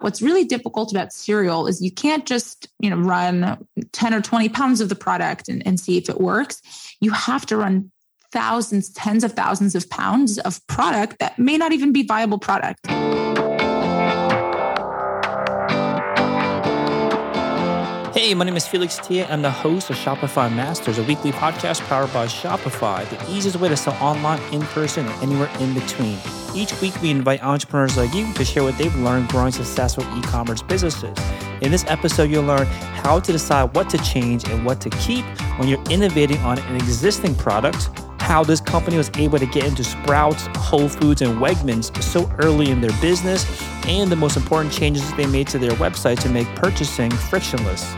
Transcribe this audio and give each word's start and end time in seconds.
What's 0.00 0.22
really 0.22 0.44
difficult 0.44 0.92
about 0.92 1.12
cereal 1.12 1.66
is 1.66 1.82
you 1.82 1.90
can't 1.90 2.24
just, 2.24 2.68
you 2.78 2.88
know, 2.88 2.96
run 2.96 3.66
10 3.92 4.14
or 4.14 4.20
20 4.20 4.48
pounds 4.48 4.80
of 4.80 4.88
the 4.88 4.94
product 4.94 5.48
and, 5.48 5.66
and 5.66 5.80
see 5.80 5.96
if 5.96 6.08
it 6.08 6.20
works. 6.20 6.62
You 7.00 7.10
have 7.10 7.44
to 7.46 7.56
run 7.56 7.90
thousands, 8.30 8.90
tens 8.90 9.24
of 9.24 9.32
thousands 9.32 9.74
of 9.74 9.90
pounds 9.90 10.38
of 10.38 10.64
product 10.68 11.18
that 11.18 11.38
may 11.38 11.56
not 11.56 11.72
even 11.72 11.92
be 11.92 12.04
viable 12.04 12.38
product. 12.38 12.86
Hey, 18.18 18.34
my 18.34 18.44
name 18.44 18.56
is 18.56 18.66
Felix 18.66 18.98
Thea. 18.98 19.28
I'm 19.30 19.42
the 19.42 19.50
host 19.50 19.90
of 19.90 19.96
Shopify 19.96 20.52
Masters, 20.52 20.98
a 20.98 21.04
weekly 21.04 21.30
podcast 21.30 21.86
powered 21.86 22.12
by 22.12 22.26
Shopify, 22.26 23.08
the 23.08 23.32
easiest 23.32 23.60
way 23.60 23.68
to 23.68 23.76
sell 23.76 23.94
online, 24.02 24.42
in 24.52 24.60
person, 24.60 25.06
and 25.06 25.22
anywhere 25.22 25.48
in 25.60 25.72
between. 25.72 26.18
Each 26.52 26.80
week, 26.80 27.00
we 27.00 27.10
invite 27.10 27.44
entrepreneurs 27.44 27.96
like 27.96 28.12
you 28.12 28.34
to 28.34 28.44
share 28.44 28.64
what 28.64 28.76
they've 28.76 28.92
learned 28.96 29.28
growing 29.28 29.52
successful 29.52 30.02
e 30.18 30.22
commerce 30.22 30.62
businesses. 30.62 31.16
In 31.60 31.70
this 31.70 31.84
episode, 31.86 32.28
you'll 32.28 32.42
learn 32.42 32.66
how 33.04 33.20
to 33.20 33.30
decide 33.30 33.72
what 33.76 33.88
to 33.90 33.98
change 33.98 34.48
and 34.48 34.66
what 34.66 34.80
to 34.80 34.90
keep 34.90 35.24
when 35.56 35.68
you're 35.68 35.84
innovating 35.88 36.38
on 36.38 36.58
an 36.58 36.74
existing 36.74 37.36
product, 37.36 37.88
how 38.18 38.42
this 38.42 38.60
company 38.60 38.96
was 38.96 39.12
able 39.14 39.38
to 39.38 39.46
get 39.46 39.64
into 39.64 39.84
Sprouts, 39.84 40.48
Whole 40.56 40.88
Foods, 40.88 41.22
and 41.22 41.40
Wegmans 41.40 42.02
so 42.02 42.28
early 42.40 42.68
in 42.68 42.80
their 42.80 43.00
business, 43.00 43.46
and 43.86 44.10
the 44.10 44.16
most 44.16 44.36
important 44.36 44.74
changes 44.74 45.08
they 45.14 45.26
made 45.26 45.46
to 45.46 45.58
their 45.58 45.70
website 45.72 46.20
to 46.20 46.28
make 46.28 46.46
purchasing 46.56 47.10
frictionless. 47.10 47.94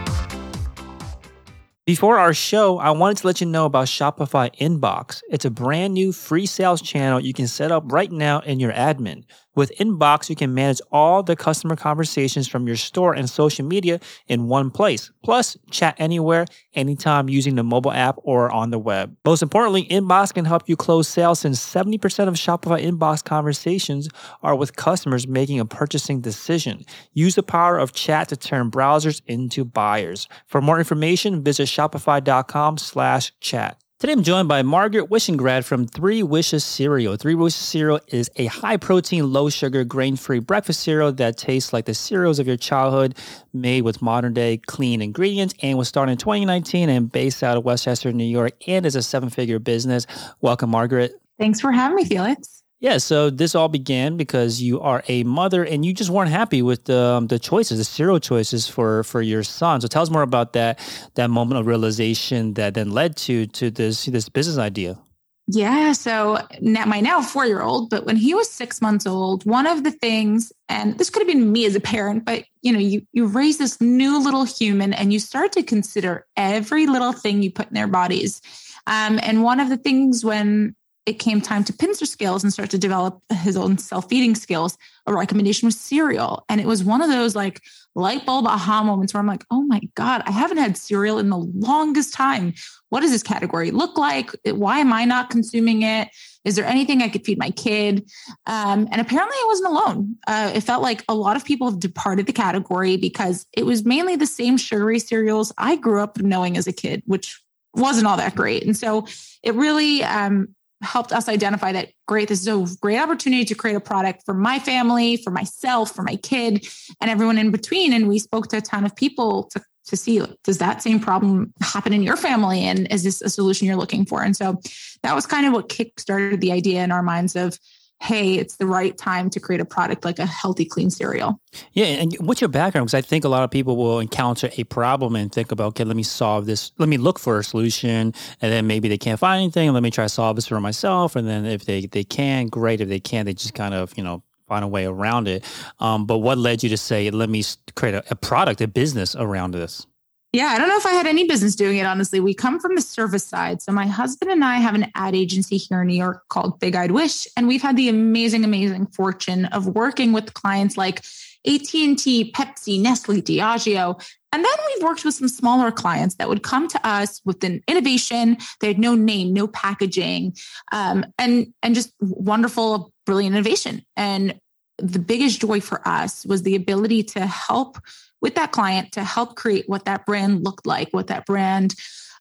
Before 1.91 2.21
our 2.21 2.33
show, 2.33 2.79
I 2.79 2.93
wanted 2.93 3.17
to 3.17 3.27
let 3.27 3.41
you 3.41 3.49
know 3.49 3.65
about 3.65 3.89
Shopify 3.89 4.57
Inbox. 4.61 5.23
It's 5.29 5.45
a 5.45 5.51
brand 5.51 5.93
new 5.93 6.13
free 6.13 6.47
sales 6.47 6.80
channel 6.80 7.19
you 7.19 7.33
can 7.33 7.49
set 7.49 7.73
up 7.73 7.91
right 7.91 8.13
now 8.13 8.39
in 8.39 8.61
your 8.61 8.73
admin. 8.73 9.25
With 9.55 9.73
Inbox, 9.79 10.31
you 10.31 10.37
can 10.37 10.55
manage 10.55 10.81
all 10.93 11.23
the 11.23 11.35
customer 11.35 11.75
conversations 11.75 12.47
from 12.47 12.67
your 12.67 12.77
store 12.77 13.15
and 13.15 13.29
social 13.29 13.65
media 13.65 14.01
in 14.29 14.47
one 14.47 14.71
place. 14.71 15.11
Plus, 15.25 15.57
chat 15.71 15.97
anywhere, 15.99 16.47
anytime 16.74 17.29
using 17.29 17.57
the 17.57 17.65
mobile 17.65 17.91
app 17.91 18.16
or 18.23 18.51
on 18.51 18.71
the 18.71 18.79
web. 18.79 19.16
Most 19.24 19.43
importantly, 19.43 19.87
Inbox 19.87 20.33
can 20.33 20.45
help 20.45 20.69
you 20.69 20.77
close 20.77 21.09
sales 21.09 21.41
since 21.41 21.59
70% 21.59 22.29
of 22.29 22.35
Shopify 22.35 22.80
Inbox 22.80 23.24
conversations 23.24 24.09
are 24.43 24.55
with 24.55 24.77
customers 24.77 25.27
making 25.27 25.59
a 25.59 25.67
purchasing 25.67 26.21
decision. 26.21 26.85
Use 27.13 27.35
the 27.35 27.43
power 27.43 27.77
of 27.77 27.93
chat 27.93 28.29
to 28.29 28.37
turn 28.37 28.71
browsers 28.71 29.21
into 29.27 29.65
buyers. 29.65 30.29
For 30.46 30.61
more 30.61 30.79
information, 30.79 31.43
visit 31.43 31.67
shopify.com 31.67 32.79
slash 32.79 33.33
chat. 33.41 33.80
Today 34.01 34.15
I'm 34.15 34.23
joined 34.23 34.48
by 34.48 34.62
Margaret 34.62 35.10
Wishingrad 35.10 35.62
from 35.62 35.87
Three 35.87 36.23
Wishes 36.23 36.65
Cereal. 36.65 37.16
Three 37.16 37.34
Wishes 37.34 37.60
Cereal 37.60 38.01
is 38.06 38.30
a 38.37 38.46
high 38.46 38.79
protein, 38.79 39.30
low 39.30 39.51
sugar, 39.51 39.84
grain 39.84 40.16
free 40.16 40.38
breakfast 40.38 40.80
cereal 40.80 41.12
that 41.12 41.37
tastes 41.37 41.74
like 41.74 41.84
the 41.84 41.93
cereals 41.93 42.38
of 42.38 42.46
your 42.46 42.56
childhood, 42.56 43.15
made 43.52 43.82
with 43.82 44.01
modern 44.01 44.32
day 44.32 44.56
clean 44.56 45.02
ingredients, 45.02 45.52
and 45.60 45.76
was 45.76 45.87
started 45.87 46.12
in 46.12 46.16
2019 46.16 46.88
and 46.88 47.12
based 47.12 47.43
out 47.43 47.59
of 47.59 47.65
Westchester, 47.66 48.10
New 48.10 48.24
York, 48.24 48.54
and 48.66 48.87
is 48.87 48.96
a 48.96 49.02
seven 49.02 49.28
figure 49.28 49.59
business. 49.59 50.06
Welcome, 50.40 50.71
Margaret. 50.71 51.21
Thanks 51.38 51.60
for 51.60 51.71
having 51.71 51.96
me, 51.96 52.06
Felix. 52.06 52.60
Yeah, 52.81 52.97
so 52.97 53.29
this 53.29 53.55
all 53.55 53.69
began 53.69 54.17
because 54.17 54.63
you 54.63 54.81
are 54.81 55.05
a 55.07 55.23
mother 55.25 55.65
and 55.65 55.85
you 55.85 55.93
just 55.93 56.09
weren't 56.09 56.31
happy 56.31 56.63
with 56.63 56.85
the 56.85 56.99
um, 56.99 57.27
the 57.27 57.39
choices, 57.39 57.77
the 57.77 57.85
cereal 57.85 58.19
choices 58.19 58.69
for 58.69 59.05
for 59.05 59.21
your 59.21 59.43
son. 59.43 59.83
So 59.83 59.87
tell 59.87 60.03
us 60.03 60.11
more 60.11 60.23
about 60.23 60.55
that 60.55 60.79
that 61.15 61.29
moment 61.29 61.61
of 61.61 61.67
realization 61.67 62.55
that 62.55 62.73
then 62.73 62.91
led 62.91 63.17
to 63.19 63.47
to 63.49 63.71
this 63.71 64.06
this 64.06 64.31
business 64.31 64.56
idea. 64.56 64.99
Yeah, 65.47 65.93
so 65.93 66.39
now 66.62 66.87
my 66.87 67.01
now 67.01 67.21
four 67.21 67.45
year 67.45 67.61
old, 67.61 67.91
but 67.91 68.06
when 68.06 68.17
he 68.17 68.34
was 68.34 68.51
six 68.51 68.81
months 68.81 69.06
old, 69.06 69.45
one 69.45 69.67
of 69.67 69.84
the 69.84 69.91
things, 69.91 70.51
and 70.71 70.97
this 70.97 71.11
could 71.11 71.21
have 71.21 71.28
been 71.28 71.53
me 71.53 71.67
as 71.67 71.75
a 71.75 71.81
parent, 71.81 72.25
but 72.25 72.45
you 72.62 72.73
know, 72.73 72.78
you 72.78 73.06
you 73.12 73.27
raise 73.27 73.59
this 73.59 73.78
new 73.78 74.23
little 74.23 74.45
human 74.45 74.95
and 74.95 75.12
you 75.12 75.19
start 75.19 75.53
to 75.53 75.62
consider 75.62 76.27
every 76.34 76.87
little 76.87 77.12
thing 77.12 77.43
you 77.43 77.51
put 77.51 77.69
in 77.69 77.75
their 77.75 77.89
bodies. 77.89 78.41
Um, 78.87 79.21
and 79.23 79.43
one 79.43 79.61
of 79.61 79.69
the 79.69 79.77
things 79.77 80.25
when 80.25 80.75
it 81.10 81.19
came 81.19 81.41
time 81.41 81.65
to 81.65 81.72
pincer 81.72 82.06
skills 82.06 82.44
and 82.44 82.53
start 82.53 82.71
to 82.71 82.78
develop 82.78 83.21
his 83.43 83.56
own 83.56 83.76
self-feeding 83.78 84.37
skills, 84.37 84.78
a 85.06 85.12
recommendation 85.12 85.66
was 85.66 85.78
cereal. 85.78 86.44
And 86.48 86.60
it 86.60 86.66
was 86.69 86.84
one 86.84 87.03
of 87.03 87.10
those 87.10 87.34
like 87.34 87.60
light 87.97 88.25
bulb 88.25 88.47
aha 88.47 88.84
moments 88.84 89.12
where 89.12 89.21
I'm 89.21 89.26
like, 89.26 89.44
oh 89.50 89.62
my 89.62 89.81
God, 89.97 90.22
I 90.25 90.31
haven't 90.31 90.59
had 90.59 90.76
cereal 90.76 91.19
in 91.19 91.28
the 91.28 91.37
longest 91.37 92.15
time. 92.15 92.54
What 92.91 93.00
does 93.00 93.10
this 93.10 93.25
category 93.25 93.72
look 93.72 93.98
like? 93.98 94.31
Why 94.44 94.78
am 94.78 94.93
I 94.93 95.04
not 95.04 95.31
consuming 95.31 95.82
it? 95.82 96.09
Is 96.44 96.54
there 96.54 96.65
anything 96.65 97.03
I 97.03 97.09
could 97.09 97.25
feed 97.25 97.38
my 97.38 97.50
kid? 97.50 98.09
Um, 98.47 98.88
and 98.92 99.00
apparently 99.00 99.37
I 99.37 99.44
wasn't 99.48 99.71
alone. 99.71 100.16
Uh, 100.28 100.53
it 100.54 100.60
felt 100.60 100.82
like 100.82 101.04
a 101.09 101.15
lot 101.15 101.37
of 101.37 101.44
people 101.44 101.69
have 101.69 101.81
departed 101.81 102.27
the 102.27 102.32
category 102.32 102.97
because 102.97 103.47
it 103.53 103.66
was 103.66 103.84
mainly 103.84 104.15
the 104.15 104.27
same 104.27 104.56
sugary 104.56 105.00
cereals 105.00 105.53
I 105.59 105.75
grew 105.75 106.00
up 106.00 106.19
knowing 106.19 106.56
as 106.56 106.69
a 106.69 106.72
kid, 106.72 107.03
which 107.06 107.42
wasn't 107.75 108.06
all 108.06 108.16
that 108.16 108.37
great. 108.37 108.65
And 108.65 108.77
so 108.77 109.06
it 109.42 109.54
really 109.54 110.04
um, 110.04 110.54
helped 110.83 111.13
us 111.13 111.29
identify 111.29 111.73
that 111.73 111.91
great 112.07 112.29
this 112.29 112.47
is 112.47 112.49
a 112.49 112.77
great 112.79 112.99
opportunity 112.99 113.45
to 113.45 113.55
create 113.55 113.77
a 113.77 113.81
product 113.81 114.23
for 114.25 114.35
my 114.35 114.59
family 114.59 115.17
for 115.17 115.31
myself 115.31 115.95
for 115.95 116.03
my 116.03 116.17
kid 116.17 116.67
and 117.01 117.11
everyone 117.11 117.39
in 117.39 117.51
between. 117.51 117.93
And 117.93 118.09
we 118.09 118.19
spoke 118.19 118.49
to 118.49 118.59
a 118.59 118.63
ton 118.63 118.85
of 118.85 118.97
people 118.97 119.45
to 119.53 119.63
to 119.87 119.97
see 119.97 120.23
does 120.45 120.59
that 120.59 120.83
same 120.83 121.01
problem 121.01 121.53
happen 121.61 121.93
in 121.93 122.03
your 122.03 122.17
family? 122.17 122.61
And 122.61 122.91
is 122.93 123.03
this 123.03 123.21
a 123.23 123.29
solution 123.29 123.67
you're 123.67 123.77
looking 123.77 124.07
for? 124.07 124.23
And 124.23 124.37
so 124.37 124.61
that 125.03 125.15
was 125.15 125.27
kind 125.27 125.47
of 125.47 125.53
what 125.53 125.69
kick 125.69 125.99
started 125.99 126.41
the 126.41 126.53
idea 126.53 126.85
in 126.85 126.93
our 126.93 127.03
minds 127.03 127.35
of 127.37 127.59
hey, 128.00 128.37
it's 128.37 128.56
the 128.56 128.66
right 128.66 128.97
time 128.97 129.28
to 129.28 129.38
create 129.38 129.61
a 129.61 129.65
product 129.65 130.06
like 130.06 130.19
a 130.19 130.25
healthy, 130.25 130.65
clean 130.65 130.88
cereal. 130.88 131.38
Yeah. 131.75 131.84
And 131.84 132.15
what's 132.19 132.41
your 132.41 132.49
background? 132.49 132.87
Because 132.87 132.94
I 132.94 133.03
think 133.03 133.25
a 133.25 133.28
lot 133.28 133.44
of 133.44 133.50
people 133.50 133.77
will 133.77 134.00
encounter 134.00 134.49
a 134.56 134.65
problem 134.65 135.15
and 135.16 135.31
think 135.31 135.53
about, 135.53 135.69
okay, 135.69 135.84
let 135.84 135.97
me 135.97 136.03
solve 136.03 136.47
this. 136.47 136.72
Let 136.78 136.89
me 136.89 136.97
look 136.97 137.19
for 137.19 137.39
a 137.39 137.44
solution. 137.44 138.15
And 138.41 138.53
then 138.53 138.66
maybe 138.66 138.89
they 138.89 138.97
can't 138.97 139.21
find 139.21 139.43
anything. 139.43 139.71
Let 139.72 139.83
me 139.83 139.91
try 139.91 140.06
to 140.06 140.09
solve 140.09 140.37
this 140.37 140.47
for 140.47 140.60
myself. 140.60 141.15
And 141.15 141.28
then 141.28 141.44
if 141.44 141.66
they, 141.66 141.87
they 141.87 142.05
can, 142.05 142.47
great. 142.47 142.81
If 142.81 142.89
they 142.89 143.00
can't, 143.00 143.27
they 143.27 143.34
just 143.34 143.53
kind 143.55 143.75
of, 143.75 143.97
you 143.99 144.03
know, 144.03 144.22
find 144.49 144.65
a 144.65 144.69
way 144.69 144.87
around 144.87 145.28
it. 145.28 145.44
Um, 145.78 146.06
but 146.06 146.19
what 146.19 146.39
led 146.39 146.62
you 146.62 146.71
to 146.71 146.78
say, 146.78 147.10
let 147.10 147.28
me 147.28 147.44
create 147.77 147.94
a, 147.94 148.03
a 148.10 148.16
product, 148.16 148.62
a 148.62 148.66
business 148.66 149.15
around 149.15 149.53
this? 149.53 149.87
Yeah, 150.33 150.47
I 150.47 150.59
don't 150.59 150.69
know 150.69 150.77
if 150.77 150.87
I 150.87 150.93
had 150.93 151.09
any 151.09 151.27
business 151.27 151.57
doing 151.57 151.79
it, 151.79 151.87
honestly. 151.87 152.21
We 152.21 152.35
come 152.35 152.61
from 152.61 152.77
the 152.77 152.81
service 152.81 153.25
side. 153.25 153.61
So 153.61 153.73
my 153.73 153.87
husband 153.87 154.31
and 154.31 154.45
I 154.45 154.57
have 154.57 154.77
an 154.77 154.93
ad 154.95 155.17
agency 155.17 155.57
here 155.57 155.83
in 155.83 155.89
New 155.89 155.97
York 155.97 156.29
called 156.29 156.61
Big 156.61 156.77
Eyed 156.77 156.93
Wish. 156.93 157.27
And 157.37 157.49
we've 157.49 157.63
had 157.63 157.77
the 157.77 157.89
amazing, 157.89 158.45
amazing 158.45 158.87
fortune 158.87 159.47
of 159.47 159.67
working 159.67 160.13
with 160.13 160.33
clients 160.35 160.77
like 160.77 160.99
AT&T, 161.47 162.33
Pepsi, 162.33 162.81
Nestle, 162.81 163.21
Diageo. 163.21 164.01
And 164.33 164.45
then 164.45 164.53
we've 164.69 164.85
worked 164.85 165.05
with 165.05 165.15
some 165.15 165.27
smaller 165.27 165.73
clients 165.73 166.15
that 166.17 166.29
would 166.29 166.45
come 166.45 166.69
to 166.69 166.87
us 166.87 167.21
with 167.25 167.43
an 167.43 167.63
innovation. 167.67 168.37
They 168.61 168.69
had 168.69 168.79
no 168.79 168.95
name, 168.95 169.33
no 169.33 169.49
packaging, 169.49 170.37
um, 170.71 171.05
and, 171.19 171.53
and 171.61 171.75
just 171.75 171.93
wonderful, 172.01 172.93
brilliant 173.05 173.35
innovation. 173.35 173.85
And 173.97 174.39
the 174.79 175.01
biggest 175.01 175.41
joy 175.41 175.61
for 175.61 175.87
us 175.87 176.25
was 176.25 176.43
the 176.43 176.55
ability 176.55 177.03
to 177.03 177.27
help 177.27 177.79
with 178.21 178.35
that 178.35 178.53
client 178.53 178.93
to 178.93 179.05
help 179.05 179.37
create 179.37 179.69
what 179.69 179.85
that 179.85 180.07
brand 180.07 180.45
looked 180.45 180.67
like, 180.67 180.91
what 180.91 181.09
that 181.09 181.27
brand 181.27 181.75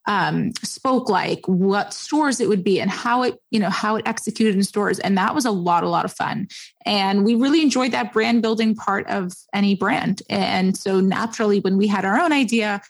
um, 0.08 0.52
spoke 0.64 1.10
like, 1.10 1.48
what 1.48 1.94
stores 1.94 2.40
it 2.40 2.50
would 2.50 2.64
be, 2.64 2.82
and 2.82 2.90
how 2.90 3.24
it, 3.24 3.40
you 3.52 3.60
know, 3.60 3.70
how 3.70 3.96
it 3.96 4.08
executed 4.08 4.56
in 4.56 4.64
stores. 4.64 5.00
And 5.00 5.18
that 5.18 5.36
was 5.36 5.46
a 5.46 5.52
lot, 5.52 5.84
a 5.84 5.90
lot 5.90 6.06
of 6.06 6.12
fun. 6.12 6.48
And 6.86 7.24
we 7.24 7.36
really 7.36 7.62
enjoyed 7.62 7.92
that 7.92 8.12
brand 8.12 8.42
building 8.42 8.76
part 8.76 9.08
of 9.08 9.34
any 9.54 9.76
brand. 9.76 10.24
And 10.30 10.76
so 10.76 11.00
naturally, 11.00 11.60
when 11.60 11.78
we 11.78 11.88
had 11.88 12.06
our 12.06 12.20
own 12.20 12.32
idea, 12.32 12.82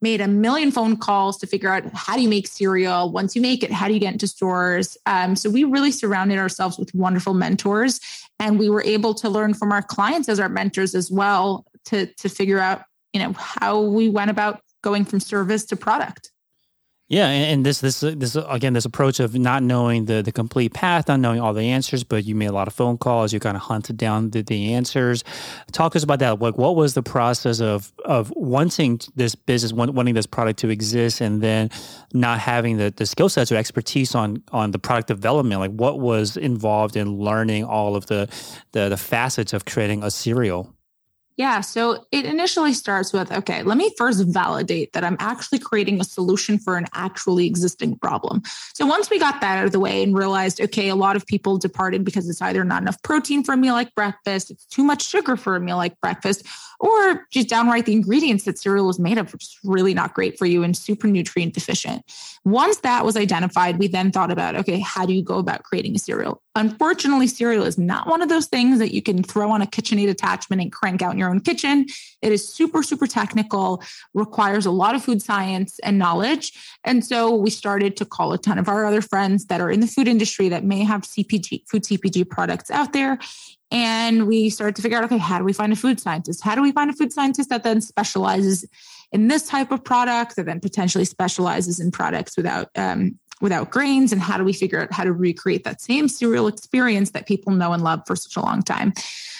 made 0.00 0.20
a 0.20 0.28
million 0.28 0.70
phone 0.70 0.96
calls 0.96 1.38
to 1.38 1.46
figure 1.46 1.72
out 1.72 1.84
how 1.92 2.14
do 2.14 2.22
you 2.22 2.28
make 2.28 2.46
cereal 2.46 3.10
once 3.10 3.34
you 3.34 3.42
make 3.42 3.64
it 3.64 3.72
how 3.72 3.88
do 3.88 3.94
you 3.94 4.00
get 4.00 4.12
into 4.12 4.28
stores 4.28 4.96
um, 5.06 5.34
so 5.34 5.50
we 5.50 5.64
really 5.64 5.90
surrounded 5.90 6.38
ourselves 6.38 6.78
with 6.78 6.94
wonderful 6.94 7.34
mentors 7.34 8.00
and 8.38 8.58
we 8.58 8.70
were 8.70 8.82
able 8.84 9.12
to 9.12 9.28
learn 9.28 9.54
from 9.54 9.72
our 9.72 9.82
clients 9.82 10.28
as 10.28 10.38
our 10.38 10.48
mentors 10.48 10.94
as 10.94 11.10
well 11.10 11.66
to 11.88 12.06
to 12.14 12.28
figure 12.28 12.58
out 12.58 12.82
you 13.12 13.20
know 13.20 13.32
how 13.32 13.80
we 13.80 14.08
went 14.08 14.30
about 14.30 14.60
going 14.82 15.04
from 15.04 15.20
service 15.20 15.64
to 15.66 15.76
product 15.76 16.30
yeah, 17.10 17.26
and 17.28 17.64
this 17.64 17.80
this 17.80 18.00
this 18.00 18.36
again 18.36 18.74
this 18.74 18.84
approach 18.84 19.18
of 19.18 19.34
not 19.34 19.62
knowing 19.62 20.04
the 20.04 20.20
the 20.20 20.30
complete 20.30 20.74
path, 20.74 21.08
not 21.08 21.20
knowing 21.20 21.40
all 21.40 21.54
the 21.54 21.62
answers, 21.62 22.04
but 22.04 22.26
you 22.26 22.34
made 22.34 22.50
a 22.50 22.52
lot 22.52 22.68
of 22.68 22.74
phone 22.74 22.98
calls. 22.98 23.32
You 23.32 23.40
kind 23.40 23.56
of 23.56 23.62
hunted 23.62 23.96
down 23.96 24.28
the, 24.28 24.42
the 24.42 24.74
answers. 24.74 25.24
Talk 25.72 25.92
to 25.92 25.96
us 25.96 26.02
about 26.04 26.18
that. 26.18 26.38
Like, 26.38 26.58
what 26.58 26.76
was 26.76 26.92
the 26.92 27.02
process 27.02 27.62
of 27.62 27.94
of 28.04 28.30
wanting 28.36 29.00
this 29.16 29.34
business, 29.34 29.72
wanting 29.72 30.14
this 30.14 30.26
product 30.26 30.58
to 30.58 30.68
exist, 30.68 31.22
and 31.22 31.40
then 31.40 31.70
not 32.12 32.40
having 32.40 32.76
the 32.76 32.92
the 32.94 33.06
skill 33.06 33.30
sets 33.30 33.50
or 33.50 33.56
expertise 33.56 34.14
on 34.14 34.42
on 34.52 34.72
the 34.72 34.78
product 34.78 35.08
development? 35.08 35.62
Like, 35.62 35.72
what 35.72 36.00
was 36.00 36.36
involved 36.36 36.94
in 36.94 37.16
learning 37.16 37.64
all 37.64 37.96
of 37.96 38.04
the 38.06 38.28
the, 38.72 38.90
the 38.90 38.98
facets 38.98 39.54
of 39.54 39.64
creating 39.64 40.02
a 40.02 40.10
cereal? 40.10 40.74
Yeah. 41.38 41.60
So 41.60 42.04
it 42.10 42.26
initially 42.26 42.72
starts 42.72 43.12
with 43.12 43.30
okay, 43.30 43.62
let 43.62 43.78
me 43.78 43.94
first 43.96 44.24
validate 44.26 44.92
that 44.92 45.04
I'm 45.04 45.16
actually 45.20 45.60
creating 45.60 46.00
a 46.00 46.04
solution 46.04 46.58
for 46.58 46.76
an 46.76 46.86
actually 46.94 47.46
existing 47.46 47.96
problem. 47.96 48.42
So 48.74 48.84
once 48.86 49.08
we 49.08 49.20
got 49.20 49.40
that 49.40 49.58
out 49.58 49.66
of 49.66 49.70
the 49.70 49.78
way 49.78 50.02
and 50.02 50.18
realized, 50.18 50.60
okay, 50.60 50.88
a 50.88 50.96
lot 50.96 51.14
of 51.14 51.24
people 51.26 51.56
departed 51.56 52.04
because 52.04 52.28
it's 52.28 52.42
either 52.42 52.64
not 52.64 52.82
enough 52.82 53.00
protein 53.04 53.44
for 53.44 53.52
a 53.52 53.56
meal 53.56 53.74
like 53.74 53.94
breakfast, 53.94 54.50
it's 54.50 54.66
too 54.66 54.82
much 54.82 55.06
sugar 55.06 55.36
for 55.36 55.54
a 55.54 55.60
meal 55.60 55.76
like 55.76 55.98
breakfast, 56.00 56.44
or 56.80 57.26
just 57.30 57.48
downright 57.48 57.86
the 57.86 57.92
ingredients 57.92 58.44
that 58.44 58.58
cereal 58.58 58.86
was 58.86 58.98
made 58.98 59.18
of, 59.18 59.32
which 59.32 59.44
is 59.44 59.58
really 59.64 59.94
not 59.94 60.14
great 60.14 60.38
for 60.38 60.46
you 60.46 60.62
and 60.62 60.76
super 60.76 61.06
nutrient 61.06 61.54
deficient. 61.54 62.04
Once 62.44 62.78
that 62.78 63.04
was 63.04 63.16
identified, 63.16 63.78
we 63.78 63.88
then 63.88 64.12
thought 64.12 64.30
about, 64.30 64.54
okay, 64.56 64.78
how 64.78 65.04
do 65.04 65.12
you 65.12 65.22
go 65.22 65.38
about 65.38 65.64
creating 65.64 65.94
a 65.94 65.98
cereal? 65.98 66.42
Unfortunately, 66.54 67.26
cereal 67.26 67.64
is 67.64 67.78
not 67.78 68.08
one 68.08 68.22
of 68.22 68.28
those 68.28 68.46
things 68.46 68.78
that 68.78 68.92
you 68.92 69.02
can 69.02 69.22
throw 69.22 69.50
on 69.50 69.62
a 69.62 69.66
KitchenAid 69.66 70.08
attachment 70.08 70.62
and 70.62 70.72
crank 70.72 71.02
out 71.02 71.12
in 71.12 71.18
your 71.18 71.30
own 71.30 71.40
kitchen. 71.40 71.86
It 72.22 72.32
is 72.32 72.52
super, 72.52 72.82
super 72.82 73.06
technical, 73.06 73.82
requires 74.14 74.66
a 74.66 74.70
lot 74.70 74.94
of 74.94 75.04
food 75.04 75.22
science 75.22 75.78
and 75.80 75.98
knowledge. 75.98 76.52
And 76.84 77.04
so 77.04 77.34
we 77.34 77.50
started 77.50 77.96
to 77.98 78.04
call 78.04 78.32
a 78.32 78.38
ton 78.38 78.58
of 78.58 78.68
our 78.68 78.84
other 78.86 79.02
friends 79.02 79.46
that 79.46 79.60
are 79.60 79.70
in 79.70 79.80
the 79.80 79.86
food 79.86 80.08
industry 80.08 80.48
that 80.48 80.64
may 80.64 80.84
have 80.84 81.02
CPG, 81.02 81.68
food 81.68 81.84
CPG 81.84 82.28
products 82.28 82.70
out 82.70 82.92
there. 82.92 83.18
And 83.70 84.26
we 84.26 84.48
started 84.48 84.76
to 84.76 84.82
figure 84.82 84.96
out, 84.96 85.04
okay, 85.04 85.18
how 85.18 85.38
do 85.38 85.44
we 85.44 85.52
find 85.52 85.72
a 85.72 85.76
food 85.76 86.00
scientist? 86.00 86.42
How 86.42 86.54
do 86.54 86.62
we 86.62 86.72
find 86.72 86.90
a 86.90 86.94
food 86.94 87.12
scientist 87.12 87.50
that 87.50 87.64
then 87.64 87.80
specializes 87.80 88.64
in 89.12 89.28
this 89.28 89.46
type 89.46 89.70
of 89.70 89.84
product 89.84 90.36
that 90.36 90.46
then 90.46 90.60
potentially 90.60 91.04
specializes 91.04 91.80
in 91.80 91.90
products 91.90 92.36
without 92.36 92.70
um, 92.76 93.18
without 93.40 93.70
grains 93.70 94.12
and 94.12 94.20
how 94.20 94.36
do 94.36 94.44
we 94.44 94.52
figure 94.52 94.80
out 94.80 94.92
how 94.92 95.04
to 95.04 95.12
recreate 95.12 95.64
that 95.64 95.80
same 95.80 96.08
cereal 96.08 96.48
experience 96.48 97.12
that 97.12 97.26
people 97.26 97.52
know 97.52 97.72
and 97.72 97.84
love 97.84 98.02
for 98.06 98.16
such 98.16 98.36
a 98.36 98.40
long 98.40 98.62
time 98.62 98.92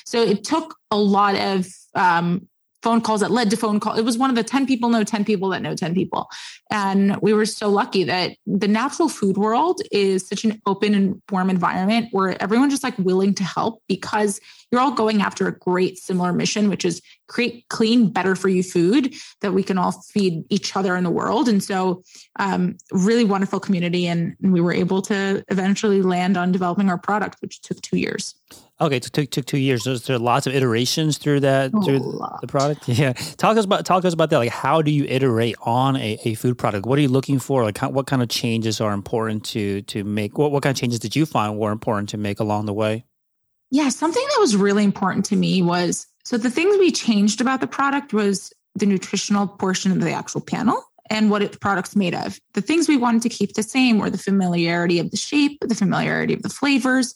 so 0.05 0.23
it 0.23 0.45
took 0.45 0.77
a 0.91 0.97
lot 0.97 1.35
of 1.35 1.67
um, 1.95 2.47
phone 2.83 3.01
calls 3.01 3.21
that 3.21 3.31
led 3.31 3.51
to 3.51 3.57
phone 3.57 3.81
call. 3.81 3.95
It 3.95 4.05
was 4.05 4.17
one 4.17 4.31
of 4.31 4.37
the 4.37 4.45
10 4.45 4.67
people 4.67 4.89
know 4.89 5.05
10 5.05 5.25
people 5.25 5.49
that 5.51 5.63
know 5.63 5.75
10 5.75 5.95
people. 5.95 6.29
And 6.71 7.17
we 7.21 7.33
were 7.33 7.47
so 7.47 7.69
lucky 7.69 8.05
that 8.05 8.37
the 8.47 8.69
natural 8.69 9.09
food 9.09 9.37
world 9.37 9.81
is 9.91 10.27
such 10.29 10.45
an 10.45 10.61
open 10.67 10.95
and 10.95 11.23
warm 11.31 11.51
environment 11.51 12.09
where 12.13 12.41
everyone's 12.43 12.73
just 12.73 12.85
like 12.85 12.97
willing 12.99 13.35
to 13.35 13.45
help 13.45 13.83
because 13.89 14.41
you're 14.71 14.81
all 14.81 14.93
going 14.93 15.23
after 15.23 15.47
a 15.47 15.59
great 15.59 15.99
similar 15.99 16.33
mission, 16.33 16.69
which 16.69 16.85
is 16.85 17.01
create 17.27 17.65
clean, 17.69 18.11
better 18.11 18.35
for 18.35 18.49
you 18.49 18.63
food 18.63 19.15
that 19.41 19.53
we 19.53 19.63
can 19.63 19.79
all 19.79 19.93
feed 19.93 20.45
each 20.51 20.77
other 20.77 20.97
in 20.97 21.05
the 21.05 21.11
world. 21.11 21.49
And 21.49 21.63
so, 21.63 22.03
um, 22.39 22.77
really 22.93 23.25
wonderful 23.25 23.61
community. 23.61 24.07
And, 24.07 24.37
and 24.43 24.53
we 24.53 24.61
were 24.61 24.73
able 24.73 25.03
to 25.03 25.45
eventually 25.49 26.03
land 26.03 26.37
on 26.37 26.53
developing 26.53 26.89
our 26.91 26.99
product, 26.99 27.41
which 27.41 27.61
took 27.61 27.81
two 27.83 27.99
years. 27.99 28.35
Okay, 28.81 28.97
it 28.97 29.03
took 29.03 29.31
took 29.31 29.45
two 29.45 29.59
years. 29.59 29.83
So 29.83 29.97
there 29.97 30.17
are 30.17 30.21
lots 30.21 30.47
of 30.47 30.55
iterations 30.55 31.19
through 31.19 31.41
that 31.41 31.73
through 31.85 31.99
the 32.41 32.47
product. 32.47 32.89
Yeah, 32.99 33.13
talk 33.13 33.57
us 33.57 33.65
about 33.65 33.85
talk 33.85 34.05
us 34.05 34.15
about 34.15 34.31
that. 34.31 34.39
Like, 34.39 34.51
how 34.51 34.83
do 34.83 34.93
you 34.93 35.05
iterate 35.05 35.57
on 35.63 35.97
a, 35.97 36.19
a 36.25 36.35
food 36.35 36.57
product? 36.59 36.87
What 36.87 36.97
are 36.99 37.03
you 37.03 37.09
looking 37.09 37.41
for? 37.41 37.65
Like, 37.65 37.79
how, 37.79 37.91
what 37.91 38.07
kind 38.07 38.23
of 38.23 38.29
changes 38.29 38.81
are 38.81 38.93
important 38.93 39.45
to 39.47 39.83
to 39.83 40.05
make? 40.05 40.39
What 40.39 40.53
what 40.53 40.63
kind 40.63 40.77
of 40.77 40.81
changes 40.81 41.01
did 41.01 41.17
you 41.17 41.27
find 41.27 41.59
were 41.59 41.73
important 41.73 42.11
to 42.11 42.19
make 42.19 42.39
along 42.39 42.67
the 42.67 42.73
way? 42.73 43.05
Yeah, 43.71 43.89
something 43.91 44.23
that 44.23 44.41
was 44.41 44.57
really 44.57 44.85
important 44.85 45.27
to 45.27 45.37
me 45.37 45.63
was 45.63 46.07
so 46.25 46.39
the 46.39 46.51
things 46.51 46.77
we 46.79 46.91
changed 46.91 47.41
about 47.41 47.61
the 47.61 47.67
product 47.67 48.13
was 48.13 48.53
the 48.75 48.87
nutritional 48.87 49.47
portion 49.47 49.93
of 49.93 50.01
the 50.01 50.13
actual 50.13 50.41
panel 50.41 50.83
and 51.11 51.31
what 51.31 51.41
the 51.53 51.59
product's 51.59 51.97
made 51.97 52.15
of. 52.15 52.39
The 52.55 52.61
things 52.61 52.89
we 52.89 52.97
wanted 52.97 53.23
to 53.23 53.29
keep 53.29 53.55
the 53.55 53.63
same 53.63 53.99
were 53.99 54.11
the 54.11 54.19
familiarity 54.19 54.99
of 54.99 55.11
the 55.11 55.17
shape, 55.17 55.59
the 55.61 55.75
familiarity 55.75 56.35
of 56.35 56.43
the 56.43 56.49
flavors 56.51 57.15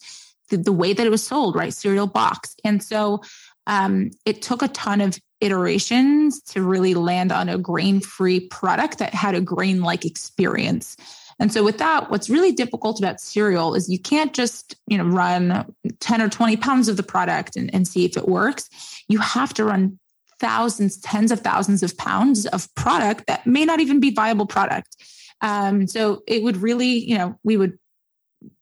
the, 0.49 0.57
the 0.57 0.71
way 0.71 0.93
that 0.93 1.05
it 1.05 1.09
was 1.09 1.25
sold, 1.25 1.55
right? 1.55 1.73
Cereal 1.73 2.07
box. 2.07 2.55
And 2.63 2.81
so 2.81 3.21
um, 3.67 4.11
it 4.25 4.41
took 4.41 4.61
a 4.61 4.67
ton 4.69 5.01
of 5.01 5.19
iterations 5.41 6.41
to 6.41 6.61
really 6.61 6.93
land 6.93 7.31
on 7.31 7.49
a 7.49 7.57
grain 7.57 7.99
free 7.99 8.39
product 8.47 8.99
that 8.99 9.13
had 9.13 9.35
a 9.35 9.41
grain 9.41 9.81
like 9.81 10.05
experience. 10.05 10.95
And 11.39 11.51
so 11.51 11.63
with 11.63 11.77
that, 11.79 12.09
what's 12.11 12.29
really 12.29 12.51
difficult 12.51 12.99
about 12.99 13.19
cereal 13.19 13.73
is 13.75 13.89
you 13.89 13.99
can't 13.99 14.33
just, 14.33 14.75
you 14.87 14.97
know, 14.97 15.05
run 15.05 15.73
10 15.99 16.21
or 16.21 16.29
20 16.29 16.57
pounds 16.57 16.87
of 16.87 16.97
the 16.97 17.03
product 17.03 17.55
and, 17.55 17.73
and 17.73 17.87
see 17.87 18.05
if 18.05 18.17
it 18.17 18.27
works. 18.27 18.69
You 19.07 19.19
have 19.19 19.53
to 19.55 19.65
run 19.65 19.99
thousands, 20.39 20.97
tens 20.97 21.31
of 21.31 21.39
thousands 21.39 21.83
of 21.83 21.97
pounds 21.97 22.45
of 22.47 22.73
product 22.75 23.27
that 23.27 23.47
may 23.47 23.65
not 23.65 23.79
even 23.79 23.99
be 23.99 24.11
viable 24.11 24.45
product. 24.45 24.95
Um, 25.41 25.87
so 25.87 26.23
it 26.27 26.43
would 26.43 26.57
really, 26.57 26.99
you 26.99 27.17
know, 27.17 27.39
we 27.43 27.57
would 27.57 27.77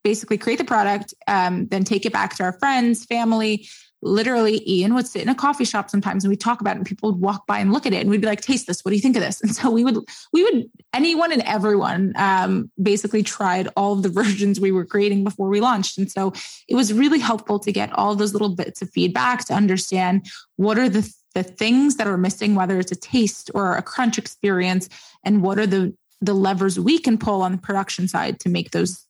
basically 0.04 0.38
create 0.38 0.58
the 0.58 0.64
product, 0.64 1.14
um, 1.28 1.68
then 1.68 1.84
take 1.84 2.06
it 2.06 2.14
back 2.14 2.36
to 2.36 2.44
our 2.44 2.54
friends, 2.54 3.06
family. 3.06 3.68
Literally, 4.02 4.64
Ian 4.70 4.94
would 4.96 5.08
sit 5.08 5.22
in 5.22 5.30
a 5.30 5.36
coffee 5.36 5.66
shop 5.66 5.90
sometimes 5.90 6.24
and 6.24 6.30
we'd 6.30 6.40
talk 6.40 6.62
about 6.62 6.76
it, 6.76 6.80
and 6.80 6.86
people 6.86 7.12
would 7.12 7.22
walk 7.22 7.46
by 7.46 7.60
and 7.60 7.72
look 7.72 7.86
at 7.86 7.94
it, 7.94 8.02
and 8.02 8.10
we'd 8.10 8.22
be 8.22 8.28
like, 8.28 8.42
"Taste 8.42 8.68
this. 8.68 8.84
What 8.84 8.90
do 8.90 8.96
you 8.96 9.02
think 9.02 9.16
of 9.16 9.22
this?" 9.22 9.42
And 9.44 9.56
so 9.56 9.70
we 9.70 9.84
would, 9.84 9.98
we 10.34 10.44
would, 10.44 10.70
anyone 10.94 11.32
and 11.32 11.42
everyone, 11.44 12.14
um, 12.16 12.72
basically 12.82 13.24
tried 13.24 13.68
all 13.76 13.94
of 13.94 14.04
the 14.04 14.10
versions 14.22 14.60
we 14.60 14.72
were 14.72 14.86
creating 14.86 15.24
before 15.24 15.50
we 15.50 15.62
launched, 15.62 15.98
and 15.98 16.12
so 16.12 16.34
it 16.68 16.76
was 16.76 16.94
really 16.94 17.20
helpful 17.20 17.60
to 17.60 17.72
get 17.72 17.92
all 17.94 18.16
those 18.16 18.34
little 18.34 18.56
bits 18.56 18.82
of 18.82 18.90
feedback 18.90 19.46
to 19.46 19.54
understand 19.54 20.26
what 20.56 20.78
are 20.78 20.90
the 20.90 21.12
the 21.34 21.44
things 21.44 21.96
that 21.96 22.08
are 22.08 22.18
missing, 22.18 22.56
whether 22.56 22.80
it's 22.80 22.92
a 22.92 22.96
taste 22.96 23.50
or 23.54 23.76
a 23.76 23.82
crunch 23.82 24.18
experience, 24.18 24.90
and 25.24 25.42
what 25.44 25.60
are 25.60 25.68
the 25.68 25.96
the 26.22 26.34
levers 26.34 26.80
we 26.80 27.00
can 27.00 27.18
pull 27.18 27.42
on 27.42 27.52
the 27.52 27.58
production 27.58 28.08
side 28.08 28.40
to 28.40 28.50
make 28.50 28.72
those 28.72 29.06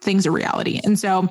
things 0.00 0.26
a 0.26 0.30
reality. 0.30 0.80
And 0.84 0.98
so, 0.98 1.28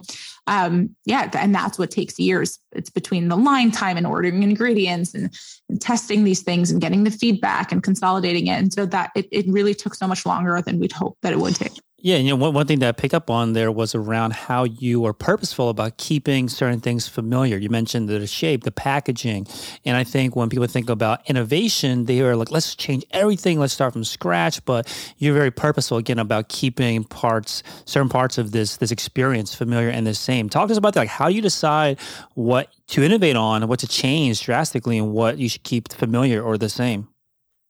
um, 0.47 0.95
yeah, 1.05 1.29
and 1.33 1.53
that's 1.53 1.77
what 1.77 1.91
takes 1.91 2.19
years. 2.19 2.59
It's 2.71 2.89
between 2.89 3.27
the 3.27 3.35
line 3.35 3.71
time 3.71 3.97
and 3.97 4.07
ordering 4.07 4.43
ingredients 4.43 5.13
and, 5.13 5.33
and, 5.69 5.81
testing 5.81 6.23
these 6.23 6.41
things 6.41 6.71
and 6.71 6.81
getting 6.81 7.03
the 7.03 7.11
feedback 7.11 7.71
and 7.71 7.83
consolidating 7.83 8.47
it. 8.47 8.59
And 8.59 8.73
so 8.73 8.85
that 8.87 9.11
it, 9.15 9.27
it 9.31 9.45
really 9.47 9.73
took 9.73 9.93
so 9.93 10.07
much 10.07 10.25
longer 10.25 10.61
than 10.61 10.79
we'd 10.79 10.91
hoped 10.91 11.21
that 11.21 11.33
it 11.33 11.39
would 11.39 11.55
take. 11.55 11.73
Yeah, 12.07 12.15
you 12.15 12.29
know, 12.29 12.37
one, 12.37 12.53
one 12.53 12.65
thing 12.65 12.79
that 12.79 12.87
I 12.87 12.91
picked 12.93 13.13
up 13.13 13.29
on 13.29 13.51
there 13.51 13.69
was 13.69 13.93
around 13.93 14.31
how 14.31 14.63
you 14.63 15.01
were 15.01 15.11
purposeful 15.11 15.67
about 15.67 15.97
keeping 15.97 16.47
certain 16.47 16.79
things 16.79 17.05
familiar. 17.05 17.57
You 17.57 17.69
mentioned 17.69 18.07
the 18.07 18.25
shape, 18.25 18.63
the 18.63 18.71
packaging. 18.71 19.45
And 19.83 19.97
I 19.97 20.05
think 20.05 20.33
when 20.33 20.47
people 20.47 20.67
think 20.67 20.89
about 20.89 21.29
innovation, 21.29 22.05
they 22.05 22.21
are 22.21 22.37
like, 22.37 22.49
let's 22.49 22.75
change 22.75 23.03
everything, 23.11 23.59
let's 23.59 23.73
start 23.73 23.91
from 23.91 24.05
scratch. 24.05 24.63
But 24.63 24.87
you're 25.17 25.33
very 25.33 25.51
purposeful 25.51 25.97
again 25.97 26.17
about 26.17 26.47
keeping 26.47 27.03
parts, 27.03 27.61
certain 27.83 28.07
parts 28.07 28.37
of 28.37 28.53
this 28.53 28.77
this 28.77 28.91
experience 28.91 29.53
familiar 29.53 29.89
and 29.89 30.07
the 30.07 30.13
same. 30.13 30.47
Talk 30.47 30.69
to 30.69 30.71
us 30.71 30.77
about 30.77 30.93
that. 30.93 31.01
Like 31.01 31.09
how 31.09 31.27
you 31.27 31.41
decide 31.41 31.99
what 32.35 32.69
to 32.87 33.03
innovate 33.03 33.35
on, 33.35 33.67
what 33.67 33.79
to 33.79 33.87
change 33.87 34.41
drastically, 34.45 34.97
and 34.97 35.11
what 35.11 35.39
you 35.39 35.49
should 35.49 35.63
keep 35.63 35.91
familiar 35.91 36.41
or 36.41 36.57
the 36.57 36.69
same. 36.69 37.09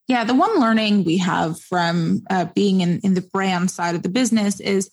Yeah, 0.07 0.23
the 0.23 0.33
one 0.33 0.59
learning 0.59 1.03
we 1.03 1.17
have 1.17 1.59
from 1.59 2.23
uh, 2.29 2.45
being 2.55 2.81
in, 2.81 2.99
in 3.03 3.13
the 3.13 3.21
brand 3.21 3.69
side 3.69 3.93
of 3.93 4.03
the 4.03 4.09
business 4.09 4.59
is 4.61 4.89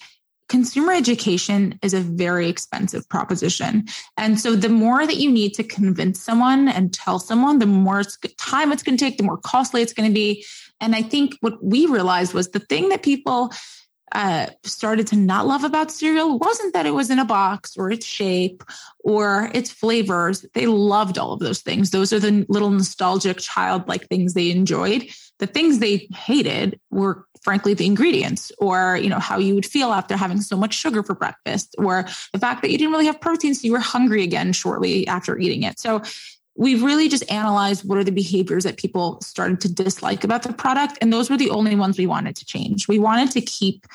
consumer 0.48 0.92
education 0.92 1.78
is 1.82 1.94
a 1.94 2.00
very 2.00 2.48
expensive 2.48 3.08
proposition. 3.08 3.86
And 4.16 4.38
so 4.38 4.56
the 4.56 4.68
more 4.68 5.06
that 5.06 5.16
you 5.16 5.30
need 5.30 5.54
to 5.54 5.62
convince 5.62 6.20
someone 6.20 6.68
and 6.68 6.92
tell 6.92 7.18
someone, 7.18 7.60
the 7.60 7.66
more 7.66 8.02
time 8.36 8.72
it's 8.72 8.82
going 8.82 8.98
to 8.98 9.04
take, 9.04 9.16
the 9.16 9.24
more 9.24 9.38
costly 9.38 9.82
it's 9.82 9.94
going 9.94 10.08
to 10.08 10.14
be. 10.14 10.44
And 10.80 10.94
I 10.94 11.02
think 11.02 11.36
what 11.40 11.64
we 11.64 11.86
realized 11.86 12.34
was 12.34 12.50
the 12.50 12.58
thing 12.58 12.88
that 12.90 13.02
people 13.02 13.52
uh, 14.14 14.46
started 14.62 15.06
to 15.08 15.16
not 15.16 15.46
love 15.46 15.64
about 15.64 15.90
cereal 15.90 16.38
wasn't 16.38 16.72
that 16.72 16.86
it 16.86 16.94
was 16.94 17.10
in 17.10 17.18
a 17.18 17.24
box 17.24 17.76
or 17.76 17.90
its 17.90 18.06
shape 18.06 18.62
or 19.00 19.50
its 19.52 19.70
flavors. 19.70 20.46
They 20.54 20.66
loved 20.66 21.18
all 21.18 21.32
of 21.32 21.40
those 21.40 21.60
things. 21.60 21.90
Those 21.90 22.12
are 22.12 22.20
the 22.20 22.46
little 22.48 22.70
nostalgic, 22.70 23.38
childlike 23.38 24.06
things 24.08 24.34
they 24.34 24.50
enjoyed. 24.50 25.08
The 25.40 25.48
things 25.48 25.80
they 25.80 26.08
hated 26.14 26.78
were 26.90 27.26
frankly 27.42 27.74
the 27.74 27.84
ingredients 27.84 28.50
or 28.58 28.96
you 28.96 29.10
know 29.10 29.18
how 29.18 29.38
you 29.38 29.54
would 29.54 29.66
feel 29.66 29.92
after 29.92 30.16
having 30.16 30.40
so 30.40 30.56
much 30.56 30.72
sugar 30.72 31.02
for 31.02 31.14
breakfast 31.14 31.74
or 31.76 32.06
the 32.32 32.38
fact 32.38 32.62
that 32.62 32.70
you 32.70 32.78
didn't 32.78 32.92
really 32.92 33.04
have 33.04 33.20
protein 33.20 33.54
so 33.54 33.66
you 33.66 33.72
were 33.72 33.78
hungry 33.78 34.22
again 34.22 34.50
shortly 34.52 35.06
after 35.06 35.38
eating 35.38 35.62
it 35.62 35.78
so 35.78 36.00
we've 36.56 36.82
really 36.82 37.08
just 37.08 37.30
analyzed 37.30 37.88
what 37.88 37.98
are 37.98 38.04
the 38.04 38.12
behaviors 38.12 38.64
that 38.64 38.76
people 38.76 39.20
started 39.20 39.60
to 39.62 39.72
dislike 39.72 40.24
about 40.24 40.42
the 40.42 40.52
product. 40.52 40.98
And 41.00 41.12
those 41.12 41.28
were 41.28 41.36
the 41.36 41.50
only 41.50 41.74
ones 41.74 41.98
we 41.98 42.06
wanted 42.06 42.36
to 42.36 42.44
change. 42.44 42.86
We 42.86 42.98
wanted 42.98 43.30
to 43.32 43.40
keep 43.40 43.86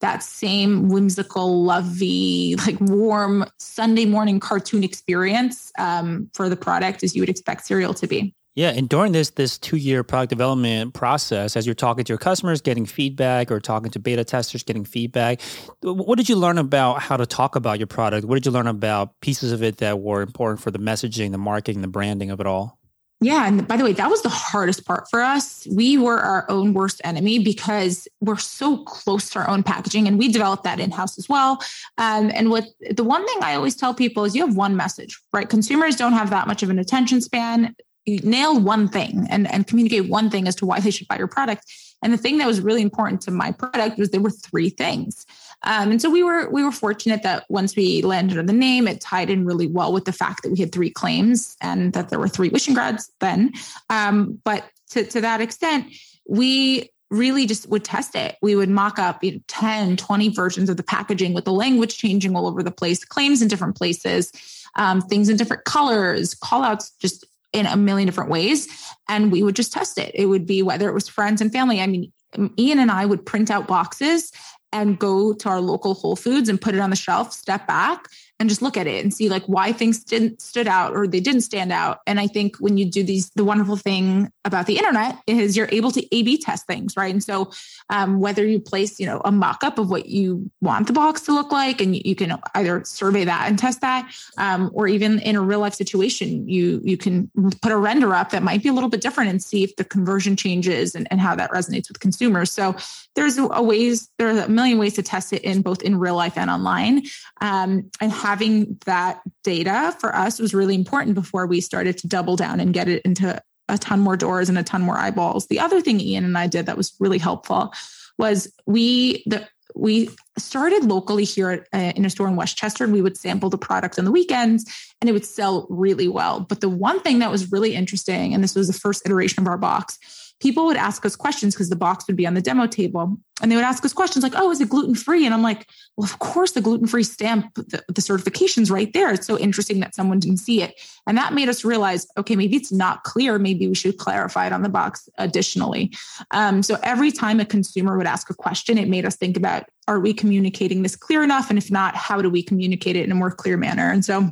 that 0.00 0.22
same 0.22 0.88
whimsical, 0.88 1.64
lovey, 1.64 2.56
like 2.66 2.78
warm 2.80 3.46
Sunday 3.58 4.04
morning 4.04 4.40
cartoon 4.40 4.84
experience 4.84 5.72
um, 5.78 6.28
for 6.34 6.48
the 6.48 6.56
product 6.56 7.02
as 7.02 7.14
you 7.14 7.22
would 7.22 7.28
expect 7.28 7.64
cereal 7.66 7.94
to 7.94 8.06
be. 8.06 8.34
Yeah, 8.54 8.68
and 8.68 8.86
during 8.86 9.12
this 9.12 9.30
this 9.30 9.56
two 9.56 9.78
year 9.78 10.04
product 10.04 10.28
development 10.28 10.92
process, 10.92 11.56
as 11.56 11.66
you're 11.66 11.74
talking 11.74 12.04
to 12.04 12.10
your 12.10 12.18
customers, 12.18 12.60
getting 12.60 12.84
feedback, 12.84 13.50
or 13.50 13.60
talking 13.60 13.90
to 13.92 13.98
beta 13.98 14.24
testers, 14.24 14.62
getting 14.62 14.84
feedback, 14.84 15.40
what 15.80 16.16
did 16.16 16.28
you 16.28 16.36
learn 16.36 16.58
about 16.58 17.00
how 17.00 17.16
to 17.16 17.24
talk 17.24 17.56
about 17.56 17.78
your 17.78 17.86
product? 17.86 18.26
What 18.26 18.34
did 18.34 18.44
you 18.44 18.52
learn 18.52 18.66
about 18.66 19.18
pieces 19.22 19.52
of 19.52 19.62
it 19.62 19.78
that 19.78 20.00
were 20.00 20.20
important 20.20 20.60
for 20.60 20.70
the 20.70 20.78
messaging, 20.78 21.32
the 21.32 21.38
marketing, 21.38 21.80
the 21.80 21.88
branding 21.88 22.30
of 22.30 22.40
it 22.40 22.46
all? 22.46 22.78
Yeah. 23.22 23.46
And 23.46 23.66
by 23.68 23.76
the 23.76 23.84
way, 23.84 23.92
that 23.92 24.10
was 24.10 24.20
the 24.22 24.28
hardest 24.28 24.84
part 24.84 25.08
for 25.08 25.22
us. 25.22 25.66
We 25.70 25.96
were 25.96 26.18
our 26.18 26.44
own 26.50 26.74
worst 26.74 27.00
enemy 27.04 27.38
because 27.38 28.08
we're 28.20 28.36
so 28.36 28.78
close 28.78 29.30
to 29.30 29.38
our 29.38 29.48
own 29.48 29.62
packaging 29.62 30.08
and 30.08 30.18
we 30.18 30.30
developed 30.30 30.64
that 30.64 30.80
in 30.80 30.90
house 30.90 31.16
as 31.18 31.28
well. 31.28 31.62
Um, 31.98 32.32
and 32.34 32.50
what 32.50 32.64
the 32.90 33.04
one 33.04 33.24
thing 33.24 33.38
I 33.40 33.54
always 33.54 33.76
tell 33.76 33.94
people 33.94 34.24
is 34.24 34.34
you 34.34 34.44
have 34.44 34.56
one 34.56 34.76
message, 34.76 35.20
right? 35.32 35.48
Consumers 35.48 35.94
don't 35.94 36.14
have 36.14 36.30
that 36.30 36.48
much 36.48 36.64
of 36.64 36.70
an 36.70 36.80
attention 36.80 37.20
span. 37.20 37.76
You 38.04 38.18
nail 38.20 38.60
one 38.60 38.88
thing 38.88 39.26
and, 39.30 39.50
and 39.50 39.66
communicate 39.66 40.08
one 40.08 40.30
thing 40.30 40.48
as 40.48 40.56
to 40.56 40.66
why 40.66 40.80
they 40.80 40.90
should 40.90 41.08
buy 41.08 41.18
your 41.18 41.28
product. 41.28 41.64
And 42.02 42.12
the 42.12 42.18
thing 42.18 42.38
that 42.38 42.46
was 42.48 42.60
really 42.60 42.82
important 42.82 43.20
to 43.22 43.30
my 43.30 43.52
product 43.52 43.98
was 43.98 44.10
there 44.10 44.20
were 44.20 44.30
three 44.30 44.70
things. 44.70 45.24
Um, 45.62 45.92
and 45.92 46.02
so 46.02 46.10
we 46.10 46.24
were 46.24 46.50
we 46.50 46.64
were 46.64 46.72
fortunate 46.72 47.22
that 47.22 47.44
once 47.48 47.76
we 47.76 48.02
landed 48.02 48.38
on 48.38 48.46
the 48.46 48.52
name, 48.52 48.88
it 48.88 49.00
tied 49.00 49.30
in 49.30 49.46
really 49.46 49.68
well 49.68 49.92
with 49.92 50.04
the 50.04 50.12
fact 50.12 50.42
that 50.42 50.50
we 50.50 50.58
had 50.58 50.72
three 50.72 50.90
claims 50.90 51.56
and 51.60 51.92
that 51.92 52.08
there 52.08 52.18
were 52.18 52.28
three 52.28 52.50
Wishingrads 52.50 53.08
then. 53.20 53.52
Um, 53.88 54.40
but 54.42 54.64
to, 54.90 55.04
to 55.04 55.20
that 55.20 55.40
extent, 55.40 55.86
we 56.28 56.90
really 57.10 57.46
just 57.46 57.68
would 57.68 57.84
test 57.84 58.16
it. 58.16 58.36
We 58.42 58.56
would 58.56 58.70
mock 58.70 58.98
up 58.98 59.22
you 59.22 59.32
know, 59.32 59.38
10, 59.46 59.98
20 59.98 60.28
versions 60.30 60.70
of 60.70 60.78
the 60.78 60.82
packaging 60.82 61.34
with 61.34 61.44
the 61.44 61.52
language 61.52 61.98
changing 61.98 62.34
all 62.34 62.48
over 62.48 62.62
the 62.62 62.70
place, 62.70 63.04
claims 63.04 63.42
in 63.42 63.48
different 63.48 63.76
places, 63.76 64.32
um, 64.76 65.02
things 65.02 65.28
in 65.28 65.36
different 65.36 65.64
colors, 65.64 66.34
call 66.34 66.64
outs 66.64 66.90
just 66.98 67.26
in 67.52 67.66
a 67.66 67.76
million 67.76 68.06
different 68.06 68.30
ways. 68.30 68.68
And 69.08 69.30
we 69.30 69.42
would 69.42 69.56
just 69.56 69.72
test 69.72 69.98
it. 69.98 70.12
It 70.14 70.26
would 70.26 70.46
be 70.46 70.62
whether 70.62 70.88
it 70.88 70.94
was 70.94 71.08
friends 71.08 71.40
and 71.40 71.52
family. 71.52 71.80
I 71.80 71.86
mean, 71.86 72.12
Ian 72.58 72.78
and 72.78 72.90
I 72.90 73.06
would 73.06 73.26
print 73.26 73.50
out 73.50 73.66
boxes 73.66 74.32
and 74.72 74.98
go 74.98 75.34
to 75.34 75.48
our 75.48 75.60
local 75.60 75.94
Whole 75.94 76.16
Foods 76.16 76.48
and 76.48 76.60
put 76.60 76.74
it 76.74 76.80
on 76.80 76.90
the 76.90 76.96
shelf, 76.96 77.32
step 77.32 77.66
back, 77.66 78.06
and 78.42 78.48
just 78.50 78.60
look 78.60 78.76
at 78.76 78.88
it 78.88 79.04
and 79.04 79.14
see 79.14 79.28
like 79.28 79.44
why 79.44 79.72
things 79.72 80.02
didn't 80.02 80.42
stood 80.42 80.66
out 80.66 80.94
or 80.94 81.06
they 81.06 81.20
didn't 81.20 81.42
stand 81.42 81.70
out. 81.70 82.00
And 82.08 82.18
I 82.18 82.26
think 82.26 82.56
when 82.56 82.76
you 82.76 82.84
do 82.84 83.04
these, 83.04 83.30
the 83.30 83.44
wonderful 83.44 83.76
thing 83.76 84.32
about 84.44 84.66
the 84.66 84.76
internet 84.78 85.16
is 85.28 85.56
you're 85.56 85.68
able 85.70 85.92
to 85.92 86.02
A/B 86.14 86.38
test 86.38 86.66
things, 86.66 86.96
right? 86.96 87.12
And 87.12 87.22
so 87.22 87.52
um, 87.88 88.18
whether 88.18 88.44
you 88.44 88.58
place, 88.58 88.98
you 88.98 89.06
know, 89.06 89.22
a 89.24 89.30
mock-up 89.30 89.78
of 89.78 89.90
what 89.90 90.06
you 90.06 90.50
want 90.60 90.88
the 90.88 90.92
box 90.92 91.20
to 91.22 91.32
look 91.32 91.52
like, 91.52 91.80
and 91.80 91.94
you, 91.94 92.16
can 92.16 92.36
either 92.56 92.82
survey 92.84 93.24
that 93.24 93.46
and 93.48 93.56
test 93.56 93.80
that, 93.82 94.10
um, 94.38 94.70
or 94.74 94.88
even 94.88 95.20
in 95.20 95.36
a 95.36 95.40
real 95.40 95.60
life 95.60 95.74
situation, 95.74 96.48
you 96.48 96.80
you 96.82 96.96
can 96.96 97.30
put 97.62 97.70
a 97.70 97.76
render 97.76 98.12
up 98.12 98.30
that 98.30 98.42
might 98.42 98.60
be 98.60 98.68
a 98.68 98.72
little 98.72 98.90
bit 98.90 99.00
different 99.00 99.30
and 99.30 99.40
see 99.40 99.62
if 99.62 99.76
the 99.76 99.84
conversion 99.84 100.34
changes 100.34 100.96
and, 100.96 101.06
and 101.12 101.20
how 101.20 101.36
that 101.36 101.52
resonates 101.52 101.88
with 101.88 102.00
consumers. 102.00 102.50
So 102.50 102.74
there's 103.14 103.38
a 103.38 103.62
ways, 103.62 104.08
there's 104.18 104.38
a 104.38 104.48
million 104.48 104.78
ways 104.78 104.94
to 104.94 105.02
test 105.02 105.32
it 105.32 105.42
in 105.42 105.62
both 105.62 105.82
in 105.82 105.98
real 105.98 106.16
life 106.16 106.36
and 106.36 106.50
online, 106.50 107.02
um, 107.40 107.90
and 108.00 108.10
how 108.10 108.31
having 108.32 108.78
that 108.86 109.20
data 109.44 109.94
for 110.00 110.16
us 110.16 110.38
was 110.38 110.54
really 110.54 110.74
important 110.74 111.14
before 111.14 111.46
we 111.46 111.60
started 111.60 111.98
to 111.98 112.08
double 112.08 112.34
down 112.34 112.60
and 112.60 112.72
get 112.72 112.88
it 112.88 113.02
into 113.02 113.38
a 113.68 113.76
ton 113.76 114.00
more 114.00 114.16
doors 114.16 114.48
and 114.48 114.56
a 114.56 114.62
ton 114.62 114.80
more 114.80 114.96
eyeballs. 114.96 115.48
The 115.48 115.60
other 115.60 115.82
thing 115.82 116.00
Ian 116.00 116.24
and 116.24 116.38
I 116.38 116.46
did 116.46 116.64
that 116.64 116.78
was 116.78 116.94
really 116.98 117.18
helpful 117.18 117.74
was 118.16 118.50
we 118.64 119.22
the 119.26 119.46
we 119.74 120.08
started 120.38 120.84
locally 120.84 121.24
here 121.24 121.50
at, 121.50 121.66
uh, 121.74 121.92
in 121.94 122.06
a 122.06 122.10
store 122.10 122.28
in 122.28 122.36
Westchester 122.36 122.84
and 122.84 122.92
we 122.92 123.02
would 123.02 123.18
sample 123.18 123.50
the 123.50 123.58
product 123.58 123.98
on 123.98 124.06
the 124.06 124.10
weekends 124.10 124.64
and 125.02 125.10
it 125.10 125.12
would 125.12 125.26
sell 125.26 125.66
really 125.68 126.08
well. 126.08 126.40
But 126.40 126.62
the 126.62 126.70
one 126.70 127.00
thing 127.00 127.18
that 127.18 127.30
was 127.30 127.52
really 127.52 127.74
interesting, 127.74 128.32
and 128.32 128.42
this 128.42 128.54
was 128.54 128.66
the 128.66 128.72
first 128.72 129.04
iteration 129.04 129.42
of 129.42 129.46
our 129.46 129.58
box, 129.58 129.98
people 130.42 130.66
would 130.66 130.76
ask 130.76 131.06
us 131.06 131.14
questions 131.14 131.54
because 131.54 131.68
the 131.68 131.76
box 131.76 132.04
would 132.08 132.16
be 132.16 132.26
on 132.26 132.34
the 132.34 132.40
demo 132.42 132.66
table 132.66 133.16
and 133.40 133.50
they 133.50 133.54
would 133.54 133.64
ask 133.64 133.84
us 133.84 133.92
questions 133.92 134.24
like, 134.24 134.32
oh, 134.34 134.50
is 134.50 134.60
it 134.60 134.68
gluten 134.68 134.96
free? 134.96 135.24
And 135.24 135.32
I'm 135.32 135.42
like, 135.42 135.68
well, 135.96 136.04
of 136.04 136.18
course, 136.18 136.50
the 136.50 136.60
gluten 136.60 136.88
free 136.88 137.04
stamp, 137.04 137.54
the, 137.54 137.80
the 137.86 138.00
certification's 138.00 138.68
right 138.68 138.92
there. 138.92 139.12
It's 139.12 139.26
so 139.26 139.38
interesting 139.38 139.78
that 139.80 139.94
someone 139.94 140.18
didn't 140.18 140.38
see 140.38 140.60
it. 140.60 140.80
And 141.06 141.16
that 141.16 141.32
made 141.32 141.48
us 141.48 141.64
realize, 141.64 142.08
okay, 142.18 142.34
maybe 142.34 142.56
it's 142.56 142.72
not 142.72 143.04
clear. 143.04 143.38
Maybe 143.38 143.68
we 143.68 143.76
should 143.76 143.98
clarify 143.98 144.48
it 144.48 144.52
on 144.52 144.62
the 144.62 144.68
box 144.68 145.08
additionally. 145.16 145.92
Um, 146.32 146.64
so 146.64 146.76
every 146.82 147.12
time 147.12 147.38
a 147.38 147.44
consumer 147.44 147.96
would 147.96 148.08
ask 148.08 148.28
a 148.28 148.34
question, 148.34 148.78
it 148.78 148.88
made 148.88 149.06
us 149.06 149.14
think 149.14 149.36
about, 149.36 149.66
are 149.86 150.00
we 150.00 150.12
communicating 150.12 150.82
this 150.82 150.96
clear 150.96 151.22
enough? 151.22 151.50
And 151.50 151.58
if 151.58 151.70
not, 151.70 151.94
how 151.94 152.20
do 152.20 152.28
we 152.28 152.42
communicate 152.42 152.96
it 152.96 153.04
in 153.04 153.12
a 153.12 153.16
more 153.16 153.30
clear 153.30 153.56
manner? 153.56 153.92
And 153.92 154.04
so 154.04 154.28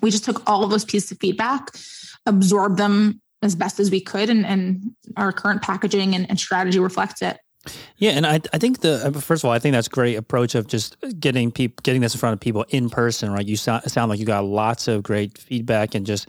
we 0.00 0.10
just 0.10 0.24
took 0.24 0.48
all 0.48 0.64
of 0.64 0.70
those 0.70 0.86
pieces 0.86 1.12
of 1.12 1.18
feedback, 1.20 1.68
absorbed 2.24 2.78
them 2.78 3.20
as 3.42 3.54
best 3.54 3.80
as 3.80 3.90
we 3.90 4.00
could, 4.00 4.30
and, 4.30 4.44
and 4.44 4.82
our 5.16 5.32
current 5.32 5.62
packaging 5.62 6.14
and, 6.14 6.28
and 6.28 6.38
strategy 6.38 6.78
reflects 6.78 7.22
it. 7.22 7.38
Yeah, 7.96 8.12
and 8.12 8.26
I, 8.26 8.40
I 8.52 8.58
think 8.58 8.80
the 8.80 9.06
uh, 9.06 9.20
first 9.20 9.42
of 9.42 9.48
all, 9.48 9.52
I 9.52 9.58
think 9.58 9.74
that's 9.74 9.88
a 9.88 9.90
great 9.90 10.14
approach 10.14 10.54
of 10.54 10.68
just 10.68 10.96
getting 11.18 11.50
people 11.50 11.80
getting 11.82 12.00
this 12.00 12.14
in 12.14 12.20
front 12.20 12.32
of 12.32 12.40
people 12.40 12.64
in 12.68 12.88
person, 12.88 13.30
right? 13.30 13.44
You 13.44 13.56
sound, 13.56 13.84
sound 13.90 14.10
like 14.10 14.18
you 14.18 14.26
got 14.26 14.44
lots 14.44 14.88
of 14.88 15.02
great 15.02 15.36
feedback 15.36 15.94
and 15.94 16.06
just 16.06 16.28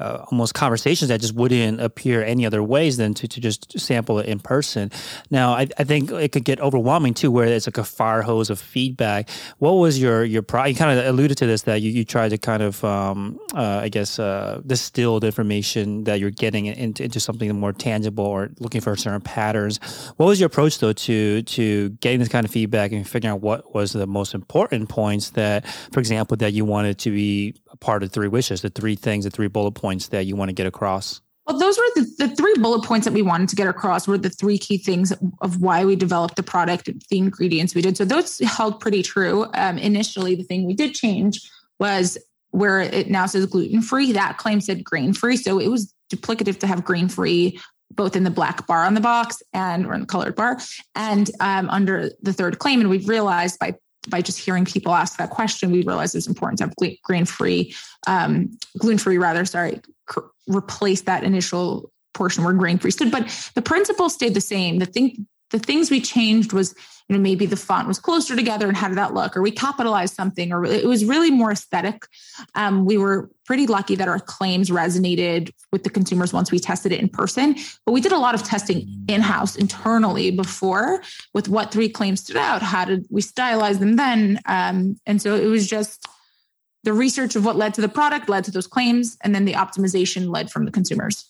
uh, 0.00 0.24
almost 0.30 0.54
conversations 0.54 1.08
that 1.08 1.20
just 1.20 1.34
wouldn't 1.34 1.80
appear 1.80 2.24
any 2.24 2.46
other 2.46 2.62
ways 2.62 2.96
than 2.96 3.14
to, 3.14 3.28
to 3.28 3.40
just 3.40 3.78
sample 3.78 4.18
it 4.18 4.26
in 4.26 4.40
person. 4.40 4.90
Now, 5.30 5.52
I, 5.52 5.68
I 5.78 5.84
think 5.84 6.10
it 6.10 6.32
could 6.32 6.44
get 6.44 6.60
overwhelming 6.60 7.14
too, 7.14 7.30
where 7.30 7.46
it's 7.46 7.66
like 7.66 7.78
a 7.78 7.84
fire 7.84 8.22
hose 8.22 8.50
of 8.50 8.58
feedback. 8.58 9.28
What 9.58 9.72
was 9.72 10.00
your 10.00 10.24
your 10.24 10.42
pro? 10.42 10.64
You 10.64 10.74
kind 10.74 10.98
of 10.98 11.06
alluded 11.06 11.36
to 11.38 11.46
this 11.46 11.62
that 11.62 11.82
you, 11.82 11.90
you 11.90 12.04
tried 12.04 12.30
to 12.30 12.38
kind 12.38 12.62
of, 12.62 12.82
um, 12.84 13.38
uh, 13.54 13.80
I 13.82 13.88
guess, 13.88 14.18
uh, 14.18 14.60
distill 14.66 15.20
the 15.20 15.26
information 15.26 16.04
that 16.04 16.20
you're 16.20 16.30
getting 16.30 16.66
into, 16.66 17.04
into 17.04 17.20
something 17.20 17.54
more 17.58 17.72
tangible 17.72 18.24
or 18.24 18.50
looking 18.58 18.80
for 18.80 18.96
certain 18.96 19.20
patterns. 19.20 19.78
What 20.16 20.26
was 20.26 20.40
your 20.40 20.46
approach 20.46 20.78
though 20.78 20.92
to 20.92 21.42
to 21.42 21.90
getting 22.00 22.20
this 22.20 22.28
kind 22.28 22.44
of 22.44 22.50
feedback 22.50 22.92
and 22.92 23.06
figuring 23.06 23.32
out 23.34 23.40
what 23.40 23.74
was 23.74 23.92
the 23.92 24.06
most 24.06 24.34
important 24.34 24.88
points 24.88 25.30
that, 25.30 25.66
for 25.92 26.00
example, 26.00 26.36
that 26.38 26.52
you 26.52 26.64
wanted 26.64 26.98
to 26.98 27.10
be 27.10 27.54
a 27.70 27.76
part 27.76 28.02
of 28.02 28.12
three 28.12 28.28
wishes, 28.28 28.62
the 28.62 28.70
three 28.70 28.96
things, 28.96 29.24
the 29.24 29.30
three 29.30 29.48
bullet 29.48 29.72
points 29.72 29.89
points 29.90 30.06
that 30.08 30.24
you 30.24 30.36
want 30.36 30.48
to 30.48 30.52
get 30.52 30.66
across? 30.66 31.20
Well, 31.46 31.58
those 31.58 31.76
were 31.76 31.84
the, 31.96 32.28
the 32.28 32.36
three 32.36 32.54
bullet 32.60 32.84
points 32.84 33.06
that 33.06 33.12
we 33.12 33.22
wanted 33.22 33.48
to 33.48 33.56
get 33.56 33.66
across 33.66 34.06
were 34.06 34.16
the 34.16 34.30
three 34.30 34.56
key 34.56 34.78
things 34.78 35.12
of 35.40 35.60
why 35.60 35.84
we 35.84 35.96
developed 35.96 36.36
the 36.36 36.44
product, 36.44 36.88
the 37.08 37.18
ingredients 37.18 37.74
we 37.74 37.82
did. 37.82 37.96
So 37.96 38.04
those 38.04 38.38
held 38.38 38.78
pretty 38.78 39.02
true. 39.02 39.46
Um, 39.54 39.78
initially, 39.78 40.36
the 40.36 40.44
thing 40.44 40.64
we 40.64 40.74
did 40.74 40.94
change 40.94 41.40
was 41.80 42.16
where 42.50 42.80
it 42.80 43.10
now 43.10 43.26
says 43.26 43.46
gluten 43.46 43.82
free. 43.82 44.12
That 44.12 44.38
claim 44.38 44.60
said 44.60 44.84
grain 44.84 45.12
free. 45.12 45.36
So 45.36 45.58
it 45.58 45.68
was 45.68 45.92
duplicative 46.12 46.60
to 46.60 46.68
have 46.68 46.84
grain 46.84 47.08
free 47.08 47.58
both 47.92 48.14
in 48.14 48.22
the 48.22 48.30
black 48.30 48.68
bar 48.68 48.84
on 48.84 48.94
the 48.94 49.00
box 49.00 49.42
and 49.52 49.84
or 49.86 49.94
in 49.94 50.02
the 50.02 50.06
colored 50.06 50.36
bar 50.36 50.60
and 50.94 51.32
um, 51.40 51.68
under 51.68 52.10
the 52.22 52.32
third 52.32 52.60
claim. 52.60 52.80
And 52.80 52.88
we've 52.88 53.08
realized 53.08 53.58
by 53.58 53.74
by 54.08 54.22
just 54.22 54.38
hearing 54.38 54.64
people 54.64 54.94
ask 54.94 55.18
that 55.18 55.30
question, 55.30 55.70
we 55.70 55.82
realized 55.82 56.14
it's 56.14 56.26
important 56.26 56.58
to 56.58 56.64
have 56.64 57.00
grain 57.02 57.24
free, 57.24 57.74
um, 58.06 58.50
gluten 58.78 58.98
free 58.98 59.18
rather, 59.18 59.44
sorry, 59.44 59.80
replace 60.46 61.02
that 61.02 61.24
initial 61.24 61.92
portion 62.14 62.44
where 62.44 62.52
grain 62.54 62.78
free 62.78 62.90
stood. 62.90 63.10
But 63.10 63.50
the 63.54 63.62
principle 63.62 64.08
stayed 64.08 64.34
the 64.34 64.40
same. 64.40 64.78
The 64.78 64.86
thing, 64.86 65.26
the 65.50 65.58
things 65.58 65.90
we 65.90 66.00
changed 66.00 66.52
was, 66.52 66.74
you 67.10 67.16
know, 67.16 67.22
maybe 67.22 67.44
the 67.44 67.56
font 67.56 67.88
was 67.88 67.98
closer 67.98 68.36
together 68.36 68.68
and 68.68 68.76
how 68.76 68.86
did 68.86 68.96
that 68.96 69.12
look? 69.14 69.36
Or 69.36 69.42
we 69.42 69.50
capitalized 69.50 70.14
something, 70.14 70.52
or 70.52 70.64
it 70.64 70.84
was 70.84 71.04
really 71.04 71.32
more 71.32 71.50
aesthetic. 71.50 72.06
Um, 72.54 72.84
we 72.84 72.98
were 72.98 73.28
pretty 73.44 73.66
lucky 73.66 73.96
that 73.96 74.06
our 74.06 74.20
claims 74.20 74.70
resonated 74.70 75.50
with 75.72 75.82
the 75.82 75.90
consumers 75.90 76.32
once 76.32 76.52
we 76.52 76.60
tested 76.60 76.92
it 76.92 77.00
in 77.00 77.08
person. 77.08 77.56
But 77.84 77.92
we 77.94 78.00
did 78.00 78.12
a 78.12 78.18
lot 78.18 78.36
of 78.36 78.44
testing 78.44 79.06
in 79.08 79.22
house 79.22 79.56
internally 79.56 80.30
before 80.30 81.02
with 81.34 81.48
what 81.48 81.72
three 81.72 81.88
claims 81.88 82.20
stood 82.20 82.36
out. 82.36 82.62
How 82.62 82.84
did 82.84 83.08
we 83.10 83.22
stylize 83.22 83.80
them 83.80 83.96
then? 83.96 84.38
Um, 84.46 85.00
and 85.04 85.20
so 85.20 85.34
it 85.34 85.46
was 85.46 85.66
just 85.66 86.06
the 86.84 86.92
research 86.92 87.34
of 87.34 87.44
what 87.44 87.56
led 87.56 87.74
to 87.74 87.80
the 87.80 87.88
product 87.88 88.28
led 88.28 88.44
to 88.44 88.52
those 88.52 88.68
claims, 88.68 89.16
and 89.24 89.34
then 89.34 89.46
the 89.46 89.54
optimization 89.54 90.30
led 90.32 90.48
from 90.48 90.64
the 90.64 90.70
consumers. 90.70 91.28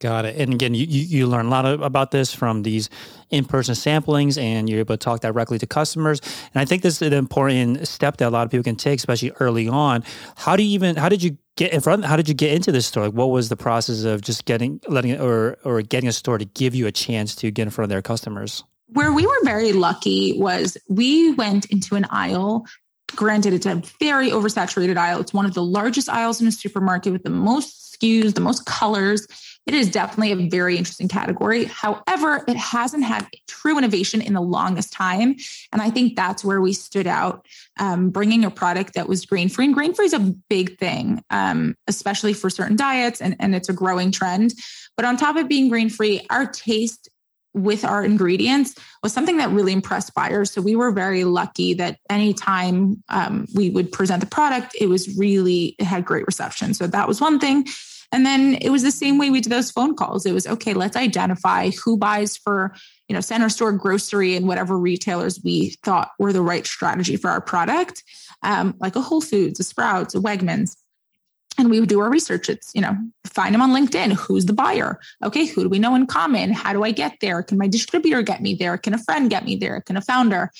Got 0.00 0.24
it. 0.24 0.36
And 0.36 0.54
again, 0.54 0.72
you, 0.72 0.86
you 0.86 1.26
learn 1.26 1.46
a 1.46 1.50
lot 1.50 1.66
of, 1.66 1.82
about 1.82 2.10
this 2.10 2.32
from 2.32 2.62
these 2.62 2.88
in-person 3.28 3.74
samplings 3.74 4.40
and 4.40 4.68
you're 4.68 4.78
able 4.78 4.94
to 4.94 4.98
talk 4.98 5.20
directly 5.20 5.58
to 5.58 5.66
customers. 5.66 6.20
And 6.54 6.60
I 6.60 6.64
think 6.64 6.82
this 6.82 7.02
is 7.02 7.02
an 7.02 7.12
important 7.12 7.86
step 7.86 8.16
that 8.16 8.28
a 8.28 8.30
lot 8.30 8.46
of 8.46 8.50
people 8.50 8.64
can 8.64 8.76
take, 8.76 8.98
especially 8.98 9.32
early 9.40 9.68
on. 9.68 10.02
How 10.36 10.56
do 10.56 10.62
you 10.62 10.70
even, 10.70 10.96
how 10.96 11.10
did 11.10 11.22
you 11.22 11.36
get 11.56 11.74
in 11.74 11.82
front, 11.82 12.06
how 12.06 12.16
did 12.16 12.30
you 12.30 12.34
get 12.34 12.54
into 12.54 12.72
this 12.72 12.86
store? 12.86 13.04
Like 13.04 13.12
what 13.12 13.26
was 13.26 13.50
the 13.50 13.56
process 13.56 14.04
of 14.04 14.22
just 14.22 14.46
getting, 14.46 14.80
letting, 14.88 15.20
or, 15.20 15.58
or 15.64 15.82
getting 15.82 16.08
a 16.08 16.12
store 16.12 16.38
to 16.38 16.46
give 16.46 16.74
you 16.74 16.86
a 16.86 16.92
chance 16.92 17.34
to 17.36 17.50
get 17.50 17.64
in 17.64 17.70
front 17.70 17.84
of 17.84 17.90
their 17.90 18.00
customers? 18.00 18.64
Where 18.94 19.12
we 19.12 19.26
were 19.26 19.44
very 19.44 19.74
lucky 19.74 20.32
was 20.38 20.78
we 20.88 21.34
went 21.34 21.66
into 21.66 21.94
an 21.94 22.06
aisle 22.08 22.64
granted 23.16 23.52
it's 23.52 23.66
a 23.66 23.82
very 23.98 24.30
oversaturated 24.30 24.96
aisle 24.96 25.20
it's 25.20 25.34
one 25.34 25.44
of 25.44 25.52
the 25.52 25.62
largest 25.64 26.08
aisles 26.08 26.40
in 26.40 26.46
a 26.46 26.52
supermarket 26.52 27.12
with 27.12 27.24
the 27.24 27.30
most 27.30 27.98
SKUs 28.00 28.34
the 28.34 28.40
most 28.40 28.66
colors 28.66 29.26
it 29.66 29.74
is 29.74 29.90
definitely 29.90 30.32
a 30.32 30.48
very 30.48 30.76
interesting 30.76 31.06
category. 31.06 31.64
However, 31.64 32.44
it 32.48 32.56
hasn't 32.56 33.04
had 33.04 33.28
true 33.46 33.78
innovation 33.78 34.20
in 34.20 34.32
the 34.32 34.40
longest 34.40 34.92
time. 34.92 35.36
And 35.72 35.80
I 35.80 35.90
think 35.90 36.16
that's 36.16 36.44
where 36.44 36.60
we 36.60 36.72
stood 36.72 37.06
out, 37.06 37.46
um, 37.78 38.10
bringing 38.10 38.44
a 38.44 38.50
product 38.50 38.94
that 38.94 39.08
was 39.08 39.26
grain 39.26 39.48
free. 39.48 39.66
And 39.66 39.74
grain 39.74 39.94
free 39.94 40.06
is 40.06 40.12
a 40.12 40.34
big 40.48 40.78
thing, 40.78 41.22
um, 41.30 41.76
especially 41.86 42.32
for 42.32 42.50
certain 42.50 42.76
diets, 42.76 43.20
and, 43.20 43.36
and 43.38 43.54
it's 43.54 43.68
a 43.68 43.72
growing 43.74 44.10
trend. 44.10 44.54
But 44.96 45.04
on 45.04 45.16
top 45.16 45.36
of 45.36 45.46
being 45.46 45.68
grain 45.68 45.90
free, 45.90 46.26
our 46.30 46.46
taste 46.46 47.08
with 47.52 47.84
our 47.84 48.04
ingredients 48.04 48.74
was 49.02 49.12
something 49.12 49.38
that 49.38 49.50
really 49.50 49.72
impressed 49.72 50.14
buyers. 50.14 50.52
So 50.52 50.62
we 50.62 50.76
were 50.76 50.92
very 50.92 51.24
lucky 51.24 51.74
that 51.74 51.98
anytime 52.08 53.02
um, 53.08 53.46
we 53.54 53.70
would 53.70 53.90
present 53.90 54.20
the 54.20 54.26
product, 54.26 54.76
it 54.80 54.88
was 54.88 55.16
really, 55.16 55.74
it 55.78 55.84
had 55.84 56.04
great 56.04 56.26
reception. 56.26 56.74
So 56.74 56.86
that 56.86 57.08
was 57.08 57.20
one 57.20 57.40
thing. 57.40 57.66
And 58.12 58.26
then 58.26 58.54
it 58.60 58.70
was 58.70 58.82
the 58.82 58.90
same 58.90 59.18
way 59.18 59.30
we 59.30 59.40
did 59.40 59.52
those 59.52 59.70
phone 59.70 59.94
calls. 59.94 60.26
It 60.26 60.32
was 60.32 60.46
okay, 60.46 60.74
let's 60.74 60.96
identify 60.96 61.70
who 61.70 61.96
buys 61.96 62.36
for, 62.36 62.74
you 63.08 63.14
know, 63.14 63.20
center 63.20 63.48
store 63.48 63.72
grocery 63.72 64.34
and 64.34 64.48
whatever 64.48 64.76
retailers 64.76 65.40
we 65.44 65.76
thought 65.84 66.10
were 66.18 66.32
the 66.32 66.42
right 66.42 66.66
strategy 66.66 67.16
for 67.16 67.30
our 67.30 67.40
product, 67.40 68.02
um, 68.42 68.74
like 68.80 68.96
a 68.96 69.00
Whole 69.00 69.20
Foods, 69.20 69.60
a 69.60 69.62
Sprouts, 69.62 70.14
a 70.14 70.18
Wegmans. 70.18 70.76
And 71.58 71.70
we 71.70 71.78
would 71.78 71.88
do 71.88 72.00
our 72.00 72.10
research. 72.10 72.48
It's, 72.48 72.72
you 72.74 72.80
know, 72.80 72.96
find 73.26 73.54
them 73.54 73.62
on 73.62 73.70
LinkedIn. 73.70 74.12
Who's 74.12 74.46
the 74.46 74.52
buyer? 74.52 74.98
Okay, 75.22 75.46
who 75.46 75.62
do 75.64 75.68
we 75.68 75.78
know 75.78 75.94
in 75.94 76.06
common? 76.06 76.52
How 76.52 76.72
do 76.72 76.84
I 76.84 76.90
get 76.90 77.16
there? 77.20 77.42
Can 77.42 77.58
my 77.58 77.68
distributor 77.68 78.22
get 78.22 78.40
me 78.40 78.54
there? 78.54 78.78
Can 78.78 78.94
a 78.94 78.98
friend 78.98 79.28
get 79.28 79.44
me 79.44 79.56
there? 79.56 79.80
Can 79.82 79.96
a 79.96 80.00
founder? 80.00 80.50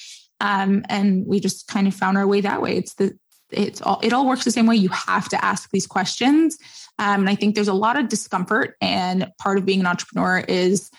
Um, 0.40 0.85
and 0.88 1.26
we 1.26 1.40
just 1.40 1.69
kind 1.69 1.87
of 1.87 1.95
found 1.95 2.16
our 2.16 2.26
way 2.26 2.40
that 2.40 2.62
way. 2.62 2.76
It's 2.76 2.95
the 2.95 3.16
it's 3.52 3.80
all 3.83 4.00
it 4.02 4.12
all 4.12 4.26
works 4.26 4.45
the 4.45 4.50
same 4.50 4.66
way. 4.66 4.76
You 4.76 4.88
have 4.90 5.28
to 5.30 5.45
ask 5.45 5.71
these 5.71 5.87
questions. 5.87 6.59
Um, 6.99 7.21
and 7.21 7.30
I 7.30 7.35
think 7.35 7.54
there's 7.54 7.69
a 7.69 7.75
lot 7.75 7.99
of 7.99 8.09
discomfort, 8.09 8.76
and 8.80 9.30
part 9.38 9.59
of 9.59 9.64
being 9.64 9.80
an 9.80 9.87
entrepreneur 9.87 10.45
is 10.47 10.90